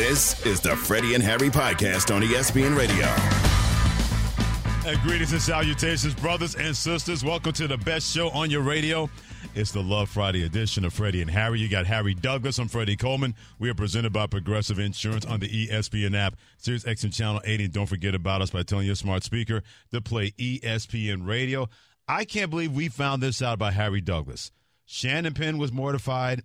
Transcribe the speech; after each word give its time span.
This 0.00 0.46
is 0.46 0.62
the 0.62 0.74
Freddie 0.74 1.12
and 1.12 1.22
Harry 1.22 1.50
podcast 1.50 2.12
on 2.12 2.22
ESPN 2.22 2.74
Radio. 2.74 3.04
And 4.90 4.98
greetings 5.02 5.32
and 5.32 5.42
salutations, 5.42 6.14
brothers 6.14 6.54
and 6.54 6.74
sisters. 6.74 7.22
Welcome 7.22 7.52
to 7.52 7.68
the 7.68 7.76
best 7.76 8.10
show 8.10 8.30
on 8.30 8.50
your 8.50 8.62
radio. 8.62 9.10
It's 9.54 9.72
the 9.72 9.82
Love 9.82 10.08
Friday 10.08 10.46
edition 10.46 10.86
of 10.86 10.94
Freddie 10.94 11.20
and 11.20 11.30
Harry. 11.30 11.60
You 11.60 11.68
got 11.68 11.84
Harry 11.84 12.14
Douglas. 12.14 12.58
I'm 12.58 12.68
Freddie 12.68 12.96
Coleman. 12.96 13.34
We 13.58 13.68
are 13.68 13.74
presented 13.74 14.10
by 14.10 14.26
Progressive 14.26 14.78
Insurance 14.78 15.26
on 15.26 15.38
the 15.38 15.68
ESPN 15.68 16.16
app, 16.16 16.36
Sirius 16.56 16.84
XM 16.84 17.14
Channel 17.14 17.42
80. 17.44 17.64
And 17.64 17.72
don't 17.74 17.84
forget 17.84 18.14
about 18.14 18.40
us 18.40 18.48
by 18.48 18.62
telling 18.62 18.86
your 18.86 18.94
smart 18.94 19.22
speaker 19.22 19.62
to 19.90 20.00
play 20.00 20.30
ESPN 20.30 21.28
Radio. 21.28 21.68
I 22.08 22.24
can't 22.24 22.48
believe 22.48 22.72
we 22.72 22.88
found 22.88 23.22
this 23.22 23.42
out 23.42 23.52
about 23.52 23.74
Harry 23.74 24.00
Douglas. 24.00 24.50
Shannon 24.86 25.34
Penn 25.34 25.58
was 25.58 25.72
mortified. 25.72 26.42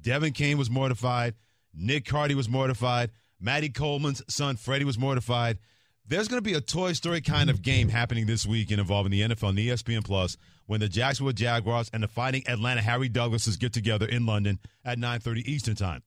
Devin 0.00 0.32
Kane 0.32 0.56
was 0.56 0.70
mortified. 0.70 1.34
Nick 1.76 2.04
Cardy 2.04 2.34
was 2.34 2.48
mortified. 2.48 3.10
Maddie 3.40 3.68
Coleman's 3.68 4.22
son 4.28 4.56
Freddie 4.56 4.84
was 4.84 4.98
mortified. 4.98 5.58
There's 6.06 6.28
going 6.28 6.38
to 6.38 6.42
be 6.42 6.54
a 6.54 6.60
Toy 6.60 6.92
Story 6.92 7.20
kind 7.20 7.48
of 7.48 7.62
game 7.62 7.88
happening 7.88 8.26
this 8.26 8.46
weekend 8.46 8.80
involving 8.80 9.10
the 9.10 9.22
NFL 9.22 9.50
and 9.50 9.58
ESPN 9.58 10.04
Plus 10.04 10.36
when 10.66 10.80
the 10.80 10.88
Jacksonville 10.88 11.32
Jaguars 11.32 11.90
and 11.92 12.02
the 12.02 12.08
Fighting 12.08 12.42
Atlanta 12.46 12.82
Harry 12.82 13.08
Douglases 13.08 13.56
get 13.56 13.72
together 13.72 14.06
in 14.06 14.26
London 14.26 14.58
at 14.84 14.98
9:30 14.98 15.46
Eastern 15.46 15.74
Time. 15.74 16.02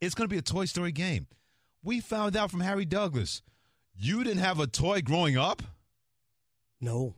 It's 0.00 0.14
going 0.14 0.28
to 0.28 0.32
be 0.32 0.38
a 0.38 0.42
Toy 0.42 0.64
Story 0.64 0.92
game. 0.92 1.26
We 1.82 2.00
found 2.00 2.36
out 2.36 2.50
from 2.50 2.60
Harry 2.60 2.84
Douglas, 2.84 3.42
you 3.94 4.24
didn't 4.24 4.40
have 4.40 4.60
a 4.60 4.66
toy 4.66 5.02
growing 5.02 5.36
up. 5.36 5.62
No. 6.80 7.14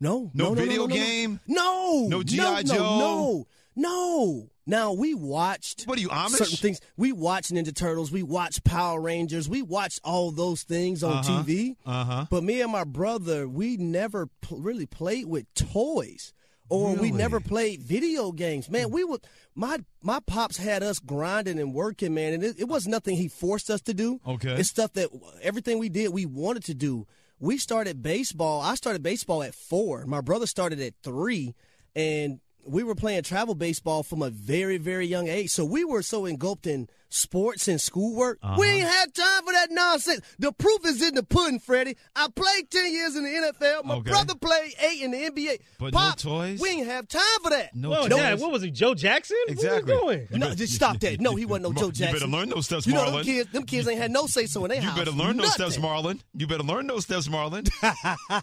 No. 0.00 0.30
No, 0.34 0.48
no 0.50 0.54
video 0.54 0.82
no, 0.82 0.86
no, 0.86 0.94
game. 0.94 1.40
No. 1.46 2.06
No 2.08 2.22
G.I. 2.22 2.62
No, 2.62 2.62
Joe? 2.62 2.98
No. 2.98 3.46
No. 3.76 4.48
Now 4.66 4.92
we 4.92 5.14
watched 5.14 5.84
What 5.84 5.98
are 5.98 6.00
you 6.00 6.08
Amish? 6.08 6.30
certain 6.36 6.56
things. 6.56 6.80
We 6.96 7.12
watched 7.12 7.52
Ninja 7.52 7.74
Turtles. 7.74 8.10
We 8.10 8.22
watched 8.22 8.64
Power 8.64 9.00
Rangers. 9.00 9.48
We 9.48 9.60
watched 9.62 10.00
all 10.04 10.30
those 10.30 10.62
things 10.62 11.02
on 11.02 11.18
Uh-huh. 11.18 11.42
TV. 11.42 11.76
Uh 11.84 12.04
huh. 12.04 12.26
But 12.30 12.44
me 12.44 12.60
and 12.62 12.72
my 12.72 12.84
brother, 12.84 13.46
we 13.48 13.76
never 13.76 14.28
pl- 14.40 14.60
really 14.60 14.86
played 14.86 15.26
with 15.26 15.52
toys, 15.54 16.32
or 16.70 16.94
we 16.94 17.10
never 17.10 17.40
played 17.40 17.82
video 17.82 18.32
games. 18.32 18.70
Man, 18.70 18.90
we 18.90 19.04
would 19.04 19.20
my 19.54 19.78
my 20.00 20.20
pops 20.20 20.56
had 20.56 20.82
us 20.82 20.98
grinding 20.98 21.58
and 21.58 21.74
working, 21.74 22.14
man, 22.14 22.32
and 22.32 22.42
it, 22.42 22.58
it 22.60 22.68
was 22.68 22.86
nothing 22.86 23.16
he 23.16 23.28
forced 23.28 23.68
us 23.68 23.82
to 23.82 23.92
do. 23.92 24.18
Okay. 24.26 24.52
it's 24.54 24.70
stuff 24.70 24.94
that 24.94 25.10
everything 25.42 25.78
we 25.78 25.90
did 25.90 26.10
we 26.12 26.24
wanted 26.24 26.64
to 26.64 26.74
do. 26.74 27.06
We 27.38 27.58
started 27.58 28.02
baseball. 28.02 28.62
I 28.62 28.76
started 28.76 29.02
baseball 29.02 29.42
at 29.42 29.54
four. 29.54 30.06
My 30.06 30.22
brother 30.22 30.46
started 30.46 30.80
at 30.80 30.94
three, 31.02 31.54
and 31.94 32.40
we 32.66 32.82
were 32.82 32.94
playing 32.94 33.22
travel 33.22 33.54
baseball 33.54 34.02
from 34.02 34.22
a 34.22 34.30
very, 34.30 34.78
very 34.78 35.06
young 35.06 35.28
age. 35.28 35.50
So 35.50 35.64
we 35.64 35.84
were 35.84 36.02
so 36.02 36.26
engulfed 36.26 36.66
in 36.66 36.88
sports 37.14 37.68
and 37.68 37.80
schoolwork. 37.80 38.38
Uh-huh. 38.42 38.56
We 38.58 38.66
ain't 38.66 38.88
had 38.88 39.14
time 39.14 39.44
for 39.44 39.52
that 39.52 39.68
nonsense. 39.70 40.20
The 40.38 40.52
proof 40.52 40.84
is 40.86 41.00
in 41.00 41.14
the 41.14 41.22
pudding, 41.22 41.60
Freddie. 41.60 41.96
I 42.16 42.28
played 42.34 42.70
10 42.70 42.92
years 42.92 43.16
in 43.16 43.24
the 43.24 43.30
NFL. 43.30 43.84
My 43.84 43.94
Okay. 43.96 44.10
brother 44.10 44.34
played 44.34 44.72
eight 44.80 45.00
in 45.02 45.12
the 45.12 45.18
NBA. 45.24 45.58
But 45.78 45.94
no 45.94 46.10
toys? 46.16 46.60
We 46.60 46.70
ain't 46.70 46.86
have 46.88 47.06
time 47.08 47.22
for 47.42 47.50
that. 47.50 47.74
No 47.74 47.90
Whoa, 47.90 48.08
toys. 48.08 48.18
Dad, 48.18 48.40
what 48.40 48.50
was 48.52 48.62
he, 48.62 48.70
Joe 48.70 48.94
Jackson? 48.94 49.36
Exactly. 49.48 49.94
What 49.94 50.08
are 50.08 50.12
you 50.12 50.26
doing? 50.28 50.40
No, 50.40 50.54
just 50.54 50.74
stop 50.74 50.98
that. 51.00 51.20
No, 51.20 51.34
he 51.36 51.44
wasn't 51.44 51.64
no 51.68 51.72
Joe 51.80 51.90
Jackson. 51.90 52.06
You 52.14 52.20
better 52.20 52.26
learn 52.26 52.48
those 52.50 52.66
steps, 52.66 52.86
You 52.86 52.94
know, 52.94 53.04
Marlon. 53.04 53.12
them 53.12 53.24
kids, 53.24 53.52
them 53.52 53.62
kids 53.64 53.88
ain't 53.88 54.00
had 54.00 54.10
no 54.10 54.26
say 54.26 54.46
so 54.46 54.64
in 54.64 54.70
their 54.70 54.80
You 54.80 54.88
house. 54.88 54.98
better 54.98 55.10
learn 55.12 55.36
those 55.36 55.46
Nothing. 55.58 55.70
steps, 55.70 55.84
Marlon. 55.86 56.20
You 56.36 56.46
better 56.46 56.62
learn 56.64 56.86
those 56.88 57.04
steps, 57.04 57.28
Marlon. 57.28 57.68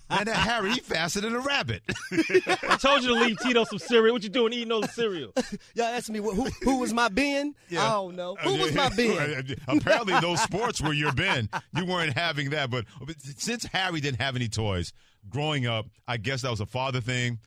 and 0.09 0.27
that 0.27 0.35
Harry 0.35 0.71
he 0.71 0.79
faster 0.79 1.19
than 1.21 1.35
a 1.35 1.39
rabbit. 1.39 1.81
I 2.11 2.77
told 2.79 3.01
you 3.03 3.09
to 3.09 3.13
leave 3.15 3.37
Tito 3.39 3.63
some 3.65 3.79
cereal. 3.79 4.13
What 4.13 4.23
you 4.23 4.29
doing 4.29 4.53
eating 4.53 4.71
all 4.71 4.81
the 4.81 4.87
cereal? 4.87 5.33
Y'all 5.75 5.85
asking 5.87 6.13
me 6.13 6.19
who, 6.19 6.45
who 6.63 6.77
was 6.79 6.93
my 6.93 7.09
Ben? 7.09 7.53
I 7.71 7.75
don't 7.75 8.15
know. 8.15 8.35
Who 8.35 8.60
was 8.61 8.73
my 8.73 8.89
Ben? 8.95 9.55
Apparently, 9.67 10.19
those 10.19 10.41
sports 10.41 10.81
were 10.81 10.93
your 10.93 11.11
Ben. 11.13 11.49
You 11.75 11.85
weren't 11.85 12.17
having 12.17 12.49
that, 12.51 12.69
but, 12.69 12.85
but 13.05 13.15
since 13.21 13.65
Harry 13.65 13.99
didn't 14.01 14.21
have 14.21 14.35
any 14.35 14.47
toys 14.47 14.93
growing 15.29 15.67
up, 15.67 15.85
I 16.07 16.17
guess 16.17 16.41
that 16.41 16.51
was 16.51 16.61
a 16.61 16.65
father 16.65 17.01
thing, 17.01 17.39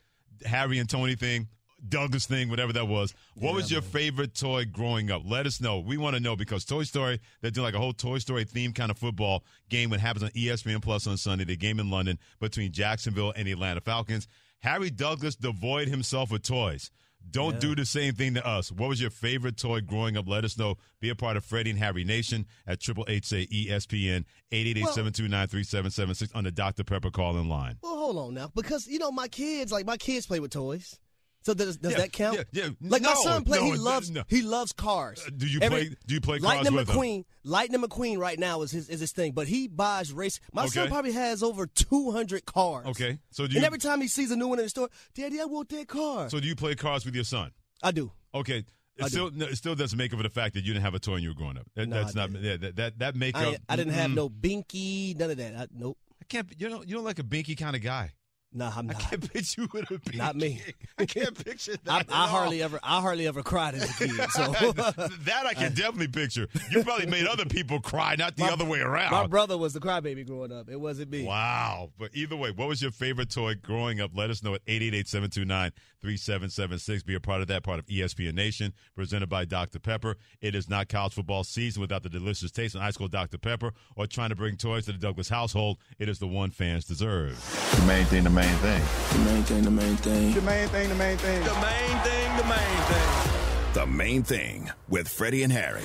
Harry 0.45 0.79
and 0.79 0.89
Tony 0.89 1.15
thing. 1.15 1.49
Douglas 1.87 2.27
thing, 2.27 2.49
whatever 2.49 2.73
that 2.73 2.89
was. 2.89 3.15
What 3.35 3.55
was 3.55 3.71
your 3.71 3.83
favorite 3.83 4.35
toy 4.35 4.65
growing 4.65 5.11
up? 5.11 5.21
Let 5.27 5.45
us 5.45 5.61
know. 5.61 5.81
We 5.81 5.99
want 5.99 6.17
to 6.17 6.23
know 6.23 6.35
because 6.35 6.65
Toy 6.65 6.85
Story, 6.85 7.21
they're 7.43 7.51
doing 7.51 7.67
like 7.67 7.75
a 7.75 7.79
whole 7.79 7.93
Toy 7.93 8.19
Story 8.19 8.47
themed 8.47 8.75
kind 8.75 8.91
of 8.91 8.97
football 8.97 9.45
game 9.69 9.91
that 9.91 10.01
happens 10.01 10.23
on 10.23 10.31
ESPN 10.31 10.81
Plus 10.81 11.07
on 11.07 11.19
Sunday. 11.19 11.45
The 11.45 11.57
game 11.57 11.79
in 11.79 11.91
London 11.91 12.19
between 12.41 12.73
Jacksonville 12.73 13.35
and 13.37 13.47
the 13.47 13.53
Atlanta 13.53 13.83
Falcons. 13.83 14.29
Harry 14.61 14.89
Douglas 14.89 15.37
devoid 15.37 15.89
himself 15.89 16.33
of 16.33 16.41
toys. 16.43 16.91
Don't 17.31 17.59
do 17.59 17.75
the 17.75 17.85
same 17.85 18.15
thing 18.15 18.35
to 18.35 18.47
us. 18.47 18.71
What 18.71 18.89
was 18.89 19.01
your 19.01 19.11
favorite 19.11 19.57
toy 19.57 19.81
growing 19.81 20.17
up? 20.17 20.29
Let 20.29 20.45
us 20.45 20.57
know. 20.57 20.77
Be 21.01 21.09
a 21.09 21.15
part 21.15 21.37
of 21.37 21.45
Freddie 21.45 21.71
and 21.71 21.79
Harry 21.79 22.05
Nation 22.05 22.47
at 22.67 22.81
Triple 22.81 23.05
H 23.09 23.33
E 23.33 23.69
ESPN 23.71 24.25
888-729-3776 24.53 26.31
on 26.35 26.45
the 26.45 26.53
Dr. 26.53 26.85
Pepper 26.85 27.11
call 27.11 27.37
in 27.39 27.49
line. 27.49 27.79
Well, 27.83 27.97
hold 27.97 28.19
on 28.19 28.35
now, 28.35 28.51
because 28.55 28.87
you 28.87 28.99
know 28.99 29.11
my 29.11 29.29
kids, 29.29 29.73
like 29.73 29.87
my 29.87 29.97
kids, 29.97 30.27
play 30.27 30.39
with 30.41 30.53
toys. 30.53 30.99
So 31.45 31.53
does, 31.53 31.77
does 31.77 31.93
Yeah, 31.93 31.99
that 31.99 32.13
count? 32.13 32.37
yeah, 32.53 32.65
yeah. 32.65 32.69
Like 32.81 33.03
my 33.03 33.13
son 33.15 33.45
play. 33.45 33.59
no, 33.59 33.65
he 33.67 33.77
loves. 33.77 34.11
no. 34.11 34.23
He 34.29 34.41
loves 34.43 34.73
cars. 34.73 35.23
Uh, 35.27 35.31
do 35.37 35.47
you 35.47 35.61
play- 35.61 35.95
do 36.07 36.15
you 36.15 36.21
play 36.21 36.39
cars 36.39 36.43
Lightning 36.43 36.75
with 36.75 36.89
him? 36.89 36.97
McQueen. 36.97 37.25
Lightning 37.45 37.83
McQueen 37.83 38.19
right 38.19 38.39
now 38.39 38.63
is 38.63 38.71
his 38.71 38.89
is 38.89 39.01
his 39.01 39.13
thing, 39.13 39.33
but 39.33 39.47
he 39.47 39.69
buys 39.69 40.11
race. 40.13 40.41
My 40.55 40.67
son 40.67 40.89
probably 40.89 41.13
has 41.13 41.43
over 41.43 41.67
two 41.67 42.11
hundred 42.13 42.47
cars. 42.47 42.87
Okay. 42.87 43.19
So 43.31 43.47
do 43.47 43.53
you 43.53 43.59
and 43.59 43.67
every 43.67 43.79
time 43.79 44.01
he 44.01 44.09
sees 44.09 44.31
a 44.31 44.37
new 44.37 44.49
one 44.49 44.59
in 44.59 44.65
the 44.65 44.71
store, 44.71 44.89
Daddy, 45.15 45.39
I 45.41 45.45
want 45.45 45.69
that 45.69 45.87
car. 45.87 46.31
So 46.31 46.41
do 46.41 46.49
you 46.49 46.57
play 46.57 46.75
cars 46.75 47.05
with 47.05 47.15
your 47.15 47.25
son? 47.25 47.53
I 47.83 47.91
do. 47.93 48.11
Okay. 48.35 48.65
It 48.97 49.03
I 49.05 49.09
still 49.09 49.31
no, 49.31 49.45
it 49.47 49.57
still 49.57 49.75
doesn't 49.75 49.99
make 49.99 50.13
up 50.13 50.19
for 50.19 50.23
the 50.23 50.31
fact 50.31 50.55
that 50.55 50.61
you 50.65 50.73
didn't 50.73 50.85
have 50.85 50.95
a 50.95 50.99
toy 51.01 51.15
when 51.15 51.23
you 51.23 51.29
were 51.31 51.35
growing 51.35 51.59
up. 51.59 51.67
That, 51.75 51.89
No, 51.89 51.97
that's 52.03 52.17
I 52.17 52.27
not 52.27 52.41
yeah, 52.41 52.57
that 52.57 52.77
that 52.77 52.99
that 53.01 53.17
make 53.17 53.37
I, 53.37 53.51
up. 53.53 53.57
I 53.69 53.77
didn't 53.77 53.93
have 53.93 54.13
Mm-mm. 54.13 54.15
no 54.15 54.31
binky, 54.31 55.19
none 55.19 55.31
of 55.33 55.37
that. 55.37 55.55
I, 55.57 55.67
nope. 55.77 55.99
I 56.23 56.25
can't. 56.27 56.49
You 56.59 56.69
don't. 56.71 56.89
You 56.89 56.95
don't 56.95 57.05
like 57.05 57.19
a 57.19 57.23
binky 57.25 57.59
kind 57.59 57.77
of 57.77 57.83
guy. 57.83 58.13
Nah, 58.57 58.71
I'm 58.77 58.89
I 58.89 58.93
not. 58.93 59.01
can't 59.03 59.33
picture 59.33 59.63
you 59.63 59.69
with 59.73 59.91
a 59.91 59.95
binky. 59.99 60.17
Not 60.17 60.37
me. 60.37 60.63
I 60.99 61.07
can't 61.07 61.45
picture 61.45 61.73
that. 61.85 61.93
I, 61.93 62.01
at 62.01 62.07
I 62.13 62.21
all. 62.23 62.29
hardly 62.29 62.63
ever. 62.63 62.79
I 62.85 63.01
hardly 63.01 63.27
ever 63.27 63.43
cried 63.43 63.75
as 63.75 63.91
a 63.91 63.95
kid. 64.07 64.11
So 64.31 64.47
that 64.73 65.43
I 65.47 65.55
can 65.55 65.75
definitely 65.75 66.07
picture. 66.09 66.47
You 66.71 66.85
probably 66.85 67.07
made 67.07 67.27
other 67.27 67.47
people 67.47 67.81
cry, 67.81 68.15
not 68.17 68.37
the 68.37 68.43
My- 68.45 68.51
other 68.53 68.65
way 68.65 68.79
around. 68.81 69.11
my 69.11 69.27
brother 69.27 69.59
was 69.59 69.73
the 69.73 69.81
crybaby 69.81 70.25
growing 70.27 70.53
up. 70.53 70.69
It 70.71 70.79
wasn't 70.81 71.11
me. 71.11 71.25
Wow. 71.25 71.91
But 71.99 72.11
either 72.15 72.37
way, 72.37 72.53
what 72.53 72.69
was 72.69 72.81
your 72.81 72.93
favorite 72.93 73.31
toy 73.31 73.55
growing 73.61 74.01
up? 74.01 74.13
Let 74.15 74.31
us 74.31 74.43
know 74.43 74.55
at 74.55 74.65
888-729-3776. 74.67 77.05
Be 77.05 77.15
a 77.15 77.21
part 77.21 77.41
of 77.41 77.49
that, 77.49 77.63
part 77.63 77.79
of 77.79 77.87
ESPN 77.87 78.35
Nation, 78.35 78.73
presented 78.95 79.29
by 79.29 79.45
Dr. 79.45 79.79
Pepper. 79.79 80.17
It 80.41 80.55
is 80.55 80.69
not 80.69 80.89
college 80.89 81.15
football 81.15 81.45
season 81.45 81.81
without 81.81 82.03
the 82.03 82.09
delicious 82.09 82.51
taste 82.51 82.75
of 82.75 82.81
high 82.81 82.91
school 82.91 83.09
Dr. 83.09 83.39
Pepper 83.39 83.73
or 83.97 84.07
trying 84.07 84.31
to 84.31 84.37
bring 84.37 84.57
toys 84.57 84.87
to 84.87 84.93
the 84.93 84.99
Douglas 84.99 85.29
household. 85.29 85.79
It 85.99 86.09
is 86.09 86.19
the 86.19 86.27
one 86.29 86.51
fans 86.51 86.85
deserve. 86.85 87.39
The 87.81 87.87
main 87.87 88.05
thing, 88.07 88.25
the 88.25 88.31
main 88.31 88.44
thing. 88.53 88.83
The 89.13 89.31
main 89.31 89.43
thing, 89.45 89.63
the 89.63 89.71
main 89.71 89.97
thing. 89.97 90.35
The 90.35 90.41
main 90.43 90.69
thing, 90.69 90.89
the 90.89 90.95
main 90.95 91.17
thing. 91.17 91.45
The 91.45 91.55
main 91.55 91.99
thing, 91.99 92.37
the 92.37 92.45
main 92.45 92.83
thing. 92.83 93.73
The 93.75 93.87
main 93.87 94.23
thing 94.23 94.71
with 94.89 95.09
Freddie 95.09 95.43
and 95.43 95.53
Harry. 95.53 95.83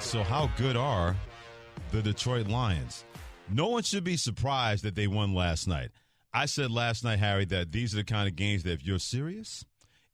So 0.00 0.22
how 0.22 0.50
good 0.56 0.76
are 0.76 1.16
the 1.92 2.02
Detroit 2.02 2.48
Lions? 2.48 3.04
No 3.50 3.68
one 3.68 3.82
should 3.82 4.04
be 4.04 4.16
surprised 4.16 4.84
that 4.84 4.94
they 4.94 5.06
won 5.06 5.34
last 5.34 5.68
night. 5.68 5.90
I 6.32 6.46
said 6.46 6.70
last 6.70 7.04
night, 7.04 7.18
Harry, 7.18 7.44
that 7.46 7.72
these 7.72 7.94
are 7.94 7.98
the 7.98 8.04
kind 8.04 8.28
of 8.28 8.36
games 8.36 8.62
that 8.64 8.72
if 8.72 8.84
you're 8.84 8.98
serious, 8.98 9.64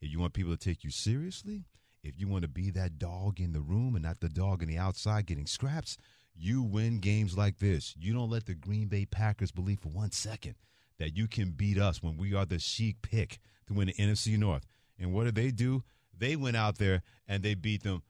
if 0.00 0.10
you 0.10 0.18
want 0.18 0.32
people 0.32 0.52
to 0.52 0.58
take 0.58 0.84
you 0.84 0.90
seriously, 0.90 1.64
if 2.02 2.18
you 2.18 2.28
want 2.28 2.42
to 2.42 2.48
be 2.48 2.70
that 2.70 2.98
dog 2.98 3.40
in 3.40 3.52
the 3.52 3.60
room 3.60 3.94
and 3.94 4.04
not 4.04 4.20
the 4.20 4.28
dog 4.28 4.62
on 4.62 4.68
the 4.68 4.78
outside 4.78 5.26
getting 5.26 5.46
scraps, 5.46 5.96
you 6.34 6.62
win 6.62 6.98
games 6.98 7.36
like 7.36 7.58
this. 7.58 7.94
You 7.98 8.12
don't 8.12 8.30
let 8.30 8.46
the 8.46 8.54
Green 8.54 8.88
Bay 8.88 9.06
Packers 9.06 9.52
believe 9.52 9.80
for 9.80 9.90
one 9.90 10.10
second 10.10 10.54
that 11.00 11.16
you 11.16 11.26
can 11.26 11.50
beat 11.50 11.78
us 11.78 12.00
when 12.02 12.16
we 12.16 12.32
are 12.34 12.46
the 12.46 12.60
chic 12.60 13.02
pick 13.02 13.40
to 13.66 13.74
win 13.74 13.88
the 13.88 13.94
NFC 13.94 14.38
North. 14.38 14.64
And 14.98 15.12
what 15.12 15.24
did 15.24 15.34
they 15.34 15.50
do? 15.50 15.82
They 16.16 16.36
went 16.36 16.56
out 16.56 16.78
there 16.78 17.02
and 17.26 17.42
they 17.42 17.54
beat 17.54 17.82
them 17.82 18.02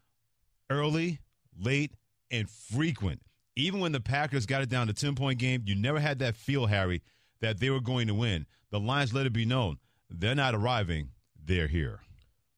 early, 0.69 1.21
late, 1.59 1.93
and 2.31 2.51
frequent. 2.51 3.23
Even 3.57 3.81
when 3.81 3.93
the 3.93 4.01
Packers 4.01 4.45
got 4.45 4.61
it 4.61 4.69
down 4.69 4.89
to 4.89 4.93
10 4.93 5.15
point 5.15 5.39
game, 5.39 5.63
you 5.67 5.75
never 5.75 6.01
had 6.01 6.19
that 6.19 6.37
feel, 6.37 6.67
Harry, 6.67 7.03
that 7.41 7.61
they 7.61 7.71
were 7.71 7.81
going 7.81 8.09
to 8.09 8.15
win. 8.15 8.45
The 8.71 8.81
Lions 8.81 9.15
let 9.15 9.27
it 9.27 9.33
be 9.33 9.45
known 9.47 9.79
they're 10.11 10.35
not 10.35 10.55
arriving, 10.55 11.11
they're 11.43 11.69
here. 11.69 12.01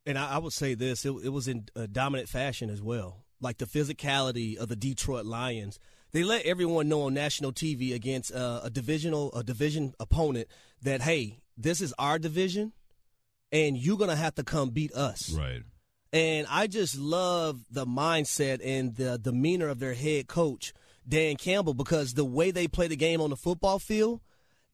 And 0.06 0.19
I, 0.19 0.32
I 0.37 0.38
would 0.38 0.52
say 0.55 0.75
this: 0.75 1.05
it, 1.05 1.12
it 1.25 1.29
was 1.29 1.46
in 1.46 1.67
dominant 1.93 2.29
fashion 2.29 2.70
as 2.70 2.81
well. 2.82 3.25
like 3.40 3.58
the 3.58 3.67
physicality 3.67 4.56
of 4.56 4.69
the 4.69 4.76
Detroit 4.76 5.26
Lions. 5.26 5.79
They 6.12 6.24
let 6.24 6.44
everyone 6.44 6.88
know 6.88 7.02
on 7.02 7.14
national 7.14 7.52
TV 7.52 7.94
against 7.94 8.32
uh, 8.32 8.60
a 8.62 8.70
divisional 8.70 9.32
a 9.32 9.42
division 9.42 9.94
opponent 9.98 10.48
that 10.82 11.02
hey, 11.02 11.40
this 11.56 11.80
is 11.80 11.94
our 11.98 12.18
division, 12.18 12.72
and 13.50 13.76
you're 13.76 13.96
gonna 13.96 14.16
have 14.16 14.34
to 14.34 14.44
come 14.44 14.70
beat 14.70 14.92
us. 14.92 15.30
Right. 15.30 15.62
And 16.12 16.46
I 16.50 16.66
just 16.66 16.98
love 16.98 17.64
the 17.70 17.86
mindset 17.86 18.60
and 18.62 18.94
the 18.94 19.18
demeanor 19.18 19.68
of 19.68 19.78
their 19.78 19.94
head 19.94 20.28
coach, 20.28 20.74
Dan 21.08 21.36
Campbell, 21.36 21.72
because 21.72 22.12
the 22.12 22.24
way 22.24 22.50
they 22.50 22.68
play 22.68 22.86
the 22.86 22.96
game 22.96 23.22
on 23.22 23.30
the 23.30 23.36
football 23.36 23.78
field 23.78 24.20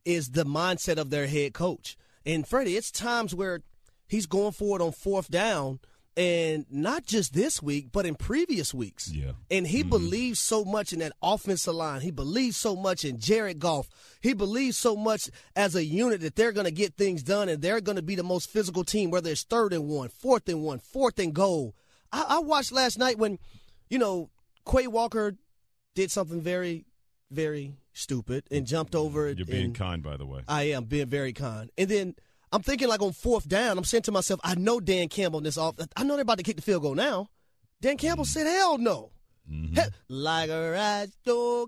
is 0.05 0.31
the 0.31 0.45
mindset 0.45 0.97
of 0.97 1.11
their 1.11 1.29
head 1.29 1.55
coach. 1.55 1.97
And 2.27 2.47
Freddie, 2.47 2.77
it's 2.77 2.91
times 2.91 3.35
where 3.35 3.61
he's 4.09 4.27
going 4.27 4.51
forward 4.51 4.83
on 4.83 4.91
fourth 4.91 5.31
down, 5.31 5.79
and 6.19 6.67
not 6.69 7.07
just 7.07 7.33
this 7.33 7.63
week, 7.63 7.91
but 7.93 8.05
in 8.05 8.17
previous 8.17 8.75
weeks. 8.75 9.09
Yeah. 9.11 9.33
And 9.51 9.67
he 9.67 9.81
Mm-hmm. 9.81 9.89
believes 9.91 10.41
so 10.41 10.65
much 10.65 10.93
in 10.93 10.99
that 10.99 11.13
offensive 11.23 11.75
line. 11.75 12.01
He 12.01 12.11
believes 12.11 12.57
so 12.57 12.75
much 12.75 13.05
in 13.05 13.19
Jared 13.21 13.61
Goff. 13.61 13.89
He 14.21 14.35
believes 14.35 14.77
so 14.77 14.97
much 14.97 15.31
as 15.55 15.77
a 15.77 15.85
unit 15.85 16.21
that 16.23 16.35
they're 16.35 16.51
going 16.53 16.65
to 16.67 16.73
get 16.73 16.95
things 16.97 17.23
done 17.23 17.49
and 17.49 17.63
they're 17.63 17.81
going 17.81 17.97
to 17.97 18.03
be 18.03 18.17
the 18.17 18.25
most 18.25 18.51
physical 18.51 18.83
team, 18.83 19.11
whether 19.13 19.31
it's 19.31 19.45
third 19.45 19.73
and 19.73 19.87
one, 19.89 20.09
fourth 20.09 20.49
and 20.49 20.61
one, 20.63 20.81
fourth 20.81 21.21
and 21.21 21.33
goal. 21.33 21.77
I, 22.13 22.25
I 22.29 22.39
watched 22.41 22.73
last 22.73 22.99
night 22.99 23.17
when, 23.17 23.39
you 23.89 23.99
know, 23.99 24.29
Quay 24.69 24.89
Walker 24.89 25.37
did 25.95 26.11
something 26.11 26.41
very, 26.41 26.85
very 27.31 27.77
stupid 27.93 28.43
and 28.51 28.67
jumped 28.67 28.95
over. 28.97 29.29
It. 29.29 29.39
You're 29.39 29.47
being 29.47 29.73
kind, 29.73 30.03
by 30.03 30.17
the 30.17 30.27
way. 30.27 30.41
I 30.49 30.65
am 30.71 30.85
being 30.85 31.07
very 31.07 31.33
kind. 31.33 31.71
And 31.79 31.89
then 31.89 32.15
I'm 32.53 32.63
thinking 32.63 32.89
like 32.89 33.03
on 33.03 33.13
fourth 33.13 33.49
down, 33.49 33.79
I'm 33.79 33.85
saying 33.85 34.03
to 34.05 34.13
myself, 34.13 34.41
I 34.43 34.55
know 34.55 34.81
Dan 34.81 35.09
Campbell 35.09 35.39
in 35.39 35.45
this 35.45 35.59
off. 35.59 35.75
I 35.97 36.05
know 36.05 36.15
they're 36.15 36.23
about 36.23 36.39
to 36.39 36.45
kick 36.45 36.57
the 36.57 36.63
field 36.63 36.83
goal 36.83 36.95
now. 36.95 37.29
Dan 37.81 37.97
Campbell 37.97 38.25
said, 38.25 38.47
"Hell 38.47 38.79
no." 38.79 39.11
Mm-hmm. 39.51 39.75
He- 39.75 39.83
like 40.09 40.51
a 40.51 40.71
ride 40.73 41.11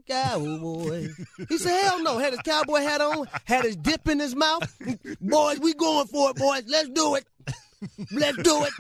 cowboy. 0.07 1.09
he 1.49 1.59
said, 1.59 1.83
"Hell 1.83 2.03
no." 2.03 2.19
Had 2.19 2.33
his 2.33 2.43
cowboy 2.43 2.81
hat 2.81 3.01
on, 3.01 3.29
had 3.45 3.65
his 3.65 3.77
dip 3.77 4.09
in 4.09 4.19
his 4.19 4.35
mouth. 4.35 4.63
boys, 5.21 5.61
we 5.61 5.75
going 5.75 6.07
for 6.07 6.31
it, 6.31 6.37
boys. 6.37 6.65
Let's 6.67 6.89
do 6.89 7.15
it. 7.15 7.25
Let's 8.13 8.37
do 8.39 8.65
it. 8.65 8.73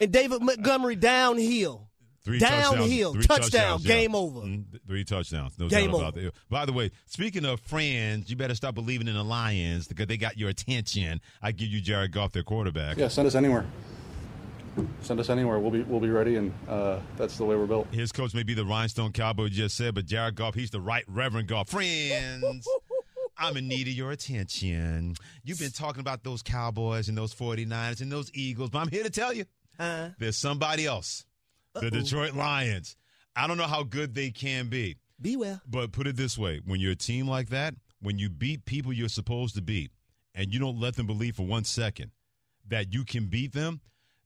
and 0.00 0.12
David 0.12 0.42
Montgomery 0.42 0.96
downhill. 0.96 1.88
Three 2.26 2.38
Downhill, 2.40 3.12
touchdowns, 3.12 3.12
three 3.14 3.22
touchdown, 3.24 3.40
touchdowns, 3.40 3.84
yeah. 3.86 3.94
game 3.94 4.14
over. 4.16 4.40
Mm, 4.40 4.64
Three 4.86 5.04
touchdowns. 5.04 5.58
No 5.58 5.68
Game 5.68 5.92
doubt 5.92 5.98
about 6.00 6.14
over. 6.18 6.22
that. 6.26 6.32
By 6.50 6.66
the 6.66 6.72
way, 6.72 6.90
speaking 7.06 7.44
of 7.44 7.60
friends, 7.60 8.28
you 8.28 8.34
better 8.36 8.54
stop 8.56 8.74
believing 8.74 9.06
in 9.06 9.14
the 9.14 9.22
Lions 9.24 9.86
because 9.86 10.08
they 10.08 10.16
got 10.16 10.36
your 10.36 10.48
attention. 10.50 11.20
I 11.40 11.52
give 11.52 11.68
you 11.68 11.80
Jared 11.80 12.10
Goff, 12.12 12.32
their 12.32 12.42
quarterback. 12.42 12.98
Yeah, 12.98 13.08
send 13.08 13.26
us 13.28 13.34
anywhere. 13.36 13.64
Send 15.00 15.20
us 15.20 15.30
anywhere. 15.30 15.58
We'll 15.58 15.70
be 15.70 15.82
we'll 15.82 16.00
be 16.00 16.10
ready, 16.10 16.36
and 16.36 16.52
uh, 16.68 16.98
that's 17.16 17.38
the 17.38 17.44
way 17.44 17.56
we're 17.56 17.66
built. 17.66 17.86
His 17.94 18.12
coach 18.12 18.34
may 18.34 18.42
be 18.42 18.52
the 18.52 18.64
rhinestone 18.66 19.12
cowboy 19.12 19.48
just 19.48 19.74
said, 19.76 19.94
but 19.94 20.04
Jared 20.04 20.34
Goff, 20.34 20.54
he's 20.54 20.70
the 20.70 20.80
right 20.82 21.04
Reverend 21.08 21.48
Goff. 21.48 21.70
Friends, 21.70 22.68
I'm 23.38 23.56
in 23.56 23.68
need 23.68 23.86
of 23.88 23.94
your 23.94 24.10
attention. 24.10 25.14
You've 25.44 25.60
been 25.60 25.70
talking 25.70 26.00
about 26.00 26.24
those 26.24 26.42
Cowboys 26.42 27.08
and 27.08 27.16
those 27.16 27.32
49ers 27.34 28.00
and 28.02 28.10
those 28.12 28.30
Eagles, 28.34 28.68
but 28.70 28.80
I'm 28.80 28.88
here 28.88 29.04
to 29.04 29.10
tell 29.10 29.32
you 29.32 29.44
Uh, 29.78 30.08
there's 30.18 30.36
somebody 30.36 30.84
else. 30.86 31.24
The 31.80 31.90
Detroit 31.90 32.34
Lions. 32.34 32.96
I 33.34 33.46
don't 33.46 33.58
know 33.58 33.64
how 33.64 33.82
good 33.82 34.14
they 34.14 34.30
can 34.30 34.68
be. 34.68 34.96
be 35.20 35.36
well. 35.36 35.60
But 35.66 35.92
put 35.92 36.06
it 36.06 36.16
this 36.16 36.38
way 36.38 36.60
when 36.64 36.80
you're 36.80 36.92
a 36.92 36.96
team 36.96 37.28
like 37.28 37.50
that, 37.50 37.74
when 38.00 38.18
you 38.18 38.30
beat 38.30 38.64
people 38.64 38.92
you're 38.92 39.08
supposed 39.08 39.54
to 39.56 39.62
beat, 39.62 39.90
and 40.34 40.52
you 40.52 40.60
don't 40.60 40.78
let 40.78 40.96
them 40.96 41.06
believe 41.06 41.36
for 41.36 41.46
one 41.46 41.64
second 41.64 42.10
that 42.68 42.92
you 42.92 43.04
can 43.04 43.26
beat 43.26 43.52
them, 43.52 43.80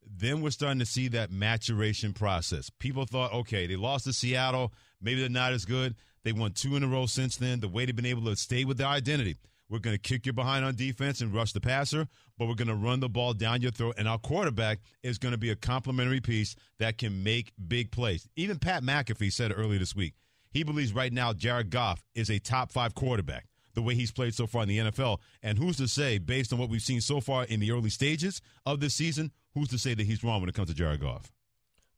then 0.04 0.40
we're 0.40 0.50
starting 0.50 0.80
to 0.80 0.86
see 0.86 1.08
that 1.08 1.30
maturation 1.30 2.12
process. 2.12 2.70
People 2.78 3.06
thought, 3.06 3.32
okay, 3.32 3.66
they 3.66 3.76
lost 3.76 4.04
to 4.04 4.12
Seattle. 4.12 4.72
Maybe 5.00 5.20
they're 5.20 5.28
not 5.28 5.52
as 5.52 5.64
good. 5.64 5.94
They 6.24 6.32
won 6.32 6.52
two 6.52 6.76
in 6.76 6.82
a 6.82 6.88
row 6.88 7.06
since 7.06 7.36
then. 7.36 7.60
The 7.60 7.68
way 7.68 7.86
they've 7.86 7.94
been 7.94 8.06
able 8.06 8.24
to 8.24 8.36
stay 8.36 8.64
with 8.64 8.78
their 8.78 8.88
identity. 8.88 9.36
We're 9.70 9.78
going 9.78 9.94
to 9.94 10.02
kick 10.02 10.26
you 10.26 10.32
behind 10.32 10.64
on 10.64 10.74
defense 10.74 11.20
and 11.20 11.32
rush 11.32 11.52
the 11.52 11.60
passer, 11.60 12.08
but 12.36 12.48
we're 12.48 12.56
going 12.56 12.68
to 12.68 12.74
run 12.74 12.98
the 12.98 13.08
ball 13.08 13.32
down 13.32 13.62
your 13.62 13.70
throat. 13.70 13.94
And 13.96 14.08
our 14.08 14.18
quarterback 14.18 14.80
is 15.04 15.16
going 15.16 15.32
to 15.32 15.38
be 15.38 15.50
a 15.50 15.56
complementary 15.56 16.20
piece 16.20 16.56
that 16.80 16.98
can 16.98 17.22
make 17.22 17.52
big 17.68 17.92
plays. 17.92 18.28
Even 18.34 18.58
Pat 18.58 18.82
McAfee 18.82 19.32
said 19.32 19.52
earlier 19.56 19.78
this 19.78 19.94
week, 19.94 20.14
he 20.50 20.64
believes 20.64 20.92
right 20.92 21.12
now 21.12 21.32
Jared 21.32 21.70
Goff 21.70 22.02
is 22.16 22.30
a 22.30 22.40
top 22.40 22.72
five 22.72 22.96
quarterback 22.96 23.46
the 23.74 23.82
way 23.82 23.94
he's 23.94 24.10
played 24.10 24.34
so 24.34 24.48
far 24.48 24.64
in 24.64 24.68
the 24.68 24.78
NFL. 24.78 25.18
And 25.42 25.56
who's 25.56 25.76
to 25.76 25.86
say, 25.86 26.18
based 26.18 26.52
on 26.52 26.58
what 26.58 26.68
we've 26.68 26.82
seen 26.82 27.00
so 27.00 27.20
far 27.20 27.44
in 27.44 27.60
the 27.60 27.70
early 27.70 27.90
stages 27.90 28.42
of 28.66 28.80
this 28.80 28.94
season, 28.94 29.30
who's 29.54 29.68
to 29.68 29.78
say 29.78 29.94
that 29.94 30.04
he's 30.04 30.24
wrong 30.24 30.40
when 30.40 30.48
it 30.48 30.54
comes 30.56 30.68
to 30.68 30.74
Jared 30.74 31.00
Goff? 31.00 31.30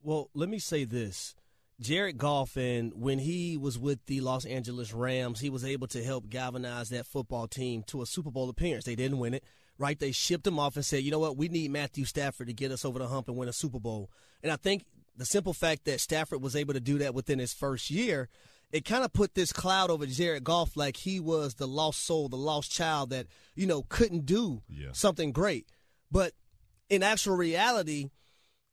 Well, 0.03 0.29
let 0.35 0.51
me 0.51 0.59
say 0.59 0.85
this. 0.85 1.35
Jared 1.83 2.17
Goff, 2.19 2.57
and 2.57 2.93
when 2.95 3.19
he 3.19 3.57
was 3.57 3.79
with 3.79 4.05
the 4.07 4.21
Los 4.21 4.45
Angeles 4.45 4.93
Rams, 4.93 5.41
he 5.41 5.51
was 5.51 5.65
able 5.65 5.87
to 5.89 6.03
help 6.03 6.29
galvanize 6.29 6.89
that 6.91 7.07
football 7.07 7.47
team 7.49 7.83
to 7.89 8.03
a 8.03 8.07
Super 8.07 8.31
Bowl 8.31 8.49
appearance. 8.49 8.85
They 8.85 8.97
didn't 8.97 9.19
win 9.19 9.35
it, 9.35 9.45
right? 9.79 9.99
They 9.99 10.13
shipped 10.13 10.47
him 10.47 10.59
off 10.59 10.77
and 10.77 10.85
said, 10.85 11.03
you 11.03 11.11
know 11.11 11.19
what, 11.19 11.37
we 11.37 11.49
need 11.49 11.71
Matthew 11.71 12.05
Stafford 12.05 12.47
to 12.47 12.53
get 12.55 12.71
us 12.73 12.85
over 12.85 12.99
the 12.99 13.09
hump 13.09 13.29
and 13.29 13.37
win 13.37 13.49
a 13.49 13.53
Super 13.53 13.81
Bowl. 13.81 14.11
And 14.43 14.51
I 14.51 14.57
think 14.57 14.85
the 15.17 15.25
simple 15.25 15.53
fact 15.53 15.85
that 15.85 16.01
Stafford 16.01 16.41
was 16.41 16.57
able 16.57 16.75
to 16.75 16.81
do 16.81 16.99
that 16.99 17.15
within 17.15 17.39
his 17.39 17.53
first 17.53 17.91
year, 17.91 18.29
it 18.71 18.85
kind 18.87 19.05
of 19.05 19.13
put 19.13 19.35
this 19.35 19.53
cloud 19.53 19.91
over 19.91 20.07
Jared 20.07 20.45
Goff 20.45 20.77
like 20.77 20.97
he 20.97 21.21
was 21.21 21.57
the 21.57 21.69
lost 21.69 22.05
soul, 22.07 22.29
the 22.29 22.37
lost 22.37 22.73
child 22.73 23.11
that, 23.11 23.27
you 23.55 23.67
know, 23.67 23.83
couldn't 23.89 24.25
do 24.25 24.63
Yeah. 24.69 24.93
something 24.93 25.33
great. 25.33 25.67
But 26.11 26.33
in 26.89 27.03
actual 27.03 27.37
reality, 27.37 28.09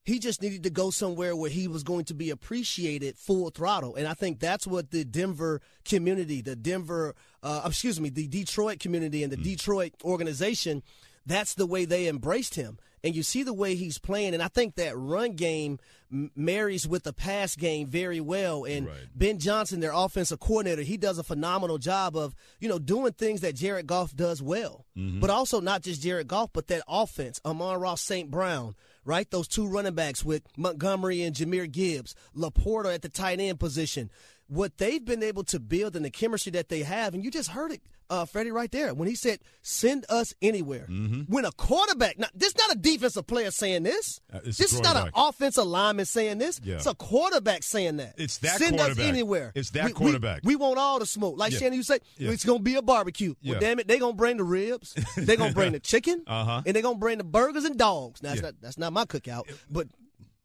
he 0.10 0.20
just 0.20 0.42
needed 0.42 0.64
to 0.64 0.70
go 0.70 0.90
somewhere 0.90 1.36
where 1.36 1.50
he 1.50 1.68
was 1.68 1.84
going 1.84 2.06
to 2.06 2.14
be 2.14 2.30
appreciated 2.32 3.18
full 3.18 3.50
throttle. 3.52 3.96
And 3.96 4.08
I 4.08 4.14
think 4.14 4.40
that's 4.40 4.66
what 4.68 4.92
the 4.92 5.06
Denver 5.06 5.62
community, 5.86 6.42
the 6.42 6.56
Denver, 6.56 7.16
uh, 7.44 7.62
excuse 7.66 8.00
me, 8.02 8.10
the 8.10 8.28
Detroit 8.28 8.80
community 8.80 9.24
and 9.24 9.32
the 9.32 9.38
Detroit 9.38 9.94
organization, 10.04 10.84
that's 11.26 11.54
the 11.54 11.66
way 11.66 11.86
they 11.86 12.08
embraced 12.08 12.56
him. 12.56 12.80
And 13.04 13.16
you 13.16 13.24
see 13.24 13.44
the 13.44 13.54
way 13.54 13.76
he's 13.76 13.98
playing. 13.98 14.34
And 14.34 14.44
I 14.44 14.50
think 14.50 14.76
that 14.76 14.98
run 14.98 15.34
game 15.34 15.80
m- 16.12 16.32
marries 16.36 16.86
with 16.86 17.04
the 17.04 17.14
pass 17.14 17.56
game 17.56 17.88
very 17.88 18.20
well. 18.20 18.66
And 18.66 18.88
Right. 18.88 18.98
Ben 19.16 19.40
Johnson, 19.40 19.80
their 19.80 19.94
offensive 19.94 20.40
coordinator, 20.42 20.82
he 20.82 20.98
does 20.98 21.18
a 21.18 21.24
phenomenal 21.24 21.78
job 21.78 22.18
of, 22.18 22.36
you 22.60 22.68
know, 22.68 22.78
doing 22.80 23.14
things 23.14 23.40
that 23.42 23.56
Jared 23.56 23.88
Goff 23.88 24.14
does 24.16 24.42
well. 24.42 24.86
But 24.96 25.30
also 25.30 25.62
not 25.62 25.82
just 25.82 26.02
Jared 26.02 26.28
Goff, 26.28 26.50
but 26.52 26.68
that 26.68 26.84
offense, 26.90 27.40
Amon-Ra 27.46 27.96
St. 27.96 28.30
Brown, 28.30 28.76
right? 29.10 29.32
Those 29.32 29.48
two 29.48 29.68
running 29.68 29.96
backs 29.96 30.24
with 30.24 30.44
Montgomery 30.56 31.24
and 31.24 31.36
Jahmyr 31.36 31.70
Gibbs, 31.70 32.14
LaPorta 32.38 32.94
at 32.94 33.02
the 33.02 33.10
tight 33.10 33.40
end 33.40 33.60
position. 33.60 34.12
What 34.50 34.78
they've 34.80 35.04
been 35.06 35.22
able 35.22 35.44
to 35.46 35.60
build 35.60 35.96
and 35.96 36.04
the 36.04 36.10
chemistry 36.10 36.52
that 36.54 36.70
they 36.70 36.82
have, 36.82 37.14
and 37.14 37.24
you 37.24 37.30
just 37.30 37.52
heard 37.52 37.72
it, 37.72 37.82
uh, 38.10 38.26
Freddie, 38.26 38.50
right 38.50 38.72
there, 38.72 38.92
when 38.96 39.08
he 39.08 39.14
said, 39.14 39.38
send 39.62 40.08
us 40.10 40.34
anywhere. 40.42 40.88
When 41.28 41.46
a 41.46 41.52
quarterback, 41.52 42.18
now, 42.18 42.26
this 42.34 42.50
is 42.50 42.58
not 42.58 42.72
a 42.76 42.76
defensive 42.80 43.28
player 43.28 43.52
saying 43.52 43.84
this. 43.84 44.20
Uh, 44.34 44.40
this 44.44 44.60
is 44.74 44.82
not 44.82 44.96
an 44.96 45.12
offensive 45.14 45.66
lineman 45.66 46.06
saying 46.06 46.40
this. 46.40 46.60
Yeah. 46.64 46.78
It's 46.78 46.88
a 46.88 46.96
quarterback 46.96 47.62
saying 47.62 47.98
that. 47.98 48.16
It's 48.18 48.40
that 48.40 48.58
Send 48.58 48.80
us 48.80 48.98
anywhere. 48.98 49.52
It's 49.54 49.70
that 49.72 49.84
We- 49.86 49.90
we- 49.90 49.94
quarterback. 49.94 50.42
We, 50.44 50.56
want 50.56 50.80
all 50.80 50.98
the 50.98 51.06
smoke. 51.06 51.38
Like 51.38 51.52
Yeah. 51.52 51.60
Shannon, 51.60 51.76
you 51.76 51.84
say, 51.84 52.00
Yeah. 52.18 52.32
it's 52.32 52.44
going 52.44 52.58
to 52.60 52.64
be 52.64 52.74
a 52.74 52.82
barbecue. 52.82 53.36
Yeah. 53.42 53.52
Well, 53.52 53.62
damn 53.62 53.78
it, 53.78 53.88
they 53.88 54.00
going 54.00 54.14
to 54.14 54.18
bring 54.18 54.38
the 54.38 54.44
ribs. 54.44 54.96
they 55.16 55.38
going 55.38 55.50
to 55.52 55.56
bring 55.56 55.74
the 55.74 55.80
chicken. 55.94 56.24
Uh-huh. 56.26 56.64
And 56.66 56.76
they 56.76 56.82
going 56.82 56.96
to 56.96 57.00
bring 57.00 57.20
the 57.20 57.24
burgers 57.24 57.66
and 57.66 57.78
dogs. 57.78 58.24
Now, 58.24 58.30
that's, 58.30 58.42
not, 58.42 58.54
that's 58.62 58.78
not 58.80 58.92
my 58.94 59.06
cookout, 59.06 59.44
but 59.70 59.88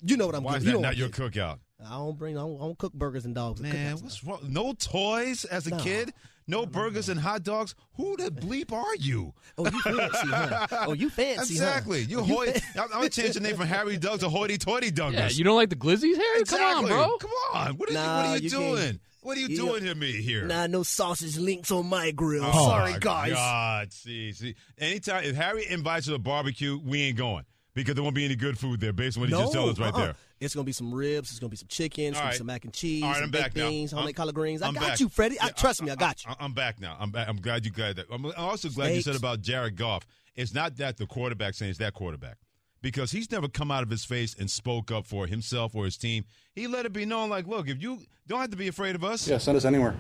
you 0.04 0.16
know 0.16 0.26
what 0.26 0.34
I'm 0.34 0.42
Why 0.44 0.56
is 0.56 0.64
getting. 0.64 0.82
that 0.82 0.96
you 0.96 1.02
know 1.02 1.08
not 1.08 1.16
your 1.18 1.26
what 1.26 1.32
cookout? 1.32 1.58
I 1.84 1.90
don't 1.98 2.16
bring, 2.18 2.36
I 2.36 2.40
don't, 2.40 2.56
I 2.56 2.64
don't 2.64 2.78
cook 2.78 2.92
burgers 2.94 3.24
and 3.24 3.34
dogs. 3.34 3.60
Man, 3.60 3.72
cookouts. 3.96 4.02
what's 4.02 4.24
wrong? 4.24 4.40
No 4.48 4.72
toys 4.74 5.44
as 5.44 5.66
a 5.66 5.70
No. 5.70 5.76
kid? 5.78 6.12
No 6.46 6.66
burgers 6.66 7.08
and 7.08 7.18
hot 7.18 7.42
dogs? 7.42 7.74
Who 7.94 8.16
the 8.18 8.30
bleep 8.30 8.70
are 8.70 8.94
you? 8.96 9.32
Oh, 9.56 9.64
you 9.64 9.80
fancy, 9.80 10.26
huh? 10.28 10.66
Oh, 10.88 10.92
you 10.92 11.08
fancy, 11.10 11.56
huh? 11.58 11.64
Exactly. 11.64 12.00
You 12.02 12.20
Oh, 12.20 12.24
hoy- 12.24 12.52
fa- 12.52 12.60
I'm, 12.76 12.82
I'm 12.84 12.88
gonna 12.90 13.08
change 13.08 13.34
the 13.34 13.40
name 13.40 13.56
from 13.56 13.66
Harry 13.66 13.96
Doug 13.96 14.20
to 14.20 14.28
Hoity 14.28 14.58
Toity 14.58 14.90
Douglas. 14.90 15.32
Yeah, 15.32 15.38
you 15.38 15.44
don't 15.44 15.56
like 15.56 15.70
the 15.70 15.76
glizzies, 15.76 16.16
Harry? 16.16 16.40
exactly. 16.40 16.90
Come 16.90 17.00
on, 17.00 17.08
bro. 17.08 17.16
Come 17.18 17.30
on. 17.54 17.76
What 17.78 17.88
are, 17.88 17.92
you, 17.92 17.98
Nah, 17.98 18.16
what 18.16 18.26
are 18.26 18.36
you, 18.36 18.42
you 18.44 18.50
doing? 18.50 18.76
can't- 18.76 19.00
What 19.22 19.36
are 19.38 19.40
you 19.40 19.46
you 19.48 19.56
doing 19.56 19.84
to 19.84 19.94
me 19.94 20.12
here? 20.12 20.44
Nah, 20.44 20.66
no 20.66 20.82
sausage 20.82 21.38
links 21.38 21.70
on 21.70 21.86
my 21.86 22.10
grill. 22.10 22.44
Oh, 22.46 22.66
Sorry, 22.68 22.94
guys. 23.00 23.32
God, 23.32 23.92
see, 23.94 24.32
see. 24.32 24.54
Anytime 24.78 25.24
if 25.24 25.34
Harry 25.36 25.66
invites 25.66 26.06
you 26.06 26.12
to 26.12 26.16
a 26.16 26.18
barbecue, 26.18 26.78
we 26.84 27.02
ain't 27.04 27.16
going 27.16 27.44
because 27.74 27.94
there 27.94 28.02
won't 28.04 28.14
be 28.14 28.24
any 28.24 28.36
good 28.36 28.58
food 28.58 28.80
there 28.80 28.92
based 28.92 29.16
on 29.16 29.22
what 29.22 29.30
he 29.30 29.36
just 29.36 29.52
told 29.52 29.70
us 29.70 29.78
right 29.78 29.92
uh-uh. 29.92 29.98
there. 29.98 30.14
It's 30.40 30.54
gonna 30.54 30.64
be 30.64 30.72
some 30.72 30.92
ribs. 30.94 31.30
It's 31.30 31.38
gonna 31.40 31.50
be 31.50 31.56
some 31.56 31.68
chicken. 31.68 32.04
It's 32.06 32.16
All 32.16 32.20
gonna 32.22 32.26
right. 32.28 32.32
be 32.34 32.38
some 32.38 32.46
mac 32.46 32.64
and 32.64 32.72
cheese. 32.72 33.02
All 33.02 33.08
right, 33.10 33.16
some 33.16 33.24
I'm 33.24 33.30
baked 33.30 33.44
back 33.44 33.56
now. 33.56 33.68
beans, 33.68 33.90
homemade 33.92 34.06
I'm- 34.08 34.14
collard 34.14 34.34
greens. 34.34 34.62
I 34.62 34.68
I'm 34.68 34.74
got 34.74 34.82
back. 34.82 35.00
you, 35.00 35.08
Freddie. 35.08 35.40
I, 35.40 35.46
Yeah, 35.46 35.52
trust 35.52 35.82
me, 35.82 35.90
I 35.90 35.96
got 35.96 36.24
you. 36.24 36.32
I, 36.38 36.44
am 36.44 36.52
back 36.52 36.80
now. 36.80 36.96
I'm 37.00 37.10
back. 37.10 37.28
I'm 37.28 37.36
glad 37.36 37.64
you 37.64 37.70
got 37.70 37.96
that. 37.96 38.06
I'm, 38.12 38.24
I'm 38.26 38.32
also 38.36 38.68
glad 38.68 38.88
you 38.94 39.02
said 39.02 39.12
Steaks. 39.14 39.18
about 39.18 39.40
Jared 39.42 39.76
Goff. 39.76 40.06
It's 40.36 40.52
not 40.54 40.76
that 40.76 40.96
the 40.96 41.06
quarterback 41.06 41.54
saying 41.54 41.70
it's 41.70 41.78
that 41.78 41.94
quarterback. 41.94 42.36
Because 42.82 43.10
he's 43.12 43.30
never 43.30 43.48
come 43.48 43.70
out 43.70 43.82
of 43.82 43.88
his 43.88 44.04
face 44.04 44.36
and 44.38 44.50
spoke 44.50 44.90
up 44.92 45.06
for 45.06 45.26
himself 45.26 45.74
or 45.74 45.86
his 45.86 45.96
team. 45.96 46.24
He 46.54 46.66
let 46.66 46.84
it 46.84 46.92
be 46.92 47.06
known, 47.06 47.30
like, 47.30 47.46
look, 47.46 47.66
if 47.68 47.80
you 47.80 48.00
don't 48.26 48.40
have 48.40 48.50
to 48.50 48.56
be 48.58 48.68
afraid 48.68 48.94
of 48.94 49.02
us, 49.02 49.26
Yeah, 49.26 49.38
send 49.38 49.56
us 49.56 49.64
anywhere. 49.64 49.96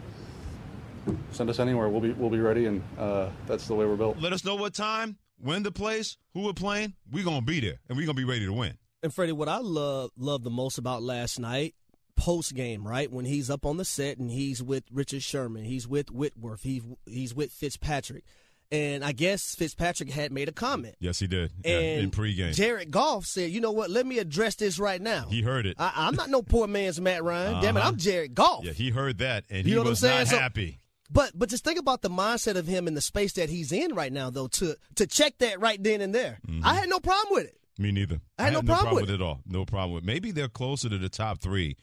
Send 1.32 1.48
us 1.50 1.58
anywhere. 1.60 1.88
We'll 1.88 2.00
be 2.00 2.12
we'll 2.12 2.30
be 2.30 2.40
ready, 2.40 2.64
and 2.66 2.82
uh, 2.98 3.28
that's 3.46 3.66
the 3.66 3.74
way 3.74 3.84
we're 3.84 3.96
built. 3.96 4.18
let 4.20 4.32
us 4.32 4.44
know 4.44 4.54
what 4.54 4.72
time, 4.74 5.16
when 5.44 5.62
the 5.62 5.70
place, 5.72 6.16
who 6.32 6.40
we're 6.42 6.52
playing. 6.54 6.94
We're 7.10 7.24
gonna 7.24 7.42
be 7.42 7.60
there 7.60 7.78
and 7.88 7.96
we're 7.96 8.06
gonna 8.06 8.14
be 8.16 8.24
ready 8.24 8.46
to 8.46 8.52
win. 8.52 8.78
And 9.02 9.12
Freddie, 9.14 9.32
what 9.32 9.48
I 9.48 9.58
love 9.58 10.10
love 10.16 10.42
the 10.42 10.50
most 10.50 10.78
about 10.78 11.02
last 11.02 11.38
night, 11.38 11.74
post 12.16 12.54
game, 12.54 12.86
right 12.86 13.10
when 13.12 13.24
he's 13.26 13.50
up 13.50 13.66
on 13.66 13.76
the 13.76 13.84
set 13.84 14.18
and 14.18 14.30
he's 14.30 14.62
with 14.62 14.84
Richard 14.92 15.22
Sherman, 15.22 15.64
he's 15.64 15.86
with 15.86 16.10
Whitworth, 16.10 16.62
he's 16.62 16.82
he's 17.06 17.34
with 17.34 17.52
Fitzpatrick, 17.52 18.24
and 18.72 19.04
I 19.04 19.12
guess 19.12 19.54
Fitzpatrick 19.54 20.10
had 20.10 20.32
made 20.32 20.48
a 20.48 20.52
comment. 20.52 20.94
Yes, 21.00 21.18
he 21.18 21.26
did. 21.26 21.52
And 21.64 22.00
in 22.00 22.10
pregame, 22.10 22.54
Jared 22.54 22.90
Goff 22.90 23.26
said, 23.26 23.50
"You 23.50 23.60
know 23.60 23.72
what? 23.72 23.90
Let 23.90 24.06
me 24.06 24.18
address 24.18 24.54
this 24.54 24.78
right 24.78 25.00
now." 25.02 25.26
he 25.28 25.42
heard 25.42 25.66
it. 25.66 25.76
I, 25.78 26.08
am 26.08 26.14
not 26.14 26.30
no 26.30 26.40
poor 26.42 26.66
man's 26.66 26.98
Matt 27.00 27.22
Ryan. 27.22 27.60
Damn 27.62 27.76
it, 27.76 27.80
Uh-huh. 27.80 27.88
I'm 27.90 27.96
Jared 27.98 28.34
Goff. 28.34 28.64
yeah, 28.64 28.72
he 28.72 28.88
heard 28.90 29.18
that, 29.18 29.44
and 29.50 29.58
You 29.58 29.64
he 29.64 29.70
know 29.72 29.80
what 29.80 29.86
I'm 29.88 29.90
was 29.90 29.98
saying? 30.00 30.18
not 30.20 30.28
So- 30.28 30.38
happy. 30.38 30.78
But 31.14 31.30
but 31.34 31.48
just 31.48 31.64
think 31.64 31.78
about 31.78 32.02
the 32.02 32.10
mindset 32.10 32.56
of 32.56 32.66
him 32.66 32.86
in 32.88 32.92
the 32.94 33.00
space 33.00 33.32
that 33.34 33.48
he's 33.48 33.72
in 33.72 33.94
right 33.94 34.12
now, 34.12 34.28
though. 34.30 34.48
To 34.48 34.76
to 34.96 35.06
check 35.06 35.38
that 35.38 35.60
right 35.60 35.82
then 35.82 36.00
and 36.02 36.14
there, 36.14 36.40
Mm-hmm. 36.46 36.66
I 36.66 36.74
had 36.74 36.88
no 36.90 37.00
problem 37.00 37.28
with 37.30 37.46
it. 37.46 37.56
Me 37.78 37.90
neither. 37.92 38.20
I 38.38 38.44
had 38.44 38.52
no 38.52 38.60
no 38.60 38.66
problem 38.66 38.84
problem 38.88 39.02
with 39.02 39.10
it 39.10 39.14
at 39.14 39.22
all. 39.22 39.40
No 39.46 39.64
problem 39.64 39.94
with. 39.94 40.04
Maybe 40.04 40.30
they're 40.32 40.48
closer 40.48 40.88
to 40.88 40.98
the 40.98 41.08
top 41.08 41.40
three 41.40 41.76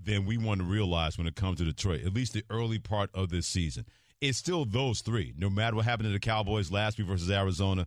than 0.00 0.24
we 0.24 0.38
want 0.38 0.60
to 0.60 0.66
realize 0.66 1.18
when 1.18 1.26
it 1.26 1.34
comes 1.36 1.58
to 1.58 1.64
Detroit. 1.64 2.04
At 2.04 2.14
least 2.14 2.32
the 2.32 2.44
early 2.48 2.78
part 2.78 3.10
of 3.12 3.28
this 3.28 3.46
season. 3.46 3.84
It's 4.20 4.38
still 4.38 4.64
those 4.64 5.00
three. 5.02 5.34
No 5.36 5.50
matter 5.50 5.76
what 5.76 5.84
happened 5.84 6.08
to 6.08 6.12
the 6.12 6.18
Cowboys 6.20 6.70
last 6.70 6.96
week 6.98 7.06
versus 7.06 7.30
Arizona, 7.30 7.86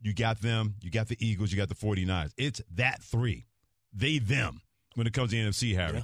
you 0.00 0.14
got 0.14 0.40
them. 0.40 0.74
You 0.82 0.90
got 0.90 1.08
the 1.08 1.16
Eagles. 1.26 1.50
You 1.50 1.56
got 1.58 1.68
the 1.68 1.74
49ers. 1.74 2.32
It's 2.36 2.60
that 2.74 3.02
three. 3.02 3.46
They 3.92 4.18
them 4.18 4.60
when 4.94 5.06
it 5.06 5.12
comes 5.12 5.30
to 5.30 5.36
the 5.36 5.42
NFC, 5.48 5.74
Harry. 5.74 5.98
Yeah. 5.98 6.02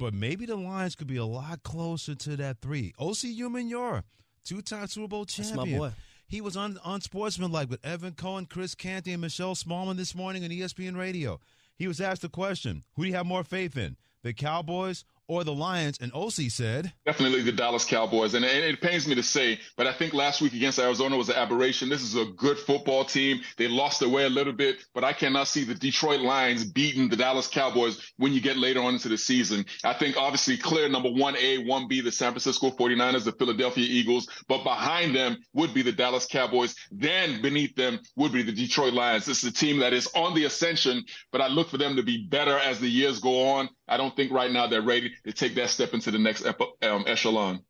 But 0.00 0.14
maybe 0.14 0.46
the 0.46 0.56
Lions 0.56 0.94
could 0.96 1.06
be 1.06 1.18
a 1.18 1.26
lot 1.26 1.62
closer 1.62 2.14
to 2.14 2.36
that 2.38 2.62
three. 2.62 2.94
Osi 2.98 3.36
Umenyiora, 3.38 4.02
two-time 4.44 4.86
Super 4.86 5.08
Bowl 5.08 5.26
champion. 5.26 5.78
He 6.26 6.40
was 6.40 6.56
un- 6.56 6.78
unsportsmanlike 6.84 7.68
with 7.68 7.84
Evan 7.84 8.12
Cohen, 8.14 8.46
Chris 8.46 8.74
Canty, 8.74 9.12
and 9.12 9.20
Michelle 9.20 9.54
Smallwood 9.54 9.98
this 9.98 10.14
morning 10.14 10.42
on 10.42 10.50
ESPN 10.50 10.96
Radio. 10.96 11.38
He 11.76 11.86
was 11.86 12.00
asked 12.00 12.22
the 12.22 12.28
question, 12.30 12.84
who 12.94 13.02
do 13.02 13.08
you 13.08 13.14
have 13.14 13.26
more 13.26 13.44
faith 13.44 13.76
in, 13.76 13.96
the 14.22 14.32
Cowboys 14.32 15.04
or 15.30 15.44
the 15.44 15.54
Lions? 15.54 15.96
And 16.00 16.12
Osi 16.12 16.50
said, 16.50 16.92
Definitely 17.06 17.42
the 17.42 17.52
Dallas 17.52 17.84
Cowboys. 17.84 18.34
And, 18.34 18.44
and 18.44 18.64
it 18.64 18.80
pains 18.80 19.06
me 19.06 19.14
to 19.14 19.22
say, 19.22 19.60
but 19.76 19.86
I 19.86 19.92
think 19.92 20.12
last 20.12 20.42
week 20.42 20.54
against 20.54 20.80
Arizona 20.80 21.16
was 21.16 21.28
an 21.28 21.36
aberration. 21.36 21.88
This 21.88 22.02
is 22.02 22.16
a 22.16 22.24
good 22.36 22.58
football 22.58 23.04
team. 23.04 23.40
They 23.56 23.68
lost 23.68 24.00
their 24.00 24.08
way 24.08 24.24
a 24.24 24.28
little 24.28 24.52
bit, 24.52 24.78
but 24.92 25.04
I 25.04 25.12
cannot 25.12 25.46
see 25.46 25.62
the 25.62 25.74
Detroit 25.74 26.20
Lions 26.20 26.64
beating 26.64 27.08
the 27.08 27.16
Dallas 27.16 27.46
Cowboys 27.46 28.12
when 28.16 28.32
you 28.32 28.40
get 28.40 28.56
later 28.56 28.82
on 28.82 28.94
into 28.94 29.08
the 29.08 29.16
season. 29.16 29.64
I 29.84 29.92
think 29.92 30.16
obviously 30.16 30.56
clear 30.56 30.88
number 30.88 31.08
1A, 31.08 31.64
1B, 31.64 32.02
the 32.02 32.10
San 32.10 32.32
Francisco 32.32 32.70
49ers, 32.70 33.24
the 33.24 33.32
Philadelphia 33.32 33.86
Eagles, 33.88 34.28
but 34.48 34.64
behind 34.64 35.14
them 35.14 35.36
would 35.54 35.72
be 35.72 35.82
the 35.82 35.92
Dallas 35.92 36.26
Cowboys. 36.26 36.74
Then 36.90 37.40
beneath 37.40 37.76
them 37.76 38.00
would 38.16 38.32
be 38.32 38.42
the 38.42 38.52
Detroit 38.52 38.94
Lions. 38.94 39.26
This 39.26 39.44
is 39.44 39.50
a 39.50 39.54
team 39.54 39.78
that 39.78 39.92
is 39.92 40.08
on 40.16 40.34
the 40.34 40.44
ascension, 40.46 41.04
but 41.30 41.40
I 41.40 41.46
look 41.46 41.68
for 41.68 41.78
them 41.78 41.94
to 41.94 42.02
be 42.02 42.26
better 42.26 42.58
as 42.58 42.80
the 42.80 42.88
years 42.88 43.20
go 43.20 43.48
on. 43.50 43.68
I 43.90 43.98
don't 43.98 44.16
think 44.16 44.32
right 44.32 44.52
now 44.52 44.68
they're 44.68 44.82
ready 44.82 45.14
to 45.26 45.32
take 45.32 45.56
that 45.56 45.70
step 45.70 45.94
into 45.94 46.12
the 46.12 46.18
next 46.20 46.44
epo- 46.44 46.72
um, 46.82 47.04
echelon. 47.08 47.64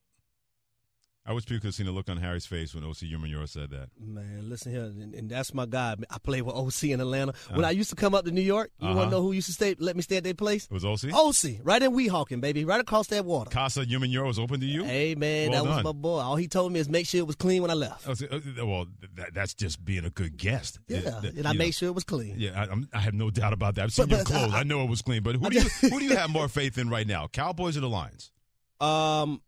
I 1.31 1.33
wish 1.33 1.47
people 1.47 1.61
could 1.61 1.67
have 1.69 1.75
seen 1.77 1.87
the 1.87 1.93
look 1.93 2.09
on 2.09 2.17
Harry's 2.17 2.45
face 2.45 2.75
when 2.75 2.83
Osi 2.83 3.09
Umenyiora 3.09 3.49
said 3.49 3.71
that. 3.71 3.91
Man, 4.01 4.49
listen 4.51 4.73
here, 4.73 4.83
and, 4.83 5.15
and 5.15 5.31
that's 5.31 5.55
my 5.55 5.65
guy. 5.65 5.95
I 6.11 6.19
played 6.19 6.43
with 6.43 6.57
Osi 6.57 6.93
in 6.93 7.01
Atlanta. 7.01 7.35
When 7.53 7.65
I 7.65 7.71
used 7.71 7.89
to 7.91 7.95
come 7.97 8.17
up 8.17 8.25
to 8.25 8.33
New 8.33 8.41
York, 8.41 8.73
you 8.81 8.89
want 8.89 8.99
Uh-huh. 8.99 9.05
to 9.07 9.11
know 9.13 9.23
who 9.23 9.31
used 9.31 9.47
to 9.47 9.53
stay? 9.53 9.77
Let 9.79 9.95
me 9.95 10.03
stay 10.03 10.17
at 10.17 10.25
their 10.25 10.35
place. 10.35 10.65
It 10.65 10.73
was 10.73 10.83
Osi? 10.83 11.13
Osi, 11.13 11.61
right 11.63 11.81
in 11.81 11.93
Weehawken, 11.93 12.41
baby, 12.41 12.65
right 12.65 12.81
across 12.81 13.07
that 13.09 13.25
water. 13.25 13.49
Casa 13.49 13.87
Umenyiora 13.87 14.27
was 14.27 14.41
open 14.41 14.59
to 14.59 14.67
you? 14.67 14.83
Hey 14.83 15.15
man, 15.15 15.53
Well 15.53 15.65
that 15.67 15.71
was 15.77 15.85
my 15.85 15.93
boy. 15.93 16.19
All 16.19 16.35
he 16.35 16.49
told 16.49 16.73
me 16.73 16.81
is 16.81 16.89
make 16.89 17.07
sure 17.07 17.21
it 17.21 17.27
was 17.29 17.37
clean 17.37 17.63
when 17.63 17.71
I 17.71 17.75
left. 17.75 18.09
Was- 18.09 18.23
uh, 18.25 18.41
well, 18.67 18.87
that, 19.15 19.33
that's 19.33 19.55
just 19.55 19.85
being 19.85 20.05
a 20.05 20.11
good 20.11 20.37
guest. 20.37 20.81
Yeah, 20.89 20.99
It- 20.99 21.05
that- 21.05 21.35
and 21.37 21.47
I 21.47 21.53
made 21.53 21.67
know. 21.67 21.71
sure 21.71 21.89
it 21.91 21.95
was 21.95 22.03
clean. 22.03 22.35
Yeah, 22.39 22.61
I, 22.61 22.73
I'm, 22.73 22.89
I 22.93 22.99
have 22.99 23.15
no 23.15 23.31
doubt 23.31 23.53
about 23.53 23.77
that. 23.77 23.85
I've 23.85 23.93
seen 23.93 24.07
But- 24.07 24.11
your 24.17 24.25
but 24.25 24.27
clothes. 24.33 24.53
I- 24.53 24.61
I, 24.61 24.63
know 24.65 24.83
it 24.83 24.91
was 24.91 25.01
clean. 25.01 25.23
But 25.23 25.37
who 25.37 25.49
do 25.49 25.61
you 25.61 25.69
who 25.91 26.01
do 26.01 26.05
you 26.07 26.17
have 26.23 26.31
more 26.31 26.49
faith 26.49 26.77
in 26.77 26.89
right 26.91 27.07
now, 27.07 27.29
Cowboys 27.29 27.77
or 27.77 27.81
the 27.83 27.89
Lions? 27.89 28.33
Um, 28.81 29.43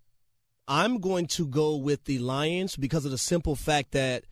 I'm 0.73 1.01
going 1.01 1.27
to 1.29 1.47
go 1.47 1.77
with 1.77 2.05
the 2.05 2.19
Lions 2.19 2.77
because 2.77 3.05
of 3.05 3.11
the 3.11 3.19
simple 3.19 3.55
fact 3.55 3.93
that 3.93 4.25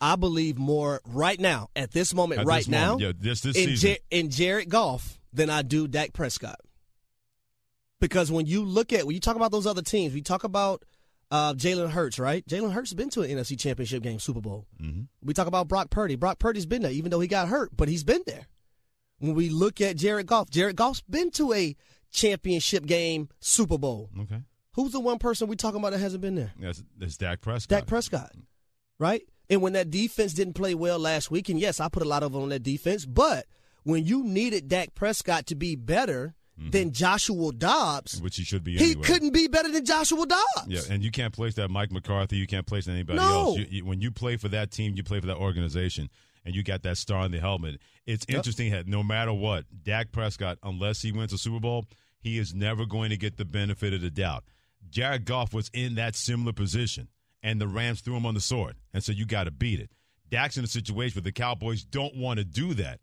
I 0.00 0.16
believe 0.16 0.58
more 0.58 1.00
right 1.06 1.38
now, 1.38 1.68
at 1.76 1.92
this 1.92 2.12
moment, 2.12 2.40
At 2.40 2.46
right 2.46 2.58
this 2.58 2.68
now, 2.68 2.92
moment, 2.94 3.02
yeah, 3.02 3.12
this 3.16 3.40
this 3.42 3.56
in. 3.56 3.76
Jar- 3.76 3.96
in 4.10 4.30
Jared 4.30 4.68
Goff 4.68 5.20
than 5.32 5.48
I 5.48 5.62
do 5.62 5.86
Dak 5.86 6.12
Prescott. 6.12 6.58
Because 8.00 8.30
when 8.32 8.46
you 8.46 8.64
look 8.64 8.92
at 8.92 9.06
when 9.06 9.14
you 9.14 9.20
talk 9.20 9.36
about 9.36 9.52
those 9.52 9.66
other 9.66 9.80
teams, 9.82 10.12
we 10.12 10.22
talk 10.22 10.44
about 10.44 10.82
uh, 11.30 11.54
Jalen 11.54 11.90
Hurts, 11.90 12.18
right? 12.18 12.46
Jalen 12.46 12.72
Hurts 12.72 12.90
has 12.90 12.94
been 12.96 13.08
to 13.10 13.22
an 13.22 13.30
NFC 13.30 13.58
Championship 13.58 14.02
game, 14.02 14.18
Super 14.18 14.40
Bowl. 14.40 14.66
Mm-hmm. 14.82 15.02
We 15.22 15.34
talk 15.34 15.46
about 15.46 15.68
Brock 15.68 15.90
Purdy. 15.90 16.16
Brock 16.16 16.38
Purdy's 16.38 16.66
been 16.66 16.82
there, 16.82 16.90
even 16.90 17.10
though 17.10 17.20
he 17.20 17.28
got 17.28 17.48
hurt, 17.48 17.70
but 17.76 17.88
he's 17.88 18.04
been 18.04 18.22
there. 18.26 18.46
When 19.18 19.34
we 19.34 19.48
look 19.48 19.80
at 19.80 19.96
Jared 19.96 20.26
Goff, 20.26 20.50
Jared 20.50 20.76
Goff's 20.76 21.00
been 21.08 21.30
to 21.32 21.52
a 21.54 21.74
championship 22.10 22.84
game, 22.86 23.28
Super 23.40 23.78
Bowl. 23.78 24.10
okay, 24.20 24.42
Who's 24.76 24.92
the 24.92 25.00
one 25.00 25.18
person 25.18 25.48
we 25.48 25.56
talking 25.56 25.80
about 25.80 25.90
that 25.92 25.98
hasn't 25.98 26.20
been 26.22 26.34
there? 26.36 26.52
that's, 26.60 26.82
that's 26.96 27.16
Dak 27.16 27.40
Prescott. 27.40 27.68
Dak 27.80 27.86
Prescott, 27.86 28.30
right? 28.98 29.22
And 29.50 29.60
when 29.62 29.72
that 29.74 29.90
defense 29.90 30.32
didn't 30.34 30.54
play 30.54 30.74
well 30.74 30.98
last 30.98 31.30
week, 31.30 31.48
and 31.48 31.58
yes, 31.58 31.80
I 31.80 31.88
put 31.88 32.02
a 32.02 32.08
lot 32.08 32.22
of 32.22 32.34
it 32.34 32.38
on 32.38 32.48
that 32.50 32.62
defense, 32.62 33.04
but 33.06 33.46
when 33.84 34.04
you 34.04 34.22
needed 34.24 34.68
Dak 34.68 34.94
Prescott 34.94 35.46
to 35.46 35.54
be 35.54 35.76
better 35.76 36.34
than 36.58 36.90
Joshua 36.92 37.52
Dobbs, 37.52 38.20
which 38.22 38.36
he 38.36 38.42
should 38.42 38.64
be. 38.64 38.72
he 38.72 38.76
Mm-hmm. 38.78 38.84
anyway. 38.92 39.06
couldn't 39.06 39.32
be 39.34 39.46
better 39.46 39.70
than 39.70 39.84
Joshua 39.84 40.26
Dobbs. 40.26 40.66
Yeah, 40.68 40.80
and 40.90 41.02
you 41.04 41.10
can't 41.10 41.34
place 41.34 41.54
that 41.56 41.68
Mike 41.70 41.92
McCarthy. 41.92 42.36
You 42.36 42.46
can't 42.46 42.66
place 42.66 42.88
anybody 42.88 43.18
No. 43.18 43.24
else. 43.28 43.58
You, 43.58 43.66
you, 43.68 43.84
when 43.84 44.00
you 44.00 44.10
play 44.10 44.36
for 44.38 44.48
that 44.48 44.70
team, 44.70 44.94
you 44.96 45.02
play 45.04 45.20
for 45.20 45.26
that 45.26 45.36
organization, 45.36 46.08
and 46.46 46.54
you 46.54 46.62
got 46.62 46.82
that 46.84 46.96
star 46.96 47.18
on 47.20 47.30
the 47.30 47.40
helmet. 47.40 47.78
It's 48.06 48.24
interesting 48.26 48.72
that 48.72 48.86
no 48.88 49.02
matter 49.02 49.34
what, 49.34 49.66
Dak 49.84 50.12
Prescott, 50.12 50.58
unless 50.62 51.02
he 51.02 51.12
wins 51.12 51.32
a 51.34 51.38
Super 51.38 51.60
Bowl, 51.60 51.84
he 52.18 52.38
is 52.38 52.54
never 52.54 52.86
going 52.86 53.10
to 53.10 53.18
get 53.18 53.36
the 53.36 53.44
benefit 53.44 53.92
of 53.92 54.00
the 54.00 54.10
doubt. 54.10 54.44
Jared 54.90 55.24
Goff 55.24 55.52
was 55.52 55.70
in 55.72 55.94
that 55.96 56.14
similar 56.16 56.52
position, 56.52 57.08
and 57.42 57.60
the 57.60 57.68
Rams 57.68 58.00
threw 58.00 58.16
him 58.16 58.26
on 58.26 58.34
the 58.34 58.40
sword, 58.40 58.76
and 58.92 59.02
so 59.02 59.12
you 59.12 59.26
got 59.26 59.44
to 59.44 59.50
beat 59.50 59.80
it. 59.80 59.90
Dak's 60.30 60.56
in 60.56 60.64
a 60.64 60.68
situation 60.68 61.16
where 61.16 61.24
the 61.24 61.32
Cowboys 61.32 61.84
don't 61.84 62.16
want 62.16 62.38
to 62.38 62.44
do 62.44 62.74
that, 62.74 63.00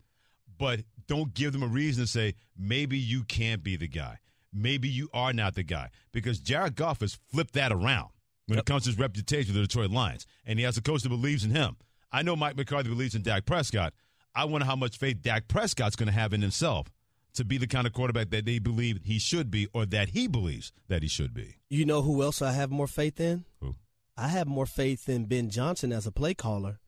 but 0.58 0.82
don't 1.08 1.34
give 1.34 1.54
them 1.54 1.63
a 1.63 1.68
reason 1.68 2.04
to 2.04 2.08
say 2.08 2.36
maybe 2.58 2.98
you 2.98 3.24
can't 3.24 3.63
be 3.63 3.75
the 3.75 3.88
guy. 3.88 4.20
Maybe 4.54 4.88
you 4.88 5.10
are 5.13 5.34
not 5.34 5.56
the 5.56 5.63
guy 5.63 5.90
because 6.12 6.40
Jared 6.40 6.75
Goff 6.75 7.00
has 7.02 7.18
flipped 7.32 7.54
that 7.54 7.72
around 7.72 8.10
when 8.48 8.60
it 8.60 8.66
comes 8.66 8.84
to 8.84 8.90
his 8.90 9.00
reputation 9.00 9.54
with 9.54 9.62
the 9.62 9.68
Detroit 9.68 9.92
Lions, 9.92 10.28
and 10.46 10.60
he 10.60 10.66
has 10.66 10.78
a 10.78 10.82
coach 10.82 11.02
that 11.04 11.10
believes 11.10 11.44
in 11.44 11.52
him. 11.52 11.78
I 12.12 12.22
know 12.22 12.36
Mike 12.36 12.56
McCarthy 12.56 12.90
believes 12.90 13.16
in 13.16 13.24
Dak 13.24 13.46
Prescott. 13.46 13.94
I 14.36 14.46
wonder 14.46 14.66
how 14.66 14.75
much 14.75 14.98
faith 14.98 15.22
Dak 15.22 15.48
Prescott's 15.48 15.96
going 15.96 16.08
to 16.08 16.13
have 16.13 16.34
in 16.34 16.42
himself 16.42 16.88
to 17.34 17.46
be 17.46 17.58
the 17.58 17.68
kind 17.68 17.88
of 17.88 17.94
quarterback 17.94 18.30
that 18.30 18.46
they 18.46 18.60
believe 18.60 19.00
he 19.04 19.20
should 19.20 19.50
be 19.50 19.68
or 19.74 19.86
that 19.88 20.10
he 20.10 20.28
believes 20.28 20.72
that 20.88 21.02
he 21.02 21.08
should 21.08 21.34
be. 21.34 21.56
You 21.70 21.86
know 21.86 22.02
who 22.02 22.22
else 22.22 22.42
I 22.42 22.52
have 22.52 22.70
more 22.70 22.88
faith 22.88 23.20
in? 23.20 23.46
Who? 23.60 23.75
I 24.16 24.28
have 24.28 24.48
more 24.48 24.66
faith 24.66 25.10
in 25.10 25.25
Ben 25.25 25.50
Johnson 25.50 25.92
as 25.92 26.06
a 26.06 26.12
play 26.12 26.34
caller 26.34 26.80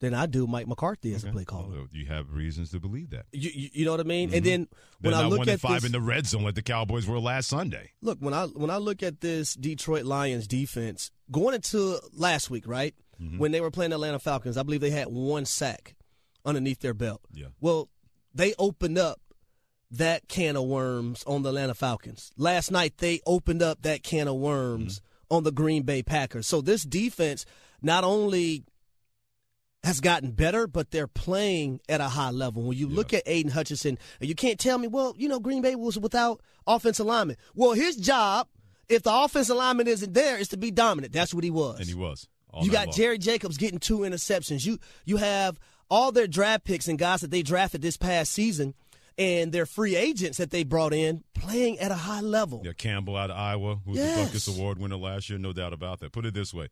than 0.00 0.14
I 0.14 0.24
do 0.24 0.46
Mike 0.46 0.66
McCarthy 0.66 1.14
as 1.14 1.24
a 1.24 1.30
play 1.30 1.44
caller. 1.44 1.68
Well, 1.68 1.86
you 1.92 2.06
have 2.06 2.32
reasons 2.32 2.70
to 2.70 2.80
believe 2.80 3.10
that. 3.10 3.26
You, 3.32 3.50
you, 3.52 3.68
you 3.72 3.84
know 3.84 3.90
what 3.90 4.00
I 4.00 4.04
mean? 4.04 4.32
And 4.32 4.42
mm-hmm. 4.42 4.44
then 4.44 4.68
when 5.00 5.12
They're 5.12 5.24
I 5.24 5.26
look 5.26 5.46
at 5.46 5.60
five 5.60 5.82
this, 5.82 5.84
in 5.84 5.92
the 5.92 6.00
red 6.00 6.26
zone 6.26 6.42
like 6.42 6.54
the 6.54 6.62
Cowboys 6.62 7.06
were 7.06 7.20
last 7.20 7.48
Sunday. 7.48 7.90
look 8.00 8.18
when 8.18 8.32
I 8.32 8.46
when 8.46 8.70
I 8.70 8.78
look 8.78 9.02
at 9.02 9.20
this 9.20 9.54
Detroit 9.54 10.04
Lions 10.04 10.46
defense 10.46 11.10
going 11.30 11.54
into 11.54 12.00
last 12.14 12.48
week, 12.48 12.66
right 12.66 12.94
mm-hmm. 13.20 13.38
when 13.38 13.52
they 13.52 13.60
were 13.60 13.70
playing 13.70 13.92
Atlanta 13.92 14.18
Falcons, 14.18 14.56
I 14.56 14.62
believe 14.62 14.80
they 14.80 14.90
had 14.90 15.08
one 15.08 15.44
sack 15.44 15.94
underneath 16.44 16.80
their 16.80 16.94
belt. 16.94 17.20
Yeah. 17.32 17.48
Well, 17.60 17.90
they 18.34 18.54
opened 18.58 18.96
up 18.96 19.20
that 19.90 20.28
can 20.28 20.56
of 20.56 20.64
worms 20.64 21.24
on 21.26 21.42
the 21.42 21.48
Atlanta 21.48 21.74
Falcons. 21.74 22.32
Last 22.36 22.70
night 22.70 22.98
they 22.98 23.20
opened 23.26 23.62
up 23.62 23.82
that 23.82 24.02
can 24.02 24.28
of 24.28 24.36
worms 24.36 25.00
mm-hmm. 25.00 25.36
on 25.36 25.44
the 25.44 25.52
Green 25.52 25.82
Bay 25.82 26.02
Packers. 26.02 26.46
So 26.46 26.60
this 26.60 26.84
defense 26.84 27.44
not 27.82 28.04
only 28.04 28.64
has 29.82 30.00
gotten 30.00 30.32
better, 30.32 30.66
but 30.66 30.90
they're 30.90 31.06
playing 31.06 31.80
at 31.88 32.00
a 32.00 32.08
high 32.08 32.30
level. 32.30 32.62
When 32.62 32.76
you 32.76 32.86
look 32.86 33.14
at 33.14 33.22
Aidan 33.24 33.52
Hutchinson, 33.52 33.98
and 34.20 34.28
you 34.28 34.34
can't 34.34 34.58
tell 34.60 34.76
me, 34.78 34.88
well, 34.88 35.14
you 35.16 35.28
know, 35.28 35.40
Green 35.40 35.62
Bay 35.62 35.74
was 35.74 35.98
without 35.98 36.42
offensive 36.66 37.06
lineman. 37.06 37.36
Well, 37.54 37.72
his 37.72 37.96
job, 37.96 38.46
if 38.88 39.02
the 39.02 39.14
offensive 39.14 39.56
lineman 39.56 39.88
isn't 39.88 40.12
there, 40.12 40.36
is 40.36 40.48
to 40.48 40.58
be 40.58 40.70
dominant. 40.70 41.14
That's 41.14 41.32
what 41.32 41.44
he 41.44 41.50
was. 41.50 41.78
And 41.78 41.88
he 41.88 41.94
was. 41.94 42.28
You 42.60 42.70
got 42.70 42.88
long. 42.88 42.96
Jerry 42.96 43.18
Jacobs 43.18 43.56
getting 43.56 43.78
two 43.78 43.98
interceptions. 44.00 44.66
You 44.66 44.78
you 45.04 45.18
have 45.18 45.58
all 45.88 46.12
their 46.12 46.26
draft 46.26 46.64
picks 46.64 46.88
and 46.88 46.98
guys 46.98 47.20
that 47.20 47.30
they 47.30 47.42
drafted 47.42 47.80
this 47.80 47.96
past 47.96 48.32
season 48.32 48.74
and 49.20 49.52
their 49.52 49.66
free 49.66 49.94
agents 49.96 50.38
that 50.38 50.50
they 50.50 50.64
brought 50.64 50.92
in 50.94 51.22
playing 51.34 51.78
at 51.78 51.92
a 51.92 51.94
high 51.94 52.22
level. 52.22 52.62
Yeah, 52.64 52.72
Campbell 52.72 53.16
out 53.16 53.30
of 53.30 53.36
Iowa, 53.36 53.76
who 53.84 53.90
was 53.92 54.00
Yes. 54.00 54.32
the 54.32 54.38
Butkus 54.38 54.56
Award 54.58 54.78
winner 54.78 54.96
last 54.96 55.28
year, 55.30 55.38
no 55.38 55.52
doubt 55.52 55.72
about 55.74 56.00
that. 56.00 56.10
Put 56.12 56.24
it 56.26 56.34
this 56.34 56.52
way 56.54 56.68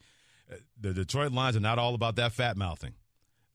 uh, 0.50 0.56
the 0.80 0.92
Detroit 0.94 1.30
Lions 1.32 1.56
are 1.56 1.60
not 1.60 1.78
all 1.78 1.94
about 1.94 2.16
that 2.16 2.32
fat 2.32 2.56
mouthing. 2.56 2.94